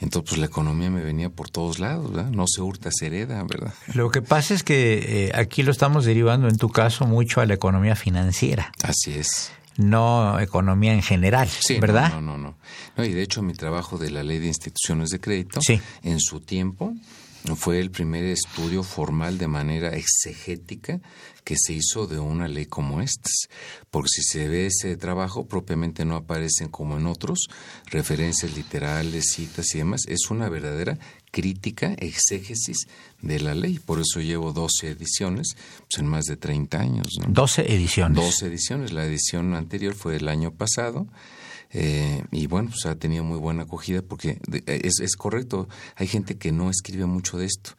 Entonces, 0.00 0.30
pues 0.30 0.40
la 0.40 0.46
economía 0.46 0.90
me 0.90 1.02
venía 1.02 1.28
por 1.28 1.50
todos 1.50 1.78
lados, 1.78 2.12
¿verdad? 2.12 2.30
No 2.30 2.44
se 2.46 2.62
hurta, 2.62 2.90
se 2.90 3.06
hereda, 3.06 3.42
¿verdad? 3.44 3.74
Lo 3.94 4.10
que 4.10 4.22
pasa 4.22 4.54
es 4.54 4.62
que 4.62 5.26
eh, 5.26 5.32
aquí 5.34 5.62
lo 5.62 5.70
estamos 5.70 6.04
derivando, 6.06 6.48
en 6.48 6.56
tu 6.56 6.70
caso, 6.70 7.06
mucho 7.06 7.40
a 7.40 7.46
la 7.46 7.54
economía 7.54 7.94
financiera. 7.96 8.72
Así 8.82 9.12
es. 9.12 9.52
No 9.76 10.40
economía 10.40 10.92
en 10.92 11.02
general, 11.02 11.48
sí, 11.48 11.78
¿verdad? 11.78 12.10
No, 12.14 12.20
no, 12.20 12.38
no, 12.38 12.56
no. 12.96 13.04
Y 13.04 13.12
de 13.12 13.22
hecho, 13.22 13.42
mi 13.42 13.52
trabajo 13.52 13.98
de 13.98 14.10
la 14.10 14.22
ley 14.22 14.38
de 14.38 14.46
instituciones 14.48 15.10
de 15.10 15.20
crédito, 15.20 15.60
en 16.02 16.20
su 16.20 16.40
tiempo, 16.40 16.94
fue 17.56 17.80
el 17.80 17.90
primer 17.90 18.24
estudio 18.24 18.82
formal 18.82 19.38
de 19.38 19.48
manera 19.48 19.96
exegética 19.96 21.00
que 21.42 21.56
se 21.58 21.72
hizo 21.72 22.06
de 22.06 22.18
una 22.18 22.48
ley 22.48 22.66
como 22.66 23.00
esta. 23.00 23.30
Porque 23.90 24.08
si 24.08 24.22
se 24.22 24.48
ve 24.48 24.66
ese 24.66 24.96
trabajo, 24.96 25.46
propiamente 25.46 26.04
no 26.04 26.16
aparecen 26.16 26.68
como 26.68 26.98
en 26.98 27.06
otros 27.06 27.48
referencias 27.86 28.54
literales, 28.56 29.32
citas 29.32 29.74
y 29.74 29.78
demás. 29.78 30.02
Es 30.06 30.30
una 30.30 30.48
verdadera 30.48 30.98
crítica, 31.30 31.94
exégesis 31.98 32.86
de 33.22 33.40
la 33.40 33.54
ley. 33.54 33.78
Por 33.78 34.00
eso 34.00 34.20
llevo 34.20 34.52
12 34.52 34.90
ediciones, 34.90 35.56
pues 35.88 35.98
en 35.98 36.06
más 36.06 36.26
de 36.26 36.36
30 36.36 36.78
años. 36.78 37.08
¿no? 37.20 37.26
12 37.28 37.72
ediciones. 37.74 38.16
12 38.16 38.46
ediciones. 38.46 38.92
La 38.92 39.04
edición 39.04 39.54
anterior 39.54 39.94
fue 39.94 40.16
el 40.16 40.28
año 40.28 40.52
pasado 40.52 41.06
eh, 41.72 42.24
y 42.32 42.46
bueno, 42.46 42.70
pues 42.70 42.86
ha 42.86 42.96
tenido 42.98 43.22
muy 43.22 43.38
buena 43.38 43.62
acogida 43.62 44.02
porque 44.02 44.40
es, 44.66 44.98
es, 45.00 45.16
correcto, 45.16 45.68
hay 45.94 46.08
gente 46.08 46.36
que 46.36 46.50
no 46.50 46.68
escribe 46.68 47.06
mucho 47.06 47.38
de 47.38 47.46
esto. 47.46 47.72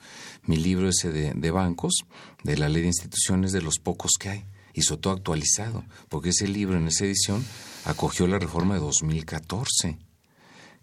Mi 0.43 0.55
libro 0.55 0.87
ese 0.89 1.11
de, 1.11 1.51
bancos, 1.51 2.05
de 2.43 2.57
la 2.57 2.69
ley 2.69 2.81
de 2.81 2.87
instituciones, 2.87 3.51
de 3.51 3.61
los 3.61 3.79
pocos 3.79 4.11
que 4.17 4.29
hay, 4.29 4.45
y 4.73 4.83
sobre 4.83 5.01
todo 5.01 5.13
actualizado, 5.13 5.83
porque 6.07 6.29
ese 6.29 6.47
libro 6.47 6.77
en 6.77 6.87
esa 6.87 7.05
edición 7.05 7.45
acogió 7.83 8.27
la 8.27 8.39
reforma 8.39 8.75
de 8.75 8.79
2014, 8.79 9.97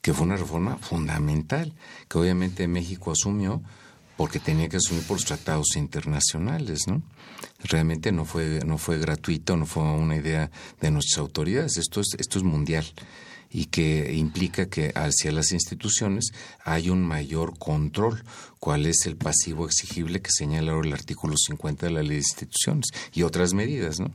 que 0.03 0.13
fue 0.13 0.27
una 0.27 0.37
reforma 0.37 0.77
fundamental, 0.77 1.75
que 2.09 2.19
obviamente 2.19 2.69
México 2.69 3.11
asumió 3.11 3.63
porque 4.19 4.41
tenía 4.41 4.69
que 4.69 4.79
asumir 4.79 5.05
por 5.05 5.17
los 5.17 5.25
tratados 5.25 5.77
internacionales, 5.77 6.89
¿no? 6.89 7.03
realmente 7.63 8.11
no 8.11 8.25
fue, 8.25 8.61
no 8.67 8.77
fue 8.77 8.99
gratuito, 8.99 9.57
no 9.57 9.65
fue 9.65 9.85
una 9.85 10.17
idea 10.17 10.51
de 10.81 10.91
nuestras 10.91 11.19
autoridades, 11.19 11.77
esto 11.77 12.01
es, 12.01 12.09
esto 12.19 12.39
es 12.39 12.45
mundial 12.45 12.85
y 13.49 13.67
que 13.67 14.13
implica 14.15 14.67
que 14.67 14.93
hacia 14.97 15.31
las 15.31 15.53
instituciones 15.53 16.33
hay 16.65 16.91
un 16.91 17.03
mayor 17.03 17.57
control. 17.59 18.25
¿Cuál 18.59 18.87
es 18.87 19.07
el 19.07 19.17
pasivo 19.17 19.65
exigible 19.67 20.21
que 20.21 20.31
señala 20.31 20.73
ahora 20.73 20.89
el 20.89 20.95
artículo 20.95 21.35
50 21.37 21.87
de 21.87 21.93
la 21.93 22.03
ley 22.03 22.11
de 22.11 22.17
instituciones 22.17 22.89
y 23.15 23.23
otras 23.23 23.55
medidas, 23.55 24.01
¿no? 24.01 24.13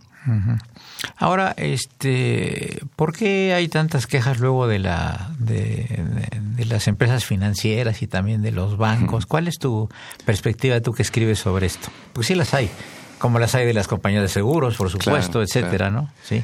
Ahora, 1.18 1.54
este, 1.58 2.82
¿por 2.96 3.14
qué 3.16 3.54
hay 3.54 3.68
tantas 3.68 4.08
quejas 4.08 4.40
luego 4.40 4.68
de 4.68 4.80
la 4.80 5.32
de, 5.38 5.88
las 6.66 6.88
empresas 6.88 7.26
financieras 7.26 8.02
y 8.02 8.08
también 8.08 8.42
de 8.42 8.52
los 8.52 8.78
bancos? 8.78 9.26
¿Cuál 9.26 9.48
es 9.48 9.58
tu 9.60 9.90
perspectiva 10.26 10.80
tú 10.82 10.94
que 10.94 11.02
escribes 11.02 11.40
sobre 11.40 11.66
esto? 11.68 11.90
Pues 12.14 12.28
sí 12.28 12.36
las 12.36 12.54
hay 12.54 12.70
como 13.24 13.40
las 13.40 13.56
hay 13.56 13.66
de 13.66 13.74
las 13.74 13.88
compañías 13.88 14.22
de 14.22 14.28
seguros, 14.28 14.76
por 14.76 14.90
supuesto, 14.90 15.42
etcétera, 15.42 15.90
¿no? 15.90 16.12
Sí. 16.26 16.44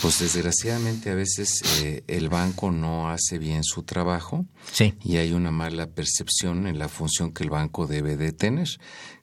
Pues 0.00 0.18
desgraciadamente 0.18 1.10
a 1.10 1.14
veces 1.14 1.60
eh, 1.82 2.04
el 2.06 2.30
banco 2.30 2.70
no 2.70 3.10
hace 3.10 3.38
bien 3.38 3.62
su 3.62 3.82
trabajo 3.82 4.46
sí. 4.72 4.94
y 5.04 5.18
hay 5.18 5.32
una 5.32 5.50
mala 5.50 5.88
percepción 5.88 6.68
en 6.68 6.78
la 6.78 6.88
función 6.88 7.34
que 7.34 7.44
el 7.44 7.50
banco 7.50 7.86
debe 7.86 8.16
de 8.16 8.32
tener, 8.32 8.66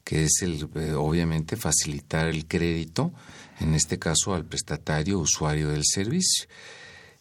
que 0.03 0.25
es 0.25 0.43
el 0.43 0.69
eh, 0.75 0.93
obviamente 0.93 1.55
facilitar 1.55 2.27
el 2.27 2.45
crédito, 2.45 3.11
en 3.59 3.73
este 3.73 3.99
caso 3.99 4.33
al 4.33 4.45
prestatario 4.45 5.19
usuario 5.19 5.69
del 5.69 5.83
servicio 5.85 6.47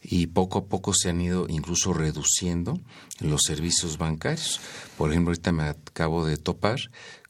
y 0.03 0.27
poco 0.27 0.59
a 0.59 0.65
poco 0.67 0.93
se 0.95 1.11
han 1.11 1.21
ido 1.21 1.47
incluso 1.49 1.93
reduciendo 1.93 2.81
los 3.21 3.43
servicios 3.43 3.99
bancarios. 3.99 4.61
Por 4.99 5.11
ejemplo, 5.11 5.31
ahorita 5.31 5.53
me 5.53 5.65
acabo 5.65 6.27
de 6.27 6.37
topar 6.37 6.81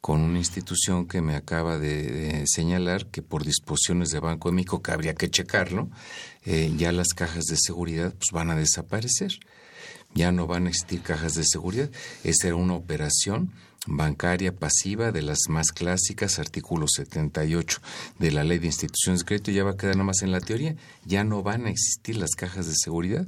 con 0.01 0.21
una 0.21 0.39
institución 0.39 1.07
que 1.07 1.21
me 1.21 1.37
acaba 1.37 1.79
de, 1.79 2.45
señalar 2.47 3.07
que 3.07 3.23
por 3.23 3.45
disposiciones 3.45 4.09
de 4.09 4.21
Banco 4.21 4.49
de 4.49 4.57
México, 4.57 4.83
que 4.83 4.91
habría 4.91 5.15
que 5.15 5.31
checarlo, 5.31 5.91
eh, 6.45 6.73
ya 6.77 6.93
las 6.93 7.09
cajas 7.09 7.45
de 7.45 7.57
seguridad 7.57 8.13
pues, 8.15 8.31
van 8.33 8.51
a 8.51 8.57
desaparecer. 8.57 9.39
Ya 10.15 10.33
no 10.33 10.47
van 10.47 10.67
a 10.67 10.71
existir 10.71 11.03
cajas 11.03 11.35
de 11.35 11.45
seguridad. 11.45 11.91
Esa 12.25 12.49
era 12.49 12.57
una 12.57 12.75
operación 12.75 13.53
bancaria 13.87 14.55
pasiva 14.55 15.13
de 15.13 15.23
las 15.23 15.49
más 15.49 15.73
clásicas, 15.73 16.39
artículo 16.39 16.87
78 16.89 17.81
de 18.19 18.31
la 18.31 18.45
ley 18.45 18.59
de 18.59 18.67
instituciones 18.67 19.21
de 19.21 19.27
crédito, 19.27 19.51
ya 19.51 19.65
va 19.65 19.73
a 19.73 19.77
quedar 19.77 19.97
nada 19.97 20.07
más 20.07 20.23
en 20.23 20.33
la 20.33 20.41
teoría. 20.41 20.77
Ya 21.05 21.25
no 21.25 21.43
van 21.43 21.67
a 21.67 21.71
existir 21.71 22.17
las 22.17 22.31
cajas 22.37 22.67
de 22.67 22.75
seguridad. 22.75 23.27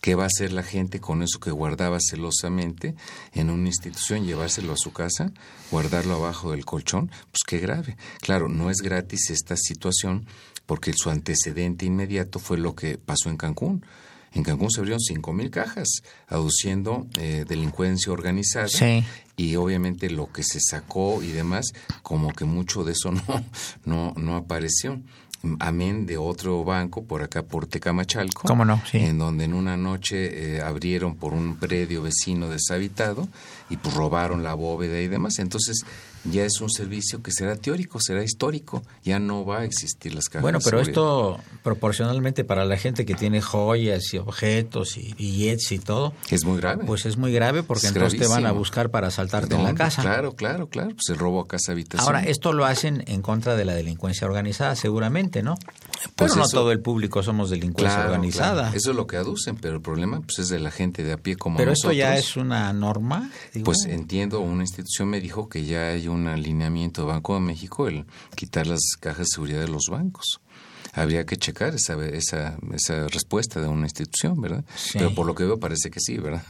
¿Qué 0.00 0.14
va 0.14 0.24
a 0.24 0.26
hacer 0.26 0.52
la 0.52 0.62
gente 0.62 1.00
con 1.00 1.22
eso 1.22 1.40
que 1.40 1.50
guardaba 1.50 1.98
celosamente 1.98 2.94
en 3.32 3.48
una 3.48 3.68
institución, 3.68 4.26
llevárselo 4.26 4.74
a 4.74 4.76
su 4.76 4.92
casa, 4.92 5.32
guardarlo 5.70 6.16
abajo 6.16 6.50
del 6.50 6.66
colchón? 6.66 7.10
Pues 7.30 7.42
qué 7.46 7.58
grave. 7.58 7.96
Claro, 8.20 8.48
no 8.48 8.70
es 8.70 8.82
gratis 8.82 9.30
esta 9.30 9.56
situación 9.56 10.26
porque 10.66 10.92
su 10.92 11.08
antecedente 11.08 11.86
inmediato 11.86 12.38
fue 12.38 12.58
lo 12.58 12.74
que 12.74 12.98
pasó 12.98 13.30
en 13.30 13.38
Cancún. 13.38 13.84
En 14.34 14.42
Cancún 14.42 14.70
se 14.70 14.80
abrieron 14.80 15.00
cinco 15.00 15.32
mil 15.32 15.50
cajas, 15.50 16.02
aduciendo 16.28 17.06
eh, 17.18 17.44
delincuencia 17.48 18.12
organizada. 18.12 18.66
Y 19.36 19.56
obviamente 19.56 20.10
lo 20.10 20.30
que 20.30 20.44
se 20.44 20.60
sacó 20.60 21.22
y 21.22 21.28
demás, 21.28 21.72
como 22.02 22.32
que 22.32 22.44
mucho 22.44 22.84
de 22.84 22.92
eso 22.92 23.10
no, 23.12 23.44
no, 23.84 24.14
no 24.16 24.36
apareció 24.36 25.00
amén 25.60 26.06
de 26.06 26.16
otro 26.16 26.64
banco 26.64 27.04
por 27.04 27.22
acá 27.22 27.42
por 27.42 27.66
Tecamachalco. 27.66 28.42
¿Cómo 28.46 28.64
no? 28.64 28.80
En 28.92 29.18
donde 29.18 29.44
en 29.44 29.54
una 29.54 29.76
noche 29.76 30.56
eh, 30.56 30.62
abrieron 30.62 31.16
por 31.16 31.32
un 31.34 31.56
predio 31.56 32.02
vecino 32.02 32.48
deshabitado 32.48 33.28
y 33.70 33.76
pues 33.76 33.94
robaron 33.94 34.42
la 34.42 34.54
bóveda 34.54 35.00
y 35.00 35.08
demás. 35.08 35.38
Entonces 35.38 35.84
ya 36.24 36.44
es 36.44 36.60
un 36.60 36.70
servicio 36.70 37.22
que 37.22 37.30
será 37.30 37.56
teórico, 37.56 38.00
será 38.00 38.22
histórico, 38.22 38.82
ya 39.02 39.18
no 39.18 39.44
va 39.44 39.60
a 39.60 39.64
existir 39.64 40.14
las 40.14 40.28
cajas. 40.28 40.42
Bueno, 40.42 40.58
pero 40.62 40.80
esto 40.80 41.38
proporcionalmente 41.62 42.44
para 42.44 42.64
la 42.64 42.76
gente 42.76 43.04
que 43.04 43.14
tiene 43.14 43.40
joyas 43.40 44.12
y 44.12 44.18
objetos 44.18 44.96
y 44.96 45.14
billetes 45.14 45.72
y 45.72 45.78
todo. 45.78 46.14
Es 46.30 46.44
muy 46.44 46.58
grave. 46.58 46.84
Pues 46.84 47.06
es 47.06 47.16
muy 47.16 47.32
grave 47.32 47.62
porque 47.62 47.88
entonces 47.88 48.18
te 48.18 48.26
van 48.26 48.46
a 48.46 48.52
buscar 48.52 48.90
para 48.90 49.08
asaltarte 49.08 49.54
en 49.54 49.64
la 49.64 49.74
casa. 49.74 50.02
Claro, 50.02 50.34
claro, 50.34 50.68
claro. 50.68 50.90
Pues 50.90 51.08
el 51.08 51.18
robo 51.18 51.40
a 51.40 51.48
casa 51.48 51.72
habitación. 51.72 52.06
Ahora, 52.06 52.24
esto 52.24 52.52
lo 52.52 52.64
hacen 52.64 53.04
en 53.06 53.22
contra 53.22 53.56
de 53.56 53.64
la 53.64 53.74
delincuencia 53.74 54.26
organizada, 54.26 54.76
seguramente, 54.76 55.42
¿no? 55.42 55.56
Pues 56.16 56.32
pero 56.32 56.42
no 56.42 56.48
todo 56.48 56.72
el 56.72 56.80
público 56.80 57.22
somos 57.22 57.50
delincuencia 57.50 58.04
organizada. 58.04 58.72
Eso 58.74 58.90
es 58.90 58.96
lo 58.96 59.06
que 59.06 59.16
aducen, 59.16 59.56
pero 59.56 59.76
el 59.76 59.82
problema 59.82 60.20
pues, 60.20 60.38
es 60.38 60.48
de 60.48 60.60
la 60.60 60.70
gente 60.70 61.02
de 61.02 61.12
a 61.12 61.16
pie 61.16 61.36
como 61.36 61.56
pero 61.56 61.70
nosotros. 61.72 61.94
Pero 61.96 62.08
esto 62.08 62.14
ya 62.14 62.18
es 62.18 62.36
una 62.36 62.72
norma. 62.72 63.30
Pues 63.64 63.84
entiendo, 63.86 64.40
una 64.40 64.62
institución 64.62 65.08
me 65.08 65.20
dijo 65.20 65.48
que 65.48 65.64
ya 65.64 65.88
hay 65.88 66.08
un 66.08 66.13
alineamiento 66.26 67.02
de 67.02 67.08
Banco 67.08 67.34
de 67.34 67.40
México 67.40 67.88
el 67.88 68.04
quitar 68.34 68.66
las 68.66 68.80
cajas 69.00 69.18
de 69.26 69.32
seguridad 69.34 69.60
de 69.60 69.68
los 69.68 69.86
bancos. 69.90 70.40
Habría 70.92 71.26
que 71.26 71.36
checar 71.36 71.74
esa, 71.74 71.94
esa, 72.06 72.56
esa 72.72 73.08
respuesta 73.08 73.60
de 73.60 73.68
una 73.68 73.86
institución, 73.86 74.40
¿verdad? 74.40 74.64
Pero 74.92 75.14
por 75.14 75.26
lo 75.26 75.34
que 75.34 75.44
veo 75.44 75.58
parece 75.58 75.90
que 75.90 75.98
sí, 76.00 76.18
¿verdad? 76.18 76.42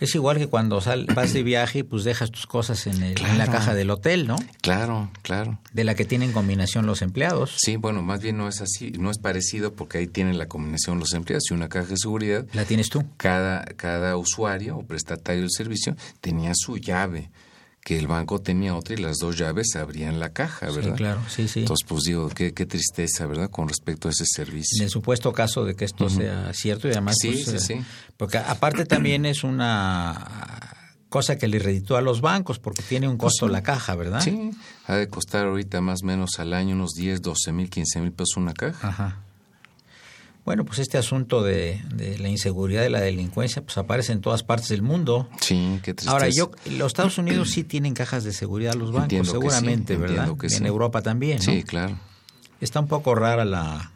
Es 0.00 0.16
igual 0.16 0.36
que 0.36 0.48
cuando 0.48 0.80
sal, 0.80 1.06
vas 1.14 1.32
de 1.32 1.44
viaje, 1.44 1.84
pues 1.84 2.02
dejas 2.02 2.32
tus 2.32 2.46
cosas 2.48 2.88
en, 2.88 3.04
el- 3.04 3.24
en 3.24 3.38
la 3.38 3.46
caja 3.46 3.72
del 3.72 3.88
hotel, 3.90 4.26
¿no? 4.26 4.34
Claro, 4.60 5.10
claro. 5.22 5.60
De 5.72 5.84
la 5.84 5.94
que 5.94 6.04
tienen 6.04 6.32
combinación 6.32 6.86
los 6.86 7.02
empleados. 7.02 7.54
Sí, 7.58 7.76
bueno, 7.76 8.02
más 8.02 8.20
bien 8.20 8.36
no 8.36 8.48
es 8.48 8.60
así, 8.60 8.90
no 8.98 9.12
es 9.12 9.18
parecido 9.18 9.74
porque 9.74 9.98
ahí 9.98 10.08
tienen 10.08 10.38
la 10.38 10.46
combinación 10.48 10.98
los 10.98 11.12
empleados 11.12 11.44
y 11.50 11.54
una 11.54 11.68
caja 11.68 11.86
de 11.86 11.96
seguridad. 11.98 12.44
La 12.52 12.64
tienes 12.64 12.88
tú. 12.88 13.04
Cada, 13.16 13.64
cada 13.76 14.16
usuario 14.16 14.76
o 14.76 14.82
prestatario 14.84 15.42
del 15.42 15.52
servicio 15.52 15.94
tenía 16.20 16.50
su 16.56 16.78
llave, 16.78 17.30
que 17.84 17.98
el 17.98 18.06
banco 18.06 18.40
tenía 18.40 18.76
otra 18.76 18.94
y 18.94 18.98
las 18.98 19.16
dos 19.18 19.36
llaves 19.36 19.74
abrían 19.74 20.20
la 20.20 20.32
caja, 20.32 20.68
Sí, 20.70 20.76
¿verdad? 20.76 20.96
claro, 20.96 21.20
sí, 21.28 21.48
sí. 21.48 21.60
Entonces, 21.60 21.84
pues 21.88 22.04
digo, 22.04 22.28
qué, 22.28 22.54
qué 22.54 22.64
tristeza, 22.64 23.26
¿verdad? 23.26 23.50
Con 23.50 23.68
respecto 23.68 24.06
a 24.08 24.12
ese 24.12 24.22
En 24.22 24.28
servicio. 24.28 24.84
el 24.84 24.90
supuesto 24.90 25.32
caso 25.32 25.64
de 25.64 25.74
que 25.74 25.84
esto 25.84 26.08
sea 26.08 26.52
cierto 26.54 26.86
y 26.88 26.92
además... 26.92 27.16
Sí, 27.20 27.30
pues, 27.44 27.44
sí, 27.44 27.74
eh, 27.74 27.78
sí. 27.80 27.84
Porque 28.16 28.38
aparte 28.38 28.84
también 28.86 29.26
es 29.26 29.42
una 29.44 30.76
cosa 31.08 31.36
que 31.36 31.48
le 31.48 31.58
reditúa 31.58 31.98
a 31.98 32.02
los 32.02 32.20
bancos 32.20 32.58
porque 32.58 32.82
tiene 32.82 33.08
un 33.08 33.18
costo 33.18 33.48
la 33.48 33.62
caja, 33.62 33.94
¿verdad? 33.96 34.20
Sí, 34.20 34.50
ha 34.86 34.94
de 34.94 35.08
costar 35.08 35.46
ahorita 35.46 35.80
más 35.80 36.02
o 36.02 36.06
menos 36.06 36.38
al 36.38 36.54
año 36.54 36.74
unos 36.74 36.92
10, 36.92 37.20
12 37.20 37.52
mil, 37.52 37.68
15 37.68 38.00
mil 38.00 38.12
pesos 38.12 38.36
una 38.36 38.54
caja. 38.54 38.88
Ajá. 38.88 39.18
Bueno, 40.44 40.64
pues 40.64 40.80
este 40.80 40.98
asunto 40.98 41.42
de, 41.42 41.80
de 41.94 42.18
la 42.18 42.28
inseguridad 42.28 42.84
y 42.84 42.88
la 42.88 43.00
delincuencia 43.00 43.62
pues 43.62 43.78
aparece 43.78 44.12
en 44.12 44.20
todas 44.20 44.42
partes 44.42 44.68
del 44.70 44.82
mundo. 44.82 45.28
Sí, 45.40 45.78
qué 45.84 45.94
tristeza. 45.94 46.10
Ahora, 46.12 46.28
yo, 46.28 46.50
los 46.70 46.88
Estados 46.88 47.16
Unidos 47.18 47.50
sí 47.50 47.62
tienen 47.62 47.94
cajas 47.94 48.24
de 48.24 48.32
seguridad 48.32 48.74
los 48.74 48.90
bancos, 48.90 49.04
Entiendo 49.04 49.32
que 49.32 49.38
seguramente, 49.38 49.94
sí, 49.94 50.00
¿verdad? 50.00 50.36
que 50.36 50.46
en 50.46 50.50
sí. 50.50 50.64
Europa 50.64 51.00
también, 51.02 51.38
¿no? 51.38 51.44
Sí, 51.44 51.62
claro. 51.62 51.96
Está 52.60 52.80
un 52.80 52.88
poco 52.88 53.14
rara 53.14 53.44
la 53.44 53.92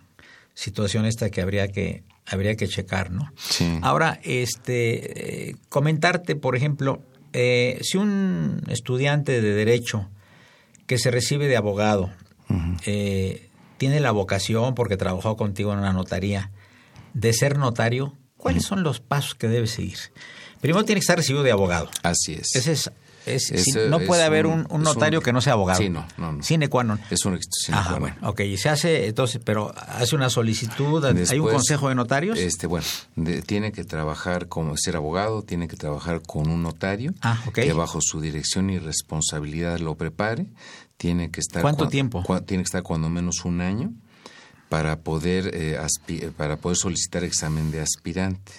situación 0.55 1.05
esta 1.05 1.30
que 1.30 1.40
habría 1.42 1.68
que 1.68 2.05
habría 2.26 2.57
que 2.57 2.66
checar, 2.68 3.11
¿no? 3.11 3.32
Sí. 3.36 3.78
Ahora, 3.82 4.20
este, 4.24 5.51
eh, 5.51 5.57
comentarte, 5.68 6.34
por 6.36 6.57
ejemplo, 6.57 7.03
eh, 7.32 7.78
si 7.82 7.99
un 7.99 8.62
estudiante 8.68 9.40
de 9.40 9.53
derecho 9.53 10.09
que 10.86 10.99
se 10.99 11.11
recibe 11.11 11.47
de 11.49 11.57
abogado 11.57 12.11
eh, 12.86 13.45
tiene 13.79 14.01
la 14.01 14.11
vocación 14.11 14.74
porque 14.74 14.97
trabajó 14.97 15.37
contigo 15.37 15.72
en 15.72 15.79
una 15.81 15.93
notaría 15.93 16.51
de 17.14 17.33
ser 17.33 17.59
notario, 17.59 18.12
¿cuáles 18.37 18.64
son 18.64 18.83
los 18.83 19.01
pasos 19.01 19.35
que 19.35 19.49
debe 19.49 19.66
seguir? 19.66 19.99
Primero 20.61 20.85
tiene 20.85 21.01
que 21.01 21.05
estar 21.05 21.16
recibido 21.18 21.43
de 21.43 21.53
abogado. 21.53 21.89
Así 22.03 22.35
es. 22.35 22.55
Ese 22.57 22.72
es, 22.72 22.91
es- 23.27 23.77
no 23.91 23.99
puede 24.01 24.22
haber 24.22 24.47
un- 24.47 24.66
notario 24.70 25.18
un- 25.18 25.24
que 25.24 25.33
no 25.33 25.41
sea 25.41 25.55
abogado. 25.55 25.81
Sí, 25.81 25.89
no, 25.89 26.07
no, 26.16 26.33
no. 26.33 26.43
Sine 26.43 26.68
qua 26.68 26.85
non. 26.85 27.01
Es 27.11 27.24
un 27.24 27.39
sine 27.43 27.77
Ajá, 27.77 27.91
qua 27.91 27.99
non. 27.99 28.01
bueno, 28.20 28.29
ok, 28.31 28.41
y 28.41 28.57
se 28.57 28.68
hace, 28.68 29.07
entonces, 29.09 29.41
pero 29.45 29.74
hace 29.77 30.14
una 30.14 30.31
solicitud, 30.31 31.05
hay 31.05 31.39
un 31.41 31.49
consejo 31.51 31.89
de 31.89 31.95
notarios. 31.97 32.39
Este, 32.39 32.66
bueno, 32.68 32.87
de- 33.16 33.43
tiene 33.43 33.72
que 33.72 33.83
trabajar 33.85 34.47
como 34.49 34.77
ser 34.77 34.95
abogado, 34.97 35.43
tiene 35.43 35.66
que 35.68 35.77
trabajar 35.77 36.22
con 36.22 36.49
un 36.49 36.62
notario 36.62 37.14
Ah, 37.20 37.43
que 37.53 37.72
bajo 37.72 37.99
su 38.01 38.20
dirección 38.20 38.70
y 38.70 38.79
responsabilidad 38.79 39.79
lo 39.81 39.97
prepare. 39.97 40.47
Tiene 40.97 41.30
que 41.30 41.40
estar 41.40 41.62
¿Cuánto 41.62 41.86
cua- 41.86 41.90
tiempo? 41.90 42.22
cua- 42.24 42.44
tiene 42.44 42.62
que 42.62 42.68
estar 42.68 42.82
cuando 42.82 43.09
menos 43.09 43.44
un 43.44 43.61
año 43.61 43.92
para 44.68 45.01
poder 45.01 45.51
eh, 45.55 45.78
aspi- 45.78 46.32
para 46.32 46.57
poder 46.57 46.76
solicitar 46.76 47.22
examen 47.24 47.70
de 47.70 47.80
aspirante. 47.80 48.53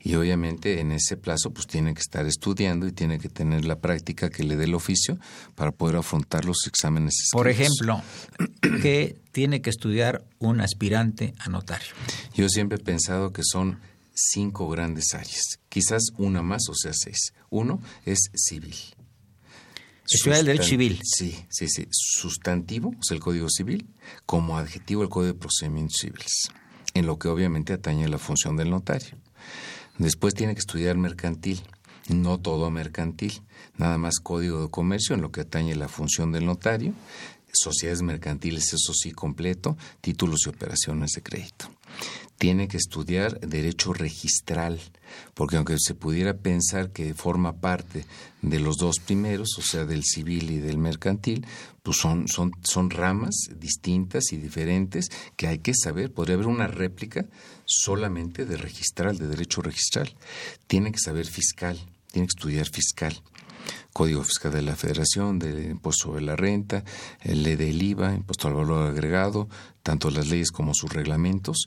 Y 0.00 0.14
obviamente 0.14 0.80
en 0.80 0.92
ese 0.92 1.16
plazo 1.16 1.50
pues 1.50 1.66
tiene 1.66 1.92
que 1.92 2.00
estar 2.00 2.24
estudiando 2.26 2.86
y 2.86 2.92
tiene 2.92 3.18
que 3.18 3.28
tener 3.28 3.64
la 3.64 3.80
práctica 3.80 4.30
que 4.30 4.44
le 4.44 4.56
dé 4.56 4.64
el 4.64 4.74
oficio 4.74 5.18
para 5.56 5.72
poder 5.72 5.96
afrontar 5.96 6.44
los 6.44 6.58
exámenes. 6.66 7.14
Por 7.32 7.48
escritos. 7.48 7.74
ejemplo, 7.80 8.02
que 8.82 9.16
tiene 9.32 9.60
que 9.60 9.70
estudiar 9.70 10.24
un 10.38 10.60
aspirante 10.60 11.34
a 11.40 11.48
notario. 11.48 11.88
Yo 12.34 12.48
siempre 12.48 12.78
he 12.78 12.82
pensado 12.82 13.32
que 13.32 13.42
son 13.44 13.80
cinco 14.14 14.68
grandes 14.68 15.14
áreas, 15.14 15.58
quizás 15.68 16.02
una 16.16 16.42
más, 16.42 16.62
o 16.68 16.74
sea, 16.74 16.92
seis. 16.94 17.32
Uno 17.50 17.80
es 18.04 18.18
civil. 18.34 18.74
Estudiar 20.10 20.40
el 20.40 20.46
derecho 20.46 20.64
civil. 20.64 21.00
Sí, 21.04 21.44
sí, 21.50 21.68
sí. 21.68 21.86
Sustantivo, 21.90 22.90
o 22.98 23.02
sea, 23.02 23.14
el 23.14 23.20
Código 23.20 23.48
Civil, 23.50 23.88
como 24.24 24.56
adjetivo, 24.56 25.02
el 25.02 25.08
Código 25.08 25.34
de 25.34 25.38
Procedimientos 25.38 25.96
Civiles, 26.00 26.50
en 26.94 27.06
lo 27.06 27.18
que 27.18 27.28
obviamente 27.28 27.74
atañe 27.74 28.08
la 28.08 28.18
función 28.18 28.56
del 28.56 28.70
notario. 28.70 29.18
Después 29.98 30.34
tiene 30.34 30.54
que 30.54 30.60
estudiar 30.60 30.96
mercantil, 30.96 31.60
no 32.08 32.38
todo 32.38 32.70
mercantil, 32.70 33.42
nada 33.76 33.98
más 33.98 34.20
Código 34.20 34.62
de 34.62 34.70
Comercio, 34.70 35.14
en 35.14 35.20
lo 35.20 35.30
que 35.30 35.42
atañe 35.42 35.74
la 35.74 35.88
función 35.88 36.32
del 36.32 36.46
notario, 36.46 36.94
sociedades 37.52 38.02
mercantiles, 38.02 38.72
eso 38.72 38.92
sí, 38.92 39.12
completo, 39.12 39.76
títulos 40.00 40.40
y 40.46 40.48
operaciones 40.50 41.12
de 41.12 41.22
crédito. 41.22 41.70
Tiene 42.36 42.68
que 42.68 42.76
estudiar 42.76 43.40
derecho 43.40 43.92
registral, 43.92 44.80
porque 45.34 45.56
aunque 45.56 45.76
se 45.78 45.94
pudiera 45.94 46.34
pensar 46.34 46.92
que 46.92 47.14
forma 47.14 47.60
parte 47.60 48.04
de 48.42 48.60
los 48.60 48.76
dos 48.76 49.00
primeros, 49.00 49.58
o 49.58 49.62
sea, 49.62 49.84
del 49.84 50.04
civil 50.04 50.50
y 50.50 50.58
del 50.58 50.78
mercantil, 50.78 51.44
pues 51.82 51.96
son, 51.96 52.28
son, 52.28 52.52
son 52.62 52.90
ramas 52.90 53.34
distintas 53.58 54.32
y 54.32 54.36
diferentes 54.36 55.08
que 55.36 55.48
hay 55.48 55.58
que 55.58 55.72
saber. 55.74 56.12
Podría 56.12 56.34
haber 56.34 56.46
una 56.46 56.68
réplica 56.68 57.26
solamente 57.64 58.44
de 58.44 58.56
registral, 58.56 59.18
de 59.18 59.26
derecho 59.26 59.60
registral. 59.60 60.14
Tiene 60.68 60.92
que 60.92 60.98
saber 60.98 61.26
fiscal, 61.26 61.76
tiene 62.12 62.28
que 62.28 62.38
estudiar 62.38 62.68
fiscal. 62.68 63.20
Código 63.92 64.22
Fiscal 64.22 64.52
de 64.52 64.62
la 64.62 64.76
Federación, 64.76 65.38
del 65.38 65.70
Impuesto 65.70 66.08
sobre 66.08 66.22
la 66.22 66.36
Renta, 66.36 66.84
el 67.22 67.42
ley 67.42 67.56
del 67.56 67.82
IVA, 67.82 68.14
Impuesto 68.14 68.48
al 68.48 68.54
Valor 68.54 68.88
Agregado, 68.88 69.48
tanto 69.82 70.10
las 70.10 70.28
leyes 70.28 70.50
como 70.50 70.74
sus 70.74 70.92
reglamentos, 70.92 71.66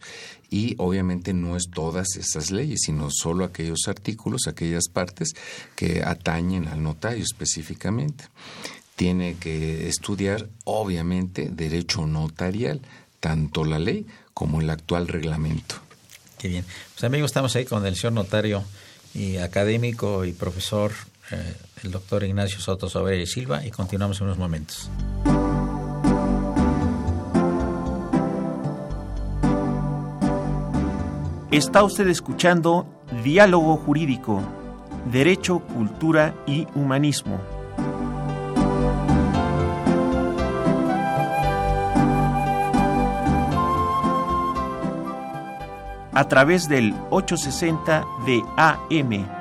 y 0.50 0.76
obviamente 0.78 1.34
no 1.34 1.56
es 1.58 1.70
todas 1.74 2.16
esas 2.18 2.52
leyes, 2.52 2.82
sino 2.84 3.10
solo 3.10 3.46
aquellos 3.46 3.88
artículos, 3.88 4.48
aquellas 4.48 4.88
partes 4.90 5.34
que 5.76 6.04
atañen 6.04 6.68
al 6.68 6.84
notario 6.84 7.24
específicamente. 7.24 8.26
Tiene 8.96 9.38
que 9.40 9.88
estudiar, 9.88 10.48
obviamente, 10.66 11.50
derecho 11.52 12.06
notarial, 12.06 12.82
tanto 13.20 13.66
la 13.66 13.80
ley 13.80 14.06
como 14.34 14.62
el 14.62 14.70
actual 14.70 15.08
reglamento. 15.08 15.76
Qué 16.38 16.48
bien. 16.48 16.66
Pues 16.94 17.04
amigos, 17.04 17.30
estamos 17.30 17.56
ahí 17.56 17.66
con 17.66 17.86
el 17.86 17.96
señor 17.96 18.14
notario 18.14 18.64
y 19.14 19.38
académico 19.38 20.26
y 20.26 20.34
profesor, 20.34 20.92
eh, 21.32 21.56
el 21.84 21.92
doctor 21.92 22.24
Ignacio 22.24 22.60
Soto 22.60 22.90
Sobre 22.90 23.22
y 23.22 23.26
Silva, 23.26 23.66
y 23.66 23.72
continuamos 23.72 24.20
en 24.20 24.28
unos 24.28 24.38
momentos. 24.38 24.90
Está 31.52 31.84
usted 31.84 32.08
escuchando 32.08 32.88
Diálogo 33.24 33.76
Jurídico, 33.76 34.42
Derecho, 35.12 35.60
Cultura 35.60 36.34
y 36.48 36.66
Humanismo. 36.76 37.42
A 46.14 46.28
través 46.28 46.70
del 46.70 46.94
860 47.10 48.06
de 48.26 48.42
AM. 48.56 49.41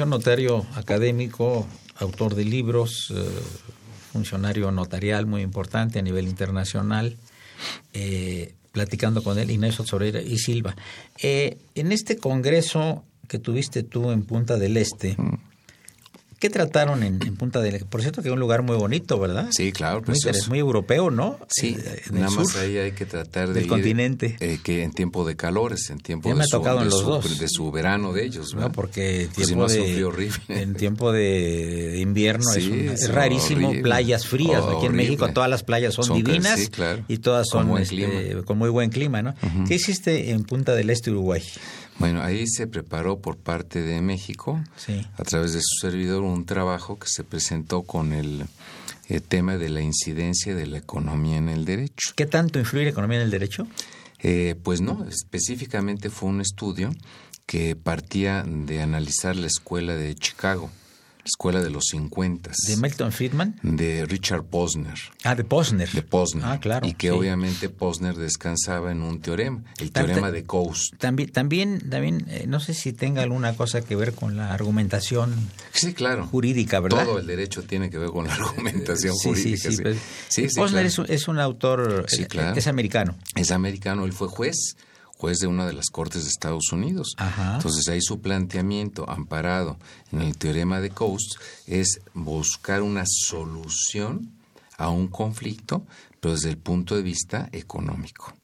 Notario 0.00 0.66
académico, 0.74 1.66
autor 1.96 2.34
de 2.34 2.44
libros, 2.44 3.12
eh, 3.14 3.24
funcionario 4.12 4.70
notarial 4.70 5.26
muy 5.26 5.42
importante 5.42 5.98
a 5.98 6.02
nivel 6.02 6.28
internacional, 6.28 7.16
eh, 7.92 8.54
platicando 8.72 9.22
con 9.22 9.38
él, 9.38 9.50
Ignacio 9.50 9.84
Soreira 9.84 10.20
y 10.20 10.38
Silva. 10.38 10.74
Eh, 11.22 11.58
en 11.74 11.92
este 11.92 12.16
congreso 12.16 13.04
que 13.28 13.38
tuviste 13.38 13.82
tú 13.82 14.10
en 14.10 14.24
Punta 14.24 14.56
del 14.56 14.76
Este, 14.76 15.16
¿Qué 16.42 16.50
trataron 16.50 17.04
en, 17.04 17.20
Punta 17.36 17.60
del 17.60 17.76
Este? 17.76 17.86
Por 17.86 18.00
cierto, 18.02 18.20
que 18.20 18.26
es 18.28 18.32
un 18.34 18.40
lugar 18.40 18.62
muy 18.62 18.74
bonito, 18.74 19.16
¿verdad? 19.20 19.46
Sí, 19.52 19.70
claro. 19.70 20.02
Muy, 20.04 20.18
muy 20.48 20.58
europeo, 20.58 21.08
¿no? 21.08 21.38
Sí, 21.48 21.76
eh, 21.78 22.02
nada 22.10 22.30
más 22.30 22.56
ahí 22.56 22.78
hay 22.78 22.90
que 22.90 23.06
tratar 23.06 23.46
de 23.50 23.54
del 23.60 23.68
continente. 23.68 24.38
Eh, 24.40 24.58
que 24.60 24.82
en 24.82 24.90
tiempo 24.90 25.24
de 25.24 25.36
calores, 25.36 25.88
en 25.90 26.00
tiempo 26.00 26.28
de, 26.30 26.34
me 26.34 26.44
su, 26.44 26.60
de, 26.60 26.84
los 26.86 26.98
su, 26.98 27.04
dos. 27.06 27.38
de 27.38 27.46
su 27.48 27.70
verano 27.70 28.12
de 28.12 28.24
ellos. 28.24 28.54
¿verdad? 28.54 28.70
No, 28.70 28.72
porque 28.72 29.28
pues 29.32 29.46
tiempo 29.46 29.68
si 29.68 29.78
no, 29.78 29.84
de, 29.84 30.04
horrible. 30.04 30.36
en 30.48 30.74
tiempo 30.74 31.12
de, 31.12 32.00
invierno 32.00 32.50
Sí, 32.50 32.58
es, 32.58 32.66
un- 32.66 32.88
es 32.88 33.02
es 33.02 33.14
rarísimo, 33.14 33.68
horrible. 33.68 33.82
playas 33.84 34.26
frías. 34.26 34.64
Aquí 34.64 34.86
en. 34.86 34.96
México 34.96 35.28
todas 35.32 35.48
las 35.48 35.62
playas 35.62 35.94
son, 35.94 36.12
divinas 36.12 36.58
sí, 36.58 36.66
claro. 36.66 37.04
y 37.06 37.18
todas 37.18 37.46
son 37.48 37.78
este, 37.78 38.42
con 38.44 38.58
muy 38.58 38.68
buen 38.68 38.90
clima, 38.90 39.22
¿no? 39.22 39.36
¿Qué 39.68 39.76
hiciste 39.76 40.30
en 40.32 40.42
Punta 40.42 40.74
del 40.74 40.90
Este, 40.90 41.12
Uruguay? 41.12 41.40
Bueno, 42.02 42.20
ahí 42.24 42.48
se 42.48 42.66
preparó 42.66 43.20
por 43.20 43.36
parte 43.36 43.80
de 43.80 44.02
México, 44.02 44.60
Sí. 44.76 45.06
a 45.16 45.22
través 45.22 45.52
de 45.52 45.60
su 45.60 45.86
servidor, 45.86 46.24
un 46.24 46.44
trabajo 46.46 46.98
que 46.98 47.06
se 47.08 47.22
presentó 47.22 47.82
con 47.82 48.12
el, 48.12 48.44
eh, 49.08 49.20
tema 49.20 49.56
de 49.56 49.68
la 49.68 49.82
incidencia 49.82 50.52
de 50.56 50.66
la 50.66 50.78
economía 50.78 51.36
en 51.36 51.48
el 51.48 51.64
derecho. 51.64 52.10
¿Qué 52.16 52.26
tanto 52.26 52.58
influye 52.58 52.86
la 52.86 52.90
economía 52.90 53.18
en 53.18 53.24
el 53.26 53.30
derecho? 53.30 53.68
Eh, 54.18 54.56
pues 54.64 54.80
no, 54.80 55.04
específicamente 55.08 56.10
fue 56.10 56.28
un 56.30 56.40
estudio 56.40 56.90
que 57.46 57.76
partía 57.76 58.42
de 58.44 58.82
analizar 58.82 59.36
la 59.36 59.46
escuela 59.46 59.94
de 59.94 60.16
Chicago, 60.16 60.72
la 61.24 61.26
escuela 61.28 61.62
de 61.62 61.70
los 61.70 61.84
50 61.90 62.50
¿De 62.66 62.76
Milton 62.78 63.12
Friedman? 63.12 63.54
de 63.62 64.04
Richard 64.06 64.42
Posner. 64.42 64.94
Ah, 65.22 65.36
de 65.36 65.44
Posner. 65.44 65.88
De 65.92 66.02
Posner. 66.02 66.44
Ah, 66.44 66.58
claro. 66.58 66.84
Y 66.86 66.94
que 66.94 67.08
sí. 67.08 67.12
obviamente 67.12 67.68
Posner 67.68 68.16
descansaba 68.16 68.90
en 68.90 69.02
un 69.02 69.20
teorema, 69.20 69.62
el 69.78 69.92
Tan- 69.92 70.06
teorema 70.06 70.32
de 70.32 70.42
Coase. 70.44 70.96
También, 70.98 71.30
también, 71.30 71.88
también 71.88 72.26
eh, 72.28 72.46
no 72.48 72.58
sé 72.58 72.74
si 72.74 72.92
tenga 72.92 73.22
alguna 73.22 73.54
cosa 73.56 73.82
que 73.82 73.94
ver 73.94 74.14
con 74.14 74.36
la 74.36 74.52
argumentación 74.52 75.32
Sí, 75.72 75.94
claro. 75.94 76.26
jurídica, 76.26 76.80
¿verdad? 76.80 77.04
Todo 77.04 77.18
el 77.20 77.26
derecho 77.28 77.62
tiene 77.62 77.88
que 77.88 77.98
ver 77.98 78.10
con 78.10 78.26
la 78.26 78.34
argumentación 78.34 79.14
Sí, 79.22 79.28
jurídica. 79.28 79.70
sí. 79.70 79.76
sí. 79.76 79.82
pues, 79.82 79.96
Sí, 80.28 80.48
sí, 80.48 80.56
Posner 80.56 80.82
claro. 80.82 80.88
es, 80.88 80.98
un- 80.98 81.06
es 81.08 81.28
un 81.28 81.38
autor, 81.38 82.04
eh, 82.18 82.26
claro. 82.26 82.56
es 82.56 82.66
americano. 82.66 83.14
Es 83.36 83.52
americano, 83.52 84.04
él 84.06 84.12
fue 84.12 84.26
juez, 84.26 84.76
juez 85.22 85.38
de 85.38 85.46
una 85.46 85.66
de 85.66 85.72
las 85.72 85.86
cortes 85.88 86.24
de 86.24 86.30
Estados 86.30 86.72
Unidos. 86.72 87.14
Ajá. 87.16 87.54
Entonces 87.54 87.86
ahí 87.86 88.00
su 88.02 88.20
planteamiento, 88.20 89.08
amparado 89.08 89.78
en 90.10 90.20
el 90.20 90.36
teorema 90.36 90.80
de 90.80 90.90
Coase, 90.90 91.38
es 91.68 92.00
buscar 92.12 92.82
una 92.82 93.04
solución 93.06 94.32
a 94.78 94.88
un 94.88 95.06
conflicto, 95.06 95.86
pero 96.18 96.34
desde 96.34 96.48
el 96.50 96.58
punto 96.58 96.96
de 96.96 97.02
vista 97.02 97.48
económico. 97.52 98.34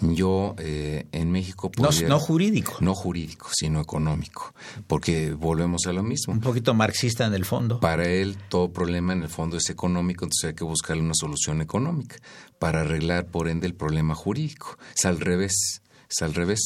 Yo 0.00 0.56
eh, 0.58 1.06
en 1.12 1.30
México 1.30 1.70
No, 1.78 1.90
no 2.08 2.18
jurídico, 2.18 2.78
no 2.80 2.94
jurídico, 2.96 3.48
sino 3.52 3.80
económico, 3.80 4.54
porque 4.88 5.32
volvemos 5.34 5.86
a 5.86 5.92
lo 5.92 6.02
mismo. 6.02 6.32
un 6.34 6.40
poquito 6.40 6.74
marxista 6.74 7.26
en 7.26 7.34
el 7.34 7.44
fondo. 7.44 7.78
Para 7.78 8.08
él 8.08 8.36
todo 8.48 8.72
problema 8.72 9.12
en 9.12 9.22
el 9.22 9.28
fondo 9.28 9.56
es 9.56 9.70
económico, 9.70 10.24
entonces 10.24 10.48
hay 10.48 10.54
que 10.54 10.64
buscarle 10.64 11.02
una 11.02 11.14
solución 11.14 11.60
económica 11.60 12.16
para 12.58 12.80
arreglar 12.80 13.26
por 13.26 13.48
ende 13.48 13.68
el 13.68 13.74
problema 13.74 14.16
jurídico. 14.16 14.78
Es 14.96 15.04
al 15.04 15.20
revés, 15.20 15.82
es 16.10 16.22
al 16.22 16.34
revés. 16.34 16.60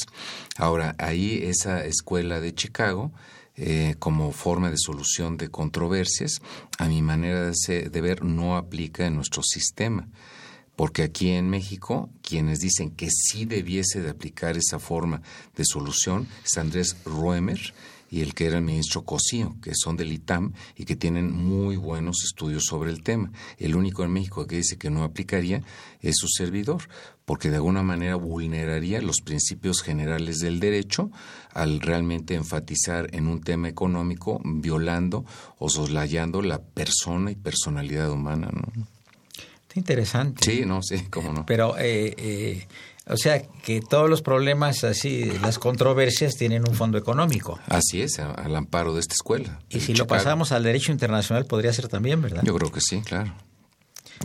Ahora, 0.56 0.94
ahí 0.98 1.40
esa 1.42 1.84
escuela 1.84 2.40
de 2.40 2.54
Chicago, 2.54 3.12
eh, 3.56 3.96
como 3.98 4.32
forma 4.32 4.70
de 4.70 4.78
solución 4.78 5.36
de 5.36 5.50
controversias, 5.50 6.40
a 6.78 6.86
mi 6.88 7.02
manera 7.02 7.46
de, 7.46 7.54
se- 7.54 7.90
de 7.90 8.00
ver, 8.00 8.24
no 8.24 8.56
aplica 8.56 9.06
en 9.06 9.16
nuestro 9.16 9.42
sistema. 9.42 10.08
Porque 10.74 11.02
aquí 11.02 11.30
en 11.30 11.50
México, 11.50 12.08
quienes 12.22 12.60
dicen 12.60 12.90
que 12.90 13.08
sí 13.10 13.44
debiese 13.44 14.00
de 14.00 14.08
aplicar 14.08 14.56
esa 14.56 14.78
forma 14.78 15.20
de 15.54 15.64
solución 15.66 16.26
es 16.44 16.56
Andrés 16.56 16.96
Roemer 17.04 17.74
y 18.10 18.22
el 18.22 18.34
que 18.34 18.46
era 18.46 18.56
el 18.58 18.64
ministro 18.64 19.04
Cosío, 19.04 19.54
que 19.62 19.72
son 19.74 19.96
del 19.96 20.12
ITAM 20.12 20.52
y 20.76 20.84
que 20.86 20.96
tienen 20.96 21.30
muy 21.30 21.76
buenos 21.76 22.24
estudios 22.24 22.64
sobre 22.64 22.90
el 22.90 23.02
tema. 23.02 23.32
El 23.58 23.74
único 23.76 24.02
en 24.02 24.12
México 24.12 24.46
que 24.46 24.56
dice 24.56 24.76
que 24.78 24.90
no 24.90 25.04
aplicaría 25.04 25.62
es 26.00 26.16
su 26.16 26.28
servidor, 26.28 26.88
porque 27.24 27.50
de 27.50 27.56
alguna 27.56 27.82
manera 27.82 28.16
vulneraría 28.16 29.00
los 29.00 29.20
principios 29.24 29.82
generales 29.82 30.38
del 30.38 30.60
derecho 30.60 31.10
al 31.52 31.80
realmente 31.80 32.34
enfatizar 32.34 33.08
en 33.12 33.28
un 33.28 33.42
tema 33.42 33.68
económico, 33.68 34.40
violando 34.44 35.24
o 35.58 35.68
soslayando 35.68 36.42
la 36.42 36.60
persona 36.60 37.30
y 37.30 37.36
personalidad 37.36 38.10
humana. 38.10 38.50
¿no? 38.52 38.62
Está 39.62 39.78
interesante. 39.80 40.44
Sí, 40.44 40.64
no, 40.66 40.82
sí, 40.82 40.98
cómo 41.10 41.32
no. 41.32 41.46
Pero, 41.46 41.78
eh, 41.78 42.14
eh, 42.18 42.66
o 43.06 43.16
sea, 43.16 43.42
que 43.42 43.80
todos 43.80 44.08
los 44.08 44.22
problemas 44.22 44.84
así, 44.84 45.24
las 45.42 45.58
controversias 45.58 46.34
tienen 46.34 46.68
un 46.68 46.74
fondo 46.74 46.98
económico. 46.98 47.58
Así 47.66 48.02
es, 48.02 48.18
al 48.18 48.54
amparo 48.54 48.94
de 48.94 49.00
esta 49.00 49.14
escuela. 49.14 49.60
Y 49.70 49.80
si 49.80 49.94
lo 49.94 50.06
pasamos 50.06 50.52
al 50.52 50.62
derecho 50.62 50.92
internacional, 50.92 51.46
podría 51.46 51.72
ser 51.72 51.88
también, 51.88 52.20
¿verdad? 52.22 52.42
Yo 52.44 52.54
creo 52.54 52.70
que 52.70 52.80
sí, 52.80 53.00
claro. 53.00 53.34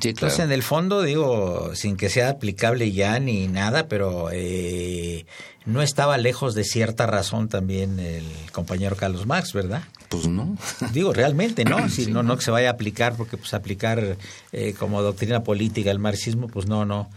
Sí, 0.01 0.13
claro. 0.13 0.27
Entonces, 0.27 0.39
en 0.39 0.51
el 0.51 0.63
fondo, 0.63 1.01
digo, 1.01 1.71
sin 1.75 1.97
que 1.97 2.09
sea 2.09 2.29
aplicable 2.29 2.91
ya 2.91 3.19
ni 3.19 3.47
nada, 3.47 3.87
pero 3.87 4.29
eh, 4.31 5.25
no 5.65 5.81
estaba 5.81 6.17
lejos 6.17 6.55
de 6.55 6.63
cierta 6.63 7.05
razón 7.07 7.49
también 7.49 7.99
el 7.99 8.23
compañero 8.51 8.95
Carlos 8.95 9.25
Marx, 9.25 9.53
¿verdad? 9.53 9.83
Pues 10.09 10.27
no. 10.27 10.57
Digo, 10.93 11.11
realmente, 11.13 11.65
¿no? 11.65 11.89
Si 11.89 12.05
Sí, 12.05 12.11
no, 12.11 12.23
no. 12.23 12.37
que 12.37 12.43
se 12.43 12.51
vaya 12.51 12.69
a 12.69 12.73
aplicar, 12.73 13.15
porque 13.17 13.35
pues 13.37 13.53
aplicar 13.53 14.17
eh, 14.53 14.73
como 14.79 15.01
doctrina 15.01 15.43
política 15.43 15.91
el 15.91 15.99
marxismo, 15.99 16.47
pues 16.47 16.67
no, 16.67 16.85
no, 16.85 17.09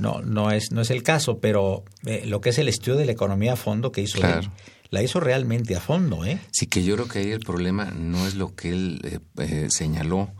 no, 0.00 0.22
no 0.22 0.50
es, 0.50 0.72
no 0.72 0.80
es 0.80 0.90
el 0.90 1.02
caso. 1.02 1.38
Pero 1.40 1.84
eh, 2.06 2.22
lo 2.26 2.40
que 2.40 2.50
es 2.50 2.58
el 2.58 2.68
estudio 2.68 2.96
de 2.98 3.04
la 3.06 3.12
economía 3.12 3.52
a 3.52 3.56
fondo 3.56 3.92
que 3.92 4.00
hizo 4.00 4.18
Claro. 4.18 4.40
él, 4.40 4.50
la 4.90 5.02
hizo 5.02 5.20
realmente 5.20 5.76
a 5.76 5.80
fondo, 5.80 6.24
¿eh? 6.24 6.38
Sí, 6.50 6.66
que 6.66 6.82
yo 6.82 6.94
creo 6.94 7.08
que 7.08 7.18
ahí 7.18 7.30
el 7.32 7.40
problema 7.40 7.86
no 7.94 8.26
es 8.26 8.34
lo 8.36 8.54
que 8.54 8.70
él 8.70 9.00
eh, 9.04 9.18
eh, 9.36 9.66
señaló, 9.68 10.30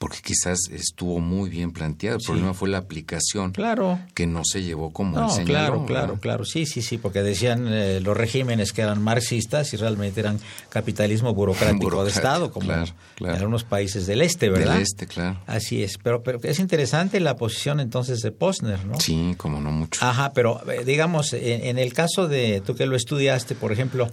porque 0.00 0.20
quizás 0.24 0.58
estuvo 0.72 1.20
muy 1.20 1.50
bien 1.50 1.72
planteado. 1.72 2.16
El 2.16 2.22
Sí. 2.22 2.28
problema 2.28 2.54
fue 2.54 2.70
la 2.70 2.78
aplicación 2.78 3.52
Claro. 3.52 3.98
que 4.14 4.26
no 4.26 4.40
se 4.46 4.62
llevó 4.62 4.94
como 4.94 5.18
él 5.18 5.24
No, 5.24 5.28
señaló. 5.28 5.44
claro, 5.46 5.84
claro, 5.84 6.06
¿verdad? 6.06 6.20
claro. 6.22 6.44
Sí, 6.46 6.64
sí, 6.64 6.80
sí, 6.80 6.96
porque 6.96 7.22
decían 7.22 7.66
eh, 7.68 8.00
los 8.00 8.16
regímenes 8.16 8.72
que 8.72 8.80
eran 8.80 9.02
marxistas 9.02 9.74
y 9.74 9.76
realmente 9.76 10.18
eran 10.20 10.40
capitalismo 10.70 11.34
burocrático, 11.34 12.02
de 12.02 12.10
Estado, 12.10 12.50
como 12.50 12.64
claro, 12.68 12.92
claro. 13.16 13.34
en 13.34 13.40
algunos 13.40 13.64
países 13.64 14.06
del 14.06 14.22
este, 14.22 14.48
¿verdad? 14.48 14.72
Del 14.72 14.82
este, 14.84 15.06
claro. 15.06 15.38
Así 15.46 15.82
es, 15.82 15.98
pero, 16.02 16.22
pero 16.22 16.40
es 16.44 16.58
interesante 16.60 17.20
la 17.20 17.36
posición 17.36 17.78
entonces 17.78 18.20
de 18.22 18.32
Posner, 18.32 18.86
¿no? 18.86 18.98
Sí, 18.98 19.34
como 19.36 19.60
no 19.60 19.70
mucho. 19.70 20.02
Ajá, 20.02 20.32
pero 20.32 20.62
eh, 20.72 20.82
digamos, 20.86 21.34
en, 21.34 21.62
en 21.66 21.78
el 21.78 21.92
caso 21.92 22.26
de 22.26 22.62
tú 22.64 22.74
que 22.74 22.86
lo 22.86 22.96
estudiaste, 22.96 23.54
por 23.54 23.70
ejemplo, 23.70 24.08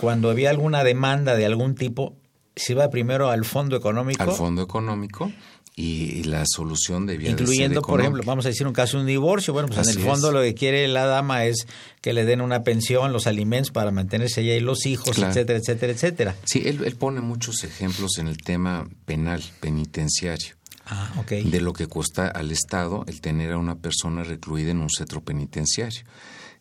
cuando 0.00 0.30
había 0.30 0.50
alguna 0.50 0.84
demanda 0.84 1.34
de 1.34 1.44
algún 1.44 1.74
tipo, 1.74 2.14
se 2.56 2.72
iba 2.72 2.88
primero 2.90 3.30
al 3.30 3.44
fondo 3.44 3.76
económico, 3.76 4.22
Al 4.22 4.32
fondo 4.32 4.62
económico 4.62 5.30
y, 5.76 6.22
la 6.24 6.44
solución 6.46 7.04
debía 7.06 7.30
de 7.30 7.36
ser 7.36 7.40
incluyendo, 7.40 7.82
por 7.82 8.00
ejemplo, 8.00 8.22
vamos 8.24 8.44
a 8.46 8.48
decir 8.48 8.66
un 8.66 8.72
caso 8.72 8.96
de 8.96 9.02
un 9.02 9.06
divorcio, 9.08 9.52
bueno, 9.52 9.68
pues 9.68 9.88
en 9.88 9.98
el 9.98 10.04
fondo 10.04 10.28
es. 10.28 10.34
lo 10.34 10.40
que 10.40 10.54
quiere 10.54 10.86
la 10.86 11.04
dama 11.06 11.46
es 11.46 11.66
que 12.00 12.12
le 12.12 12.24
den 12.24 12.40
una 12.40 12.62
pensión, 12.62 13.12
los 13.12 13.26
alimentos 13.26 13.72
para 13.72 13.90
mantenerse 13.90 14.42
ella 14.42 14.54
y 14.54 14.60
los 14.60 14.86
hijos, 14.86 15.16
Claro. 15.16 15.32
etcétera, 15.32 15.58
etcétera, 15.58 15.92
etcétera. 15.92 16.36
Sí, 16.44 16.62
él, 16.64 16.82
él 16.84 16.94
pone 16.96 17.20
muchos 17.20 17.64
ejemplos 17.64 18.18
en 18.18 18.28
el 18.28 18.38
tema 18.38 18.88
penal, 19.04 19.42
penitenciario. 19.60 20.54
Ah, 20.86 21.10
ok. 21.16 21.30
de 21.30 21.60
lo 21.62 21.72
que 21.72 21.86
cuesta 21.86 22.28
al 22.28 22.50
Estado 22.50 23.04
el 23.06 23.22
tener 23.22 23.52
a 23.52 23.58
una 23.58 23.74
persona 23.76 24.22
recluida 24.22 24.70
en 24.70 24.80
un 24.82 24.90
centro 24.90 25.22
penitenciario. 25.22 26.02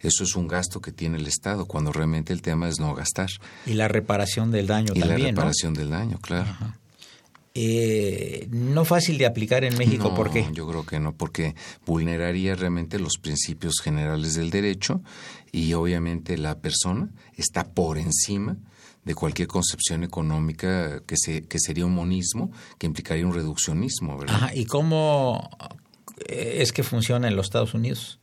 Eso 0.04 0.24
es 0.24 0.36
un 0.36 0.48
gasto 0.48 0.82
que 0.82 0.92
tiene 0.92 1.18
el 1.18 1.28
Estado, 1.28 1.66
cuando 1.66 1.92
realmente 1.92 2.34
el 2.34 2.42
tema 2.42 2.68
es 2.68 2.80
no 2.80 2.94
gastar. 2.94 3.30
Y 3.66 3.74
la 3.74 3.88
reparación 3.88 4.52
del 4.52 4.68
daño 4.68 4.94
y 4.94 5.00
la 5.00 5.08
también, 5.08 5.34
¿no? 5.34 5.42
reparación 5.42 5.74
del 5.74 5.90
daño, 5.90 6.20
claro. 6.20 6.54
Eh, 7.56 8.48
no 8.50 8.84
fácil 8.84 9.18
de 9.20 9.28
aplicar 9.28 9.64
en 9.64 9.78
México, 9.78 10.10
no, 10.10 10.16
¿por 10.16 10.32
qué? 10.32 10.48
Yo 10.54 10.68
creo 10.68 10.86
que 10.86 11.00
no, 11.00 11.14
porque 11.16 11.56
vulneraría 11.86 12.56
realmente 12.56 12.98
los 12.98 13.18
principios 13.22 13.76
generales 13.80 14.34
del 14.34 14.50
derecho 14.50 15.02
y 15.52 15.74
obviamente 15.74 16.36
la 16.38 16.58
persona 16.60 17.10
está 17.38 17.64
por 17.64 18.00
encima 18.00 18.58
de 19.06 19.14
cualquier 19.14 19.48
concepción 19.48 20.04
económica 20.04 21.02
que, 21.06 21.16
se, 21.16 21.44
que 21.44 21.60
sería 21.60 21.86
un 21.86 21.94
monismo, 21.94 22.52
que 22.80 22.88
implicaría 22.88 23.26
un 23.28 23.36
reduccionismo, 23.36 24.18
¿verdad? 24.18 24.36
Ajá, 24.36 24.56
¿y 24.56 24.66
cómo 24.66 25.50
eh, 26.28 26.58
es 26.60 26.72
que 26.72 26.82
funciona 26.82 27.28
en 27.28 27.36
los 27.36 27.46
Estados 27.46 27.76
Unidos? 27.76 28.20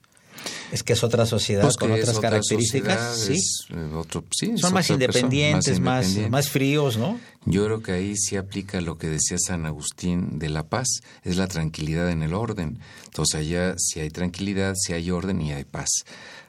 Es 0.72 0.82
que 0.82 0.92
es 0.92 1.02
otra 1.02 1.26
sociedad 1.26 1.62
Pues 1.64 1.76
con 1.76 1.90
otras 1.92 2.10
otra 2.16 2.30
características, 2.30 3.16
sociedad, 3.18 3.34
¿sí. 3.36 3.40
es, 3.40 3.66
eh, 3.70 3.94
otro- 3.94 4.24
sí, 4.30 4.52
Son 4.56 4.72
más 4.72 4.86
persona, 4.86 4.94
independientes, 5.04 5.80
más, 5.80 6.04
independiente. 6.04 6.30
más 6.30 6.48
fríos, 6.48 6.96
¿no? 6.96 7.18
Yo 7.44 7.64
creo 7.64 7.82
que 7.82 7.92
ahí 7.92 8.16
sí 8.16 8.36
aplica 8.36 8.80
lo 8.80 8.96
que 8.98 9.08
decía 9.08 9.36
San 9.38 9.66
Agustín 9.66 10.38
de 10.38 10.48
la 10.48 10.68
paz, 10.68 10.86
es 11.24 11.36
la 11.36 11.48
tranquilidad 11.48 12.10
en 12.10 12.22
el 12.22 12.34
orden. 12.34 12.78
Entonces 13.06 13.34
allá 13.40 13.74
si 13.78 14.00
hay 14.00 14.10
tranquilidad, 14.10 14.74
si 14.76 14.92
hay 14.92 15.10
orden 15.10 15.40
y 15.42 15.52
hay 15.52 15.64
paz. 15.64 15.88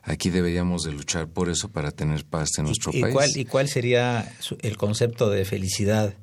Aquí 0.03 0.29
deberíamos 0.29 0.83
de 0.83 0.91
luchar 0.93 1.27
por 1.27 1.49
eso 1.49 1.69
para 1.69 1.91
tener 1.91 2.25
paz 2.25 2.49
en 2.57 2.65
nuestro 2.65 2.91
¿Y, 2.93 2.97
y 2.97 3.01
país. 3.01 3.13
cuál, 3.13 3.29
¿Y 3.37 3.45
cuál 3.45 3.67
sería 3.69 4.33
el 4.61 4.77
concepto 4.77 5.29
de 5.29 5.45
felicidad 5.45 6.13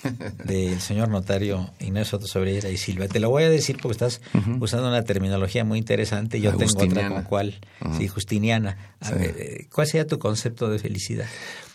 del 0.44 0.80
señor 0.80 1.08
notario 1.08 1.70
Ignacio 1.80 2.18
Soto 2.18 2.26
Sobreira 2.26 2.68
y 2.68 2.76
Silva. 2.76 3.08
Te 3.08 3.20
lo 3.20 3.30
voy 3.30 3.44
a 3.44 3.50
decir 3.50 3.78
porque 3.80 3.92
estás 3.92 4.20
usando 4.60 4.88
una 4.88 5.02
terminología 5.02 5.64
muy 5.64 5.78
interesante. 5.78 6.40
Yo 6.40 6.56
tengo 6.56 6.82
otra 6.82 7.08
con 7.08 7.22
cuál, 7.24 7.60
sí, 7.98 8.08
justiniana. 8.08 8.94
A 9.00 9.10
ver, 9.12 9.34
eh, 9.38 9.68
¿cuál 9.72 9.86
sería 9.86 10.06
tu 10.06 10.18
concepto 10.18 10.68
de 10.68 10.78
felicidad? 10.78 11.26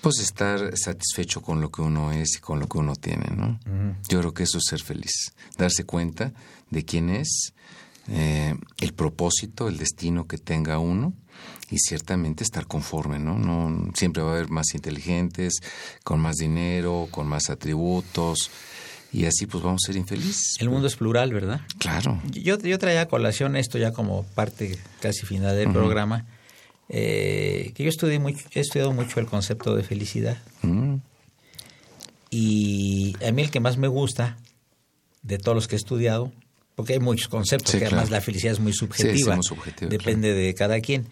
Pues 0.01 0.19
estar 0.19 0.77
satisfecho 0.77 1.41
con 1.41 1.61
lo 1.61 1.71
que 1.71 1.81
uno 1.81 2.11
es 2.11 2.37
y 2.37 2.39
con 2.39 2.59
lo 2.59 2.67
que 2.67 2.77
uno 2.77 2.95
tiene, 2.95 3.27
¿no? 3.35 3.59
Yo 4.09 4.19
creo 4.19 4.33
que 4.33 4.43
eso 4.43 4.57
es 4.57 4.65
ser 4.65 4.81
feliz. 4.81 5.33
Darse 5.57 5.85
cuenta 5.85 6.33
de 6.69 6.85
quién 6.85 7.09
es, 7.09 7.53
eh, 8.09 8.55
el 8.79 8.93
propósito, 8.93 9.67
el 9.67 9.77
destino 9.77 10.27
que 10.27 10.37
tenga 10.37 10.79
uno 10.79 11.13
y 11.69 11.77
ciertamente 11.79 12.43
estar 12.43 12.65
conforme, 12.65 13.19
¿no? 13.19 13.37
¿no? 13.37 13.91
Siempre 13.93 14.23
va 14.23 14.29
a 14.29 14.33
haber 14.33 14.49
más 14.49 14.73
inteligentes, 14.73 15.55
con 16.03 16.19
más 16.19 16.35
dinero, 16.37 17.07
con 17.11 17.27
más 17.27 17.49
atributos 17.49 18.49
y 19.11 19.25
así 19.25 19.45
pues 19.45 19.63
vamos 19.63 19.81
a 19.83 19.87
ser 19.87 19.97
infelices. 19.97 20.55
El 20.59 20.69
mundo 20.69 20.87
es 20.87 20.95
plural, 20.95 21.33
¿verdad? 21.33 21.61
Claro. 21.79 22.21
Yo, 22.31 22.57
yo 22.59 22.77
traía 22.79 23.01
a 23.01 23.07
colación 23.07 23.55
esto 23.55 23.77
ya 23.77 23.91
como 23.91 24.23
parte 24.23 24.77
casi 25.01 25.25
final 25.25 25.55
del 25.55 25.71
programa, 25.71 26.25
eh, 26.89 27.71
que 27.75 27.83
yo 27.83 27.89
estudié 27.89 28.19
mucho, 28.19 28.45
he 28.53 28.59
estudiado 28.59 28.93
mucho 28.93 29.19
el 29.19 29.25
concepto 29.25 29.75
de 29.75 29.83
felicidad. 29.83 30.37
Mm. 30.61 30.95
Y 32.29 33.15
a 33.25 33.31
mí 33.31 33.41
el 33.41 33.51
que 33.51 33.59
más 33.59 33.77
me 33.77 33.87
gusta 33.87 34.37
de 35.21 35.37
todos 35.37 35.55
los 35.55 35.67
que 35.67 35.75
he 35.75 35.77
estudiado 35.77 36.31
porque 36.75 36.93
hay 36.93 36.99
muchos 36.99 37.27
conceptos, 37.27 37.75
que 37.75 37.87
además 37.87 38.11
la 38.11 38.21
felicidad 38.21 38.53
es 38.53 38.59
muy 38.59 38.71
subjetiva, 38.71 39.39
depende 39.89 40.31
de 40.33 40.53
cada 40.53 40.79
quien, 40.79 41.07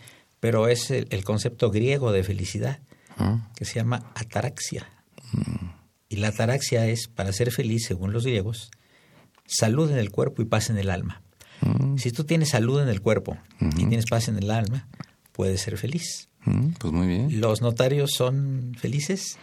pero 0.45 0.67
es 0.67 0.91
el, 0.91 1.23
concepto 1.23 1.71
griego 1.71 2.11
de 2.11 2.23
felicidad, 2.23 2.79
ah. 3.17 3.49
que 3.55 3.65
se 3.65 3.73
llama 3.73 4.11
ataraxia. 4.13 4.87
Mm. 5.31 5.69
Y 6.07 6.17
la 6.17 6.27
ataraxia 6.27 6.85
es, 6.85 7.07
para 7.07 7.33
ser 7.33 7.51
feliz, 7.51 7.85
según 7.87 8.13
los 8.13 8.27
griegos, 8.27 8.69
salud 9.47 9.89
en 9.89 9.97
el 9.97 10.11
cuerpo 10.11 10.43
y 10.43 10.45
paz 10.45 10.69
en 10.69 10.77
el 10.77 10.91
alma. 10.91 11.23
Mm. 11.61 11.97
Si 11.97 12.11
tú 12.11 12.25
tienes 12.25 12.49
salud 12.49 12.79
en 12.79 12.89
el 12.89 13.01
cuerpo 13.01 13.39
y 13.59 13.87
tienes 13.87 14.05
paz 14.05 14.27
en 14.27 14.37
el 14.37 14.51
alma, 14.51 14.87
puedes 15.31 15.61
ser 15.61 15.79
feliz. 15.79 16.29
Mm, 16.43 16.73
pues 16.77 16.93
muy 16.93 17.07
bien. 17.07 17.41
¿Los 17.41 17.63
notarios 17.63 18.11
son 18.15 18.75
felices? 18.79 19.39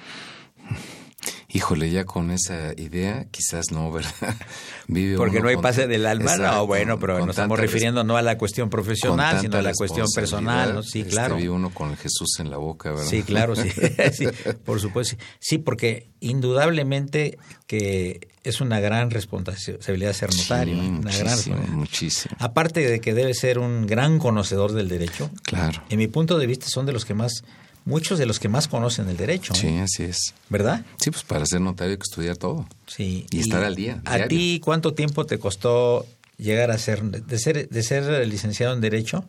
Híjole, 1.48 1.90
ya 1.90 2.04
con 2.04 2.30
esa 2.30 2.72
idea, 2.76 3.26
quizás 3.30 3.70
no, 3.72 3.92
¿verdad? 3.92 4.10
Vive 4.88 5.16
Porque 5.16 5.40
no 5.40 5.48
hay 5.48 5.56
pase 5.56 5.86
del 5.86 6.06
alma, 6.06 6.36
no, 6.36 6.66
bueno, 6.66 6.98
pero 6.98 7.18
nos 7.20 7.30
estamos 7.30 7.58
refiriendo 7.58 8.04
no 8.04 8.16
a 8.16 8.22
la 8.22 8.38
cuestión 8.38 8.70
profesional, 8.70 9.40
sino 9.40 9.58
a 9.58 9.62
la 9.62 9.74
cuestión 9.74 10.06
personal, 10.14 10.74
¿no? 10.74 10.82
Sí, 10.82 11.00
este, 11.00 11.12
claro. 11.12 11.36
vive 11.36 11.50
uno 11.50 11.70
con 11.70 11.96
Jesús 11.96 12.38
en 12.38 12.50
la 12.50 12.56
boca, 12.56 12.90
¿verdad? 12.90 13.06
Sí, 13.06 13.22
claro, 13.22 13.54
sí, 13.54 13.70
sí 14.12 14.26
por 14.64 14.80
supuesto. 14.80 15.16
Sí, 15.38 15.58
porque 15.58 16.08
indudablemente 16.20 17.38
que 17.66 18.28
es 18.44 18.60
una 18.60 18.80
gran 18.80 19.10
responsabilidad 19.10 20.12
ser 20.14 20.34
notario. 20.34 20.74
Sí, 20.74 20.80
una 20.80 20.98
muchísimo, 20.98 21.56
gran 21.56 21.76
muchísimo. 21.76 22.36
Aparte 22.38 22.80
de 22.88 23.00
que 23.00 23.14
debe 23.14 23.34
ser 23.34 23.58
un 23.58 23.86
gran 23.86 24.18
conocedor 24.18 24.72
del 24.72 24.88
derecho. 24.88 25.30
Claro. 25.42 25.82
En 25.90 25.98
mi 25.98 26.08
punto 26.08 26.38
de 26.38 26.46
vista 26.46 26.66
son 26.68 26.86
de 26.86 26.92
los 26.92 27.04
que 27.04 27.14
más 27.14 27.44
muchos 27.84 28.18
de 28.18 28.26
los 28.26 28.38
que 28.38 28.48
más 28.48 28.68
conocen 28.68 29.08
el 29.08 29.16
derecho. 29.16 29.54
Sí, 29.54 29.78
así 29.78 30.04
es. 30.04 30.34
¿Verdad? 30.48 30.84
Sí, 30.98 31.10
pues 31.10 31.24
para 31.24 31.46
ser 31.46 31.60
notario 31.60 31.92
hay 31.92 31.98
que 31.98 32.04
estudiar 32.08 32.36
todo. 32.36 32.66
Sí. 32.86 33.26
Y, 33.30 33.40
estar 33.40 33.64
al 33.64 33.74
día. 33.74 34.00
¿A 34.04 34.26
ti 34.28 34.60
cuánto 34.62 34.94
tiempo 34.94 35.26
te 35.26 35.38
costó 35.38 36.06
llegar 36.36 36.70
a 36.70 36.78
ser, 36.78 37.02
de 37.02 37.38
ser, 37.38 37.68
de 37.68 37.82
ser 37.82 38.26
licenciado 38.26 38.74
en 38.74 38.80
Derecho 38.80 39.24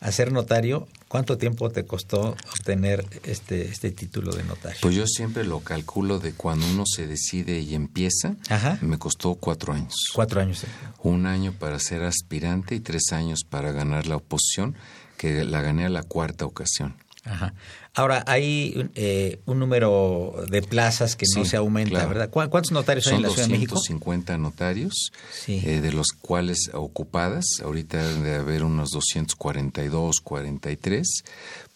a 0.00 0.12
ser 0.12 0.32
notario? 0.32 0.86
¿Cuánto 1.08 1.38
tiempo 1.38 1.70
te 1.70 1.86
costó 1.86 2.36
obtener 2.52 3.06
este, 3.22 3.68
este 3.68 3.90
título 3.90 4.34
de 4.34 4.42
notario? 4.44 4.78
Pues 4.82 4.94
yo 4.94 5.06
siempre 5.06 5.44
lo 5.44 5.60
calculo 5.60 6.18
de 6.18 6.32
cuando 6.32 6.66
uno 6.66 6.84
se 6.86 7.06
decide 7.06 7.60
y 7.60 7.74
empieza. 7.74 8.36
Me 8.80 8.98
costó 8.98 9.36
cuatro 9.36 9.72
años. 9.72 9.94
Cuatro 10.12 10.40
años. 10.40 10.58
Sí. 10.58 10.66
Un 11.02 11.26
año 11.26 11.52
para 11.52 11.78
ser 11.78 12.02
aspirante 12.02 12.74
y 12.74 12.80
tres 12.80 13.12
años 13.12 13.44
para 13.48 13.72
ganar 13.72 14.06
la 14.06 14.16
oposición, 14.16 14.74
que 15.16 15.44
la 15.44 15.62
gané 15.62 15.86
a 15.86 15.88
la 15.88 16.02
cuarta 16.02 16.44
ocasión. 16.44 16.96
Ajá. 17.24 17.54
Ahora, 17.94 18.22
hay 18.26 18.90
eh, 18.96 19.38
un 19.46 19.58
número 19.58 20.44
de 20.50 20.62
plazas 20.62 21.16
que 21.16 21.24
no 21.36 21.44
se 21.44 21.56
aumenta, 21.56 22.04
¿verdad? 22.06 22.28
¿Cuántos 22.28 22.72
notarios 22.72 23.06
hay 23.06 23.16
en 23.16 23.22
la 23.22 23.30
Ciudad 23.30 23.46
de 23.46 23.52
México? 23.52 23.76
250 23.76 24.36
notarios, 24.36 25.12
eh, 25.46 25.80
de 25.80 25.92
los 25.92 26.08
cuales 26.08 26.70
ocupadas, 26.74 27.44
ahorita 27.62 28.02
debe 28.02 28.34
haber 28.34 28.64
unos 28.64 28.90
242, 28.90 30.20
43, 30.20 31.24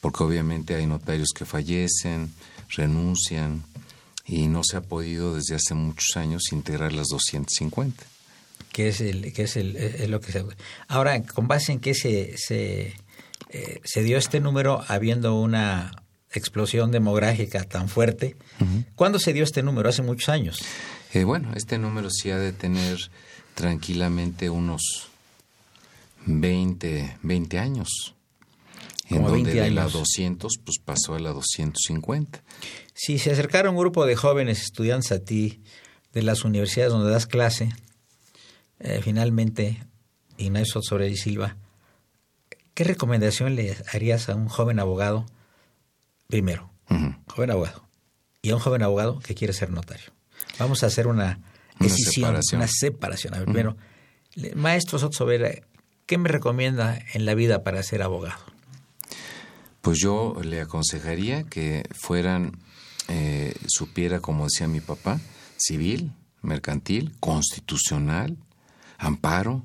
porque 0.01 0.25
obviamente 0.25 0.75
hay 0.75 0.87
notarios 0.87 1.29
que 1.35 1.45
fallecen, 1.45 2.33
renuncian, 2.71 3.63
y 4.27 4.49
no 4.49 4.63
se 4.65 4.77
ha 4.77 4.83
podido 4.83 5.35
desde 5.35 5.55
hace 5.55 5.75
muchos 5.75 6.17
años 6.17 6.53
integrar 6.53 6.93
las 6.93 7.07
250. 7.09 8.05
¿Qué 8.73 8.89
es, 8.89 9.01
el, 9.01 9.33
qué 9.33 9.45
es, 9.45 9.57
el, 9.57 9.77
es 9.77 10.11
lo 10.11 10.21
que 10.21 10.33
se... 10.33 10.45
Ahora, 10.89 11.23
¿con 11.23 11.49
base 11.49 11.73
en 11.73 11.81
qué 11.81 11.95
se... 11.95 12.37
se 12.37 12.95
eh, 13.51 13.81
se 13.85 14.03
dio 14.03 14.19
este 14.19 14.41
número 14.41 14.85
habiendo 14.89 15.41
una 15.41 16.05
explosión 16.33 16.91
demográfica 16.91 17.65
tan 17.65 17.89
fuerte. 17.89 18.37
¿Cuándo 18.95 19.19
se 19.19 19.33
dio 19.33 19.45
este 19.45 19.63
número? 19.63 19.89
Hace 19.89 20.03
muchos 20.03 20.29
años. 20.29 20.61
Eh, 21.15 21.25
bueno, 21.25 21.53
este 21.55 21.79
número 21.79 22.11
sí 22.11 22.31
ha 22.31 22.39
de 22.39 22.53
tener 22.53 23.11
tranquilamente 23.55 24.51
unos 24.51 25.09
20, 26.27 27.19
20 27.23 27.59
años. 27.59 28.15
en 29.11 29.25
donde 29.25 29.55
de 29.55 29.71
la 29.71 29.89
200 29.89 30.59
pues 30.65 30.79
pasó 30.85 31.15
a 31.15 31.19
la 31.19 31.31
250. 31.33 32.43
Si 32.93 33.19
se 33.19 33.31
acercara 33.31 33.71
un 33.71 33.77
grupo 33.77 34.05
de 34.05 34.17
jóvenes 34.17 34.63
estudiantes 34.63 35.13
a 35.13 35.21
ti 35.21 35.63
de 36.13 36.23
las 36.23 36.45
universidades 36.45 36.93
donde 36.93 37.11
das 37.11 37.27
clase, 37.27 37.71
eh, 38.81 39.01
finalmente 39.03 39.83
Ignacio 40.37 40.83
Soria 40.83 41.09
y 41.09 41.17
Silva, 41.17 41.57
¿Qué 42.79 42.85
recomendación 42.85 43.57
le 43.57 43.76
harías 43.93 44.29
a 44.29 44.37
un 44.37 44.47
joven 44.47 44.79
abogado? 44.79 45.26
Primero, 46.29 46.70
joven 47.26 47.51
abogado. 47.51 47.89
Y 48.41 48.51
a 48.51 48.55
un 48.55 48.61
joven 48.61 48.85
abogado 48.85 49.18
que 49.18 49.35
quiere 49.35 49.53
ser 49.53 49.70
notario. 49.70 50.12
Vamos 50.61 50.85
a 50.85 50.87
hacer 50.87 51.09
una 51.09 51.41
decisión, 51.81 52.39
una 52.53 52.68
separación. 52.68 53.35
A 53.35 53.39
ver, 53.39 53.47
primero, 53.47 53.76
maestro 54.55 55.01
Soto 55.01 55.26
¿qué 56.07 56.18
me 56.18 56.29
recomienda 56.29 57.03
en 57.14 57.24
la 57.24 57.35
vida 57.35 57.64
para 57.64 57.83
ser 57.83 58.01
abogado? 58.01 58.39
Pues 59.83 59.99
yo 59.99 60.37
le 60.41 60.61
aconsejaría 60.61 61.43
que 61.43 61.83
fueran, 62.01 62.61
eh, 63.09 63.57
supiera, 63.66 64.20
como 64.20 64.45
decía 64.45 64.68
mi 64.68 64.81
papá, 64.81 65.18
civil, 65.57 66.12
mercantil, 66.43 67.16
constitucional, 67.18 68.37
amparo, 68.99 69.64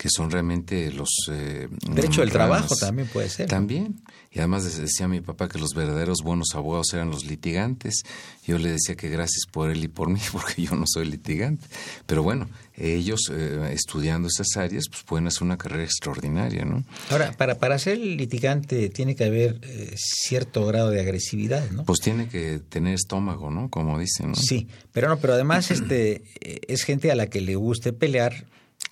que 0.00 0.08
son 0.08 0.30
realmente 0.30 0.90
los... 0.92 1.10
Eh, 1.30 1.68
Derecho 1.90 2.22
del 2.22 2.30
trabajo 2.30 2.74
también 2.74 3.06
puede 3.06 3.28
ser. 3.28 3.50
También. 3.50 4.00
Y 4.32 4.38
además 4.38 4.64
decía 4.78 5.08
mi 5.08 5.20
papá 5.20 5.46
que 5.46 5.58
los 5.58 5.74
verdaderos 5.74 6.22
buenos 6.24 6.54
abogados 6.54 6.94
eran 6.94 7.10
los 7.10 7.26
litigantes. 7.26 8.04
Yo 8.46 8.56
le 8.56 8.70
decía 8.70 8.94
que 8.94 9.10
gracias 9.10 9.44
por 9.52 9.70
él 9.70 9.84
y 9.84 9.88
por 9.88 10.08
mí, 10.08 10.18
porque 10.32 10.62
yo 10.62 10.74
no 10.74 10.84
soy 10.86 11.04
litigante. 11.04 11.66
Pero 12.06 12.22
bueno, 12.22 12.48
ellos 12.76 13.30
eh, 13.30 13.72
estudiando 13.74 14.28
esas 14.28 14.56
áreas 14.56 14.84
pues 14.88 15.02
pueden 15.02 15.26
hacer 15.26 15.42
una 15.42 15.58
carrera 15.58 15.84
extraordinaria, 15.84 16.64
¿no? 16.64 16.82
Ahora, 17.10 17.32
para, 17.32 17.58
para 17.58 17.78
ser 17.78 17.98
litigante 17.98 18.88
tiene 18.88 19.14
que 19.14 19.24
haber 19.24 19.60
eh, 19.64 19.92
cierto 19.96 20.64
grado 20.64 20.88
de 20.88 21.02
agresividad, 21.02 21.70
¿no? 21.72 21.84
Pues 21.84 22.00
tiene 22.00 22.26
que 22.26 22.58
tener 22.70 22.94
estómago, 22.94 23.50
¿no? 23.50 23.68
Como 23.68 23.98
dicen, 23.98 24.30
¿no? 24.30 24.36
Sí, 24.36 24.66
pero 24.92 25.10
no, 25.10 25.18
pero 25.18 25.34
además 25.34 25.70
este 25.70 26.22
es 26.40 26.84
gente 26.84 27.10
a 27.10 27.14
la 27.14 27.26
que 27.26 27.42
le 27.42 27.54
guste 27.54 27.92
pelear 27.92 28.46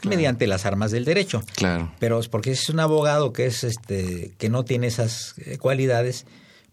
mediante 0.05 0.47
las 0.47 0.67
armas 0.67 0.91
del 0.91 1.05
derecho. 1.05 1.43
Claro. 1.57 1.93
Pero 1.99 2.21
porque 2.31 2.53
es 2.53 2.69
un 2.69 2.81
abogado 2.81 3.33
que 3.33 3.47
es 3.47 3.65
este 3.65 4.33
que 4.39 4.49
no 4.49 4.65
tiene 4.65 4.87
esas 4.87 5.35
eh, 5.39 5.59
cualidades, 5.59 6.27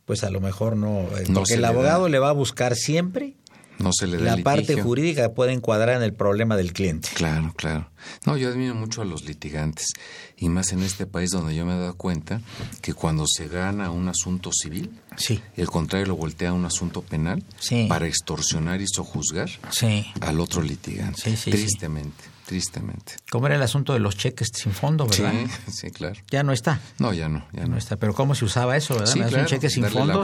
pues 0.05 0.23
a 0.23 0.29
lo 0.29 0.41
mejor 0.41 0.75
no, 0.75 1.01
eh, 1.17 1.25
porque 1.33 1.55
el 1.55 1.65
abogado 1.65 2.09
le 2.09 2.19
va 2.19 2.29
a 2.29 2.33
buscar 2.33 2.75
siempre 2.75 3.35
no 3.77 3.91
se 3.91 4.07
le 4.07 4.17
da 4.17 4.37
la 4.37 4.43
parte 4.43 4.81
jurídica 4.81 5.33
puede 5.33 5.51
encuadrar 5.51 5.97
en 5.97 6.03
el 6.03 6.13
problema 6.13 6.55
del 6.55 6.73
cliente. 6.73 7.09
Claro, 7.13 7.53
claro. 7.55 7.89
No, 8.25 8.37
yo 8.37 8.49
admiro 8.49 8.75
mucho 8.75 9.01
a 9.01 9.05
los 9.05 9.25
litigantes 9.25 9.93
y 10.37 10.49
más 10.49 10.71
en 10.71 10.81
este 10.81 11.05
país 11.05 11.31
donde 11.31 11.55
yo 11.55 11.65
me 11.65 11.75
he 11.75 11.79
dado 11.79 11.95
cuenta 11.95 12.41
que 12.81 12.93
cuando 12.93 13.25
se 13.27 13.47
gana 13.47 13.91
un 13.91 14.07
asunto 14.07 14.51
civil, 14.53 14.91
sí. 15.17 15.41
el 15.57 15.67
contrario 15.67 16.07
lo 16.07 16.15
voltea 16.15 16.49
a 16.49 16.53
un 16.53 16.65
asunto 16.65 17.01
penal 17.01 17.43
para 17.89 18.07
extorsionar 18.07 18.81
y 18.81 18.87
sojuzgar 18.87 19.49
sí. 19.71 20.05
al 20.21 20.39
otro 20.39 20.61
litigante. 20.61 21.35
Tristemente 21.35 22.34
tristemente. 22.45 23.13
¿Cómo 23.31 23.47
era 23.47 23.55
el 23.55 23.61
asunto 23.61 23.93
de 23.93 23.99
los 23.99 24.15
cheques 24.15 24.49
sin 24.53 24.71
fondo, 24.71 25.07
verdad? 25.07 25.33
Sí, 25.65 25.71
sí, 25.71 25.91
claro. 25.91 26.19
Ya 26.29 26.43
no 26.43 26.53
está. 26.53 26.79
No, 26.99 27.13
ya 27.13 27.27
no, 27.27 27.45
ya 27.51 27.65
no. 27.65 27.77
está. 27.77 27.97
Pero 27.97 28.13
¿cómo 28.13 28.35
se 28.35 28.45
usaba 28.45 28.77
eso, 28.77 28.93
verdad? 28.93 29.11
Sí, 29.11 29.19
Me 29.19 29.27
claro, 29.27 29.43
un 29.43 29.47
cheque 29.47 29.69
sin 29.69 29.85
fondo 29.85 30.23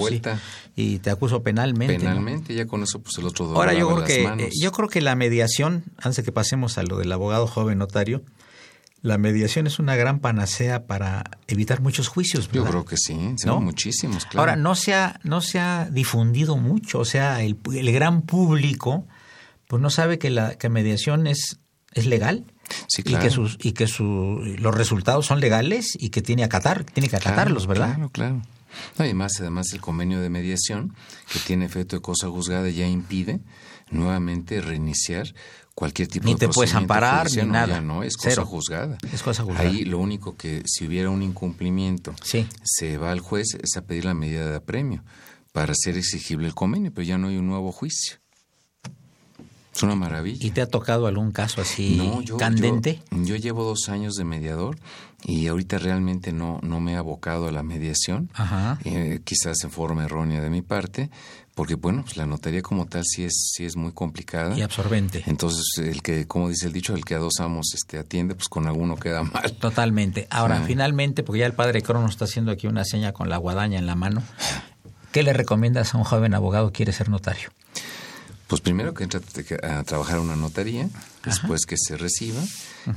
y, 0.76 1.00
te 1.00 1.10
acuso 1.10 1.44
penalmente. 1.44 1.98
Penalmente, 1.98 2.54
ya 2.54 2.68
con 2.68 2.84
eso 2.84 3.02
pues 3.02 3.18
el 3.18 3.26
otro 3.26 3.46
Ahora 3.56 3.74
yo 3.74 3.88
creo 3.94 4.06
que 4.06 4.24
eh, 4.24 4.50
yo 4.60 4.72
creo 4.72 4.88
que 4.88 5.02
la 5.02 5.16
mediación, 5.16 5.84
antes 5.98 6.18
de 6.18 6.24
que 6.24 6.32
pasemos 6.32 6.78
a 6.78 6.84
lo 6.84 6.98
del 6.98 7.12
abogado 7.12 7.48
joven 7.48 7.78
notario, 7.78 8.24
la 9.02 9.18
mediación 9.18 9.66
es 9.66 9.80
una 9.80 9.96
gran 9.96 10.20
panacea 10.20 10.86
para 10.86 11.24
evitar 11.48 11.82
muchos 11.82 12.08
juicios. 12.08 12.48
¿verdad? 12.48 12.64
Yo 12.66 12.70
creo 12.70 12.86
que 12.86 12.98
sí, 12.98 13.36
¿No? 13.46 13.60
muchísimos. 13.60 14.28
Ahora, 14.36 14.56
no 14.56 14.76
se, 14.76 14.94
ha, 14.94 15.20
no 15.24 15.42
se 15.42 15.60
ha 15.60 15.90
difundido 15.92 16.56
mucho, 16.58 17.00
o 17.00 17.06
sea, 17.06 17.42
el, 17.42 17.58
el 17.74 17.92
gran 17.92 18.22
público 18.22 19.08
pues 19.72 19.82
no 19.82 19.90
sabe 19.90 20.20
que 20.20 20.30
la 20.30 20.56
que 20.56 20.68
mediación 20.68 21.28
es, 21.28 21.62
es 21.94 22.06
legal. 22.06 22.46
Sí, 22.88 23.02
y 23.02 23.04
claro. 23.04 23.24
que 23.26 23.30
sus 23.32 23.58
y 23.62 23.74
que 23.74 23.88
su, 23.88 24.40
los 24.60 24.74
resultados 24.76 25.26
son 25.26 25.40
legales 25.42 25.96
y 26.00 26.10
que 26.10 26.22
tiene 26.22 26.42
que 26.42 26.46
acatar 26.46 26.84
tiene 26.86 27.10
que 27.10 27.18
acatarlos 27.18 27.66
Claro, 27.66 27.80
verdad 27.82 27.96
Claro, 27.96 28.10
claro. 28.12 28.42
No, 28.98 29.04
y 29.04 29.10
además, 29.10 29.34
además 29.42 29.68
el 29.74 29.82
convenio 29.82 30.22
de 30.22 30.30
mediación, 30.30 30.96
que 31.34 31.40
tiene 31.40 31.66
efecto 31.66 31.98
de 31.98 32.02
cosa 32.02 32.30
juzgada, 32.30 32.70
ya 32.70 32.88
impide 32.88 33.42
nuevamente 33.90 34.62
reiniciar 34.62 35.34
cualquier 35.76 36.08
tipo 36.08 36.26
Ni 36.26 36.34
de 36.36 36.40
te 36.40 36.48
puedes 36.50 36.74
amparar, 36.74 37.24
judicial. 37.24 37.48
ni 37.48 37.52
No, 37.52 37.58
nada. 37.60 37.82
no, 37.82 38.04
es 38.04 38.16
cosa 38.16 38.30
Cero. 38.30 38.46
juzgada. 38.46 38.98
Es 39.12 39.22
cosa 39.24 39.44
juzgada. 39.44 39.68
Ahí 39.68 39.84
lo 39.84 40.00
único 40.00 40.38
que, 40.38 40.64
si 40.66 40.88
hubiera 40.88 41.10
un 41.10 41.22
incumplimiento, 41.22 42.14
Sí. 42.24 42.48
se 42.64 42.98
va 42.98 43.12
al 43.12 43.20
juez, 43.20 43.58
es 43.62 43.76
a 43.76 43.82
pedir 43.82 44.06
la 44.06 44.14
medida 44.14 44.50
de 44.50 44.56
apremio 44.56 45.04
para 45.52 45.74
hacer 45.74 45.98
exigible 45.98 46.48
el 46.48 46.54
convenio, 46.56 46.94
pero 46.94 47.06
ya 47.06 47.18
no 47.18 47.28
hay 47.28 47.36
un 47.36 47.48
nuevo 47.48 47.74
juicio. 47.74 48.21
Es 49.82 49.84
una 49.84 49.96
maravilla. 49.96 50.46
y 50.46 50.52
te 50.52 50.62
ha 50.62 50.68
tocado 50.68 51.08
algún 51.08 51.32
caso 51.32 51.60
así 51.60 52.00
candente 52.38 53.02
Yo, 53.10 53.24
yo 53.24 53.36
llevo 53.36 53.64
dos 53.64 53.90
años 53.90 54.14
de 54.14 54.24
mediador 54.26 54.78
y 55.24 55.48
ahorita 55.48 55.80
realmente 55.80 56.32
no, 56.34 56.60
no 56.62 56.80
me 56.80 56.94
he 56.94 56.96
abocado 56.98 57.48
a 57.48 57.52
la 57.52 57.64
mediación, 57.64 58.30
Ajá. 58.34 58.78
eh, 58.86 59.22
quizás 59.24 59.64
en 59.64 59.72
forma 59.72 60.04
errónea 60.06 60.40
de 60.42 60.50
mi 60.52 60.62
parte, 60.62 61.10
porque 61.56 61.76
bueno, 61.76 62.04
pues 62.04 62.16
la 62.18 62.26
notaría 62.28 62.62
como 62.62 62.86
tal 62.86 63.04
sí 63.06 63.24
es, 63.24 63.52
sí 63.56 63.66
es 63.66 63.76
muy 63.76 63.92
complicada. 63.92 64.56
y 64.58 64.62
absorbente 64.62 65.24
Entonces, 65.28 65.66
el 65.78 66.02
que, 66.04 66.26
como 66.28 66.50
dice 66.50 66.68
el 66.68 66.74
dicho, 66.74 66.94
el 66.96 67.04
que 67.06 67.16
a 67.16 67.20
dos 67.20 67.34
amos 67.40 67.74
este, 67.76 67.98
atiende, 68.00 68.36
pues 68.36 68.48
con 68.50 68.68
alguno 68.68 68.96
queda 68.98 69.24
mal. 69.34 69.52
Totalmente. 69.54 70.28
Ahora, 70.30 70.60
Sí. 70.60 70.64
finalmente, 70.68 71.24
porque 71.24 71.40
ya 71.40 71.46
el 71.48 71.54
padre 71.54 71.82
Crono 71.82 72.08
está 72.08 72.26
haciendo 72.26 72.52
aquí 72.52 72.68
una 72.68 72.84
seña 72.86 73.14
con 73.14 73.30
la 73.30 73.38
guadaña 73.38 73.78
en 73.80 73.86
la 73.88 73.96
mano, 73.96 74.22
¿qué 75.12 75.24
le 75.24 75.34
recomiendas 75.34 75.94
a 75.94 75.98
un 75.98 76.04
joven 76.04 76.34
abogado 76.36 76.68
que 76.72 76.78
quiere 76.78 76.94
ser 76.94 77.10
notario? 77.10 77.50
Pues 78.52 78.60
primero 78.60 78.94
que 78.94 79.06
entre 79.06 79.22
a 79.64 79.82
trabajar 79.86 80.20
una 80.20 80.36
notaría, 80.36 80.90
después 81.24 81.66
que 81.66 81.78
se 81.78 81.96
reciba 81.96 82.44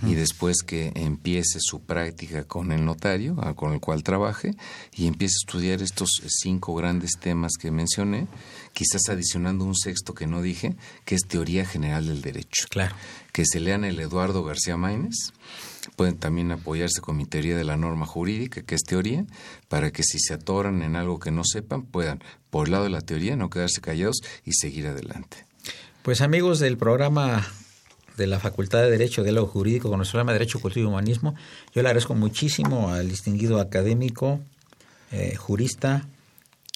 y 0.03 0.15
después 0.15 0.65
que 0.67 0.91
empiece 0.97 1.61
su 1.61 1.79
práctica 1.79 2.43
con 2.43 2.73
el 2.73 2.85
notario 2.85 3.37
con 3.55 3.73
el 3.73 3.79
cual 3.79 4.03
trabaje 4.03 4.57
y 4.93 5.07
empiece 5.07 5.35
a 5.35 5.43
estudiar 5.47 5.81
estos 5.81 6.09
cinco 6.27 6.75
grandes 6.75 7.13
temas 7.21 7.53
que 7.57 7.71
mencioné, 7.71 8.27
quizás 8.73 9.03
adicionando 9.09 9.65
un 9.65 9.77
sexto 9.77 10.13
que 10.13 10.27
no 10.27 10.43
dije, 10.43 10.75
que 11.05 11.15
es 11.15 11.21
teoría 11.29 11.65
general 11.65 12.09
del 12.09 12.21
derecho. 12.21 12.67
Claro. 12.69 12.97
Que 13.31 13.45
se 13.47 13.61
lean 13.61 13.85
el 13.85 14.01
Eduardo 14.01 14.43
García 14.43 14.77
Maínez. 14.77 15.15
Pueden 15.95 16.17
también 16.17 16.51
apoyarse 16.51 17.01
con 17.01 17.17
mi 17.17 17.27
teoría 17.27 17.57
de 17.57 17.63
la 17.63 17.77
norma 17.77 18.07
jurídica, 18.07 18.63
que 18.63 18.75
es 18.75 18.83
teoría, 18.83 19.25
para 19.75 19.91
que 19.91 20.05
si 20.05 20.21
se 20.21 20.35
atoran 20.35 20.83
en 20.83 20.95
algo 20.95 21.19
que 21.19 21.33
no 21.33 21.43
sepan, 21.43 21.83
puedan, 21.83 22.23
por 22.49 22.69
el 22.69 22.71
lado 22.71 22.85
de 22.85 22.91
la 22.91 23.01
teoría, 23.01 23.35
no 23.35 23.51
quedarse 23.51 23.81
callados 23.81 24.19
y 24.45 24.53
seguir 24.53 24.87
adelante. 24.87 25.47
Pues 26.05 26.21
amigos 26.21 26.61
del 26.61 26.79
programa 26.79 27.45
de 28.17 28.29
la 28.29 28.39
Facultad 28.39 28.83
de 28.83 28.91
Derecho, 28.93 29.25
Diálogo 29.25 29.49
Jurídico 29.49 29.89
con 29.89 29.97
nuestro 29.97 30.13
programa 30.13 30.31
de 30.31 30.39
Derecho, 30.39 30.61
Cultura 30.61 30.85
y 30.85 30.87
Humanismo, 30.87 31.35
yo 31.75 31.83
le 31.83 31.89
agradezco 31.89 32.15
muchísimo 32.15 32.91
al 32.91 33.09
distinguido 33.09 33.59
académico, 33.59 34.39
eh, 35.11 35.35
jurista 35.35 36.07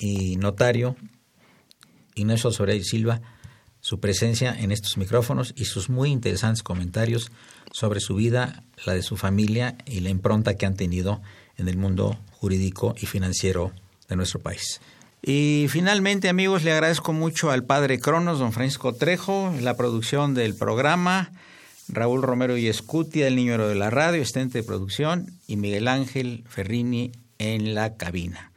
y 0.00 0.34
notario 0.34 0.96
Ignacio 2.16 2.50
Sorey 2.50 2.82
Silva 2.82 3.20
su 3.80 4.00
presencia 4.00 4.56
en 4.58 4.72
estos 4.72 4.96
micrófonos 4.96 5.54
y 5.56 5.66
sus 5.66 5.88
muy 5.88 6.10
interesantes 6.10 6.64
comentarios 6.64 7.30
sobre 7.78 8.00
su 8.00 8.16
vida, 8.16 8.64
la 8.86 8.94
de 8.94 9.04
su 9.04 9.16
familia 9.16 9.76
y 9.86 10.00
la 10.00 10.10
impronta 10.10 10.56
que 10.56 10.66
han 10.66 10.74
tenido 10.74 11.22
en 11.56 11.68
el 11.68 11.76
mundo 11.76 12.18
jurídico 12.32 12.96
y 13.00 13.06
financiero 13.06 13.72
de 14.08 14.16
nuestro 14.16 14.40
país. 14.40 14.80
Y 15.22 15.66
finalmente, 15.68 16.28
amigos, 16.28 16.64
le 16.64 16.72
agradezco 16.72 17.12
mucho 17.12 17.52
al 17.52 17.62
padre 17.62 18.00
Cronos, 18.00 18.40
don 18.40 18.52
Francisco 18.52 18.94
Trejo, 18.94 19.54
la 19.60 19.76
producción 19.76 20.34
del 20.34 20.56
programa, 20.56 21.30
Raúl 21.88 22.22
Romero 22.22 22.56
y 22.56 22.66
Escutia, 22.66 23.28
el 23.28 23.36
niño 23.36 23.68
de 23.68 23.76
la 23.76 23.90
radio, 23.90 24.22
asistente 24.22 24.58
de 24.58 24.64
producción, 24.64 25.38
y 25.46 25.56
Miguel 25.56 25.86
Ángel 25.86 26.42
Ferrini 26.48 27.12
en 27.38 27.76
la 27.76 27.96
cabina. 27.96 28.50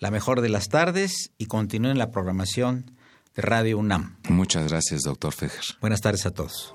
La 0.00 0.10
mejor 0.10 0.42
de 0.42 0.50
las 0.50 0.68
tardes 0.68 1.30
y 1.38 1.46
continúen 1.46 1.96
la 1.96 2.10
programación 2.10 2.90
de 3.34 3.40
Radio 3.40 3.78
UNAM. 3.78 4.18
Muchas 4.28 4.68
gracias, 4.68 5.00
doctor 5.00 5.32
Fejer. 5.32 5.64
Buenas 5.80 6.02
tardes 6.02 6.26
a 6.26 6.30
todos. 6.30 6.74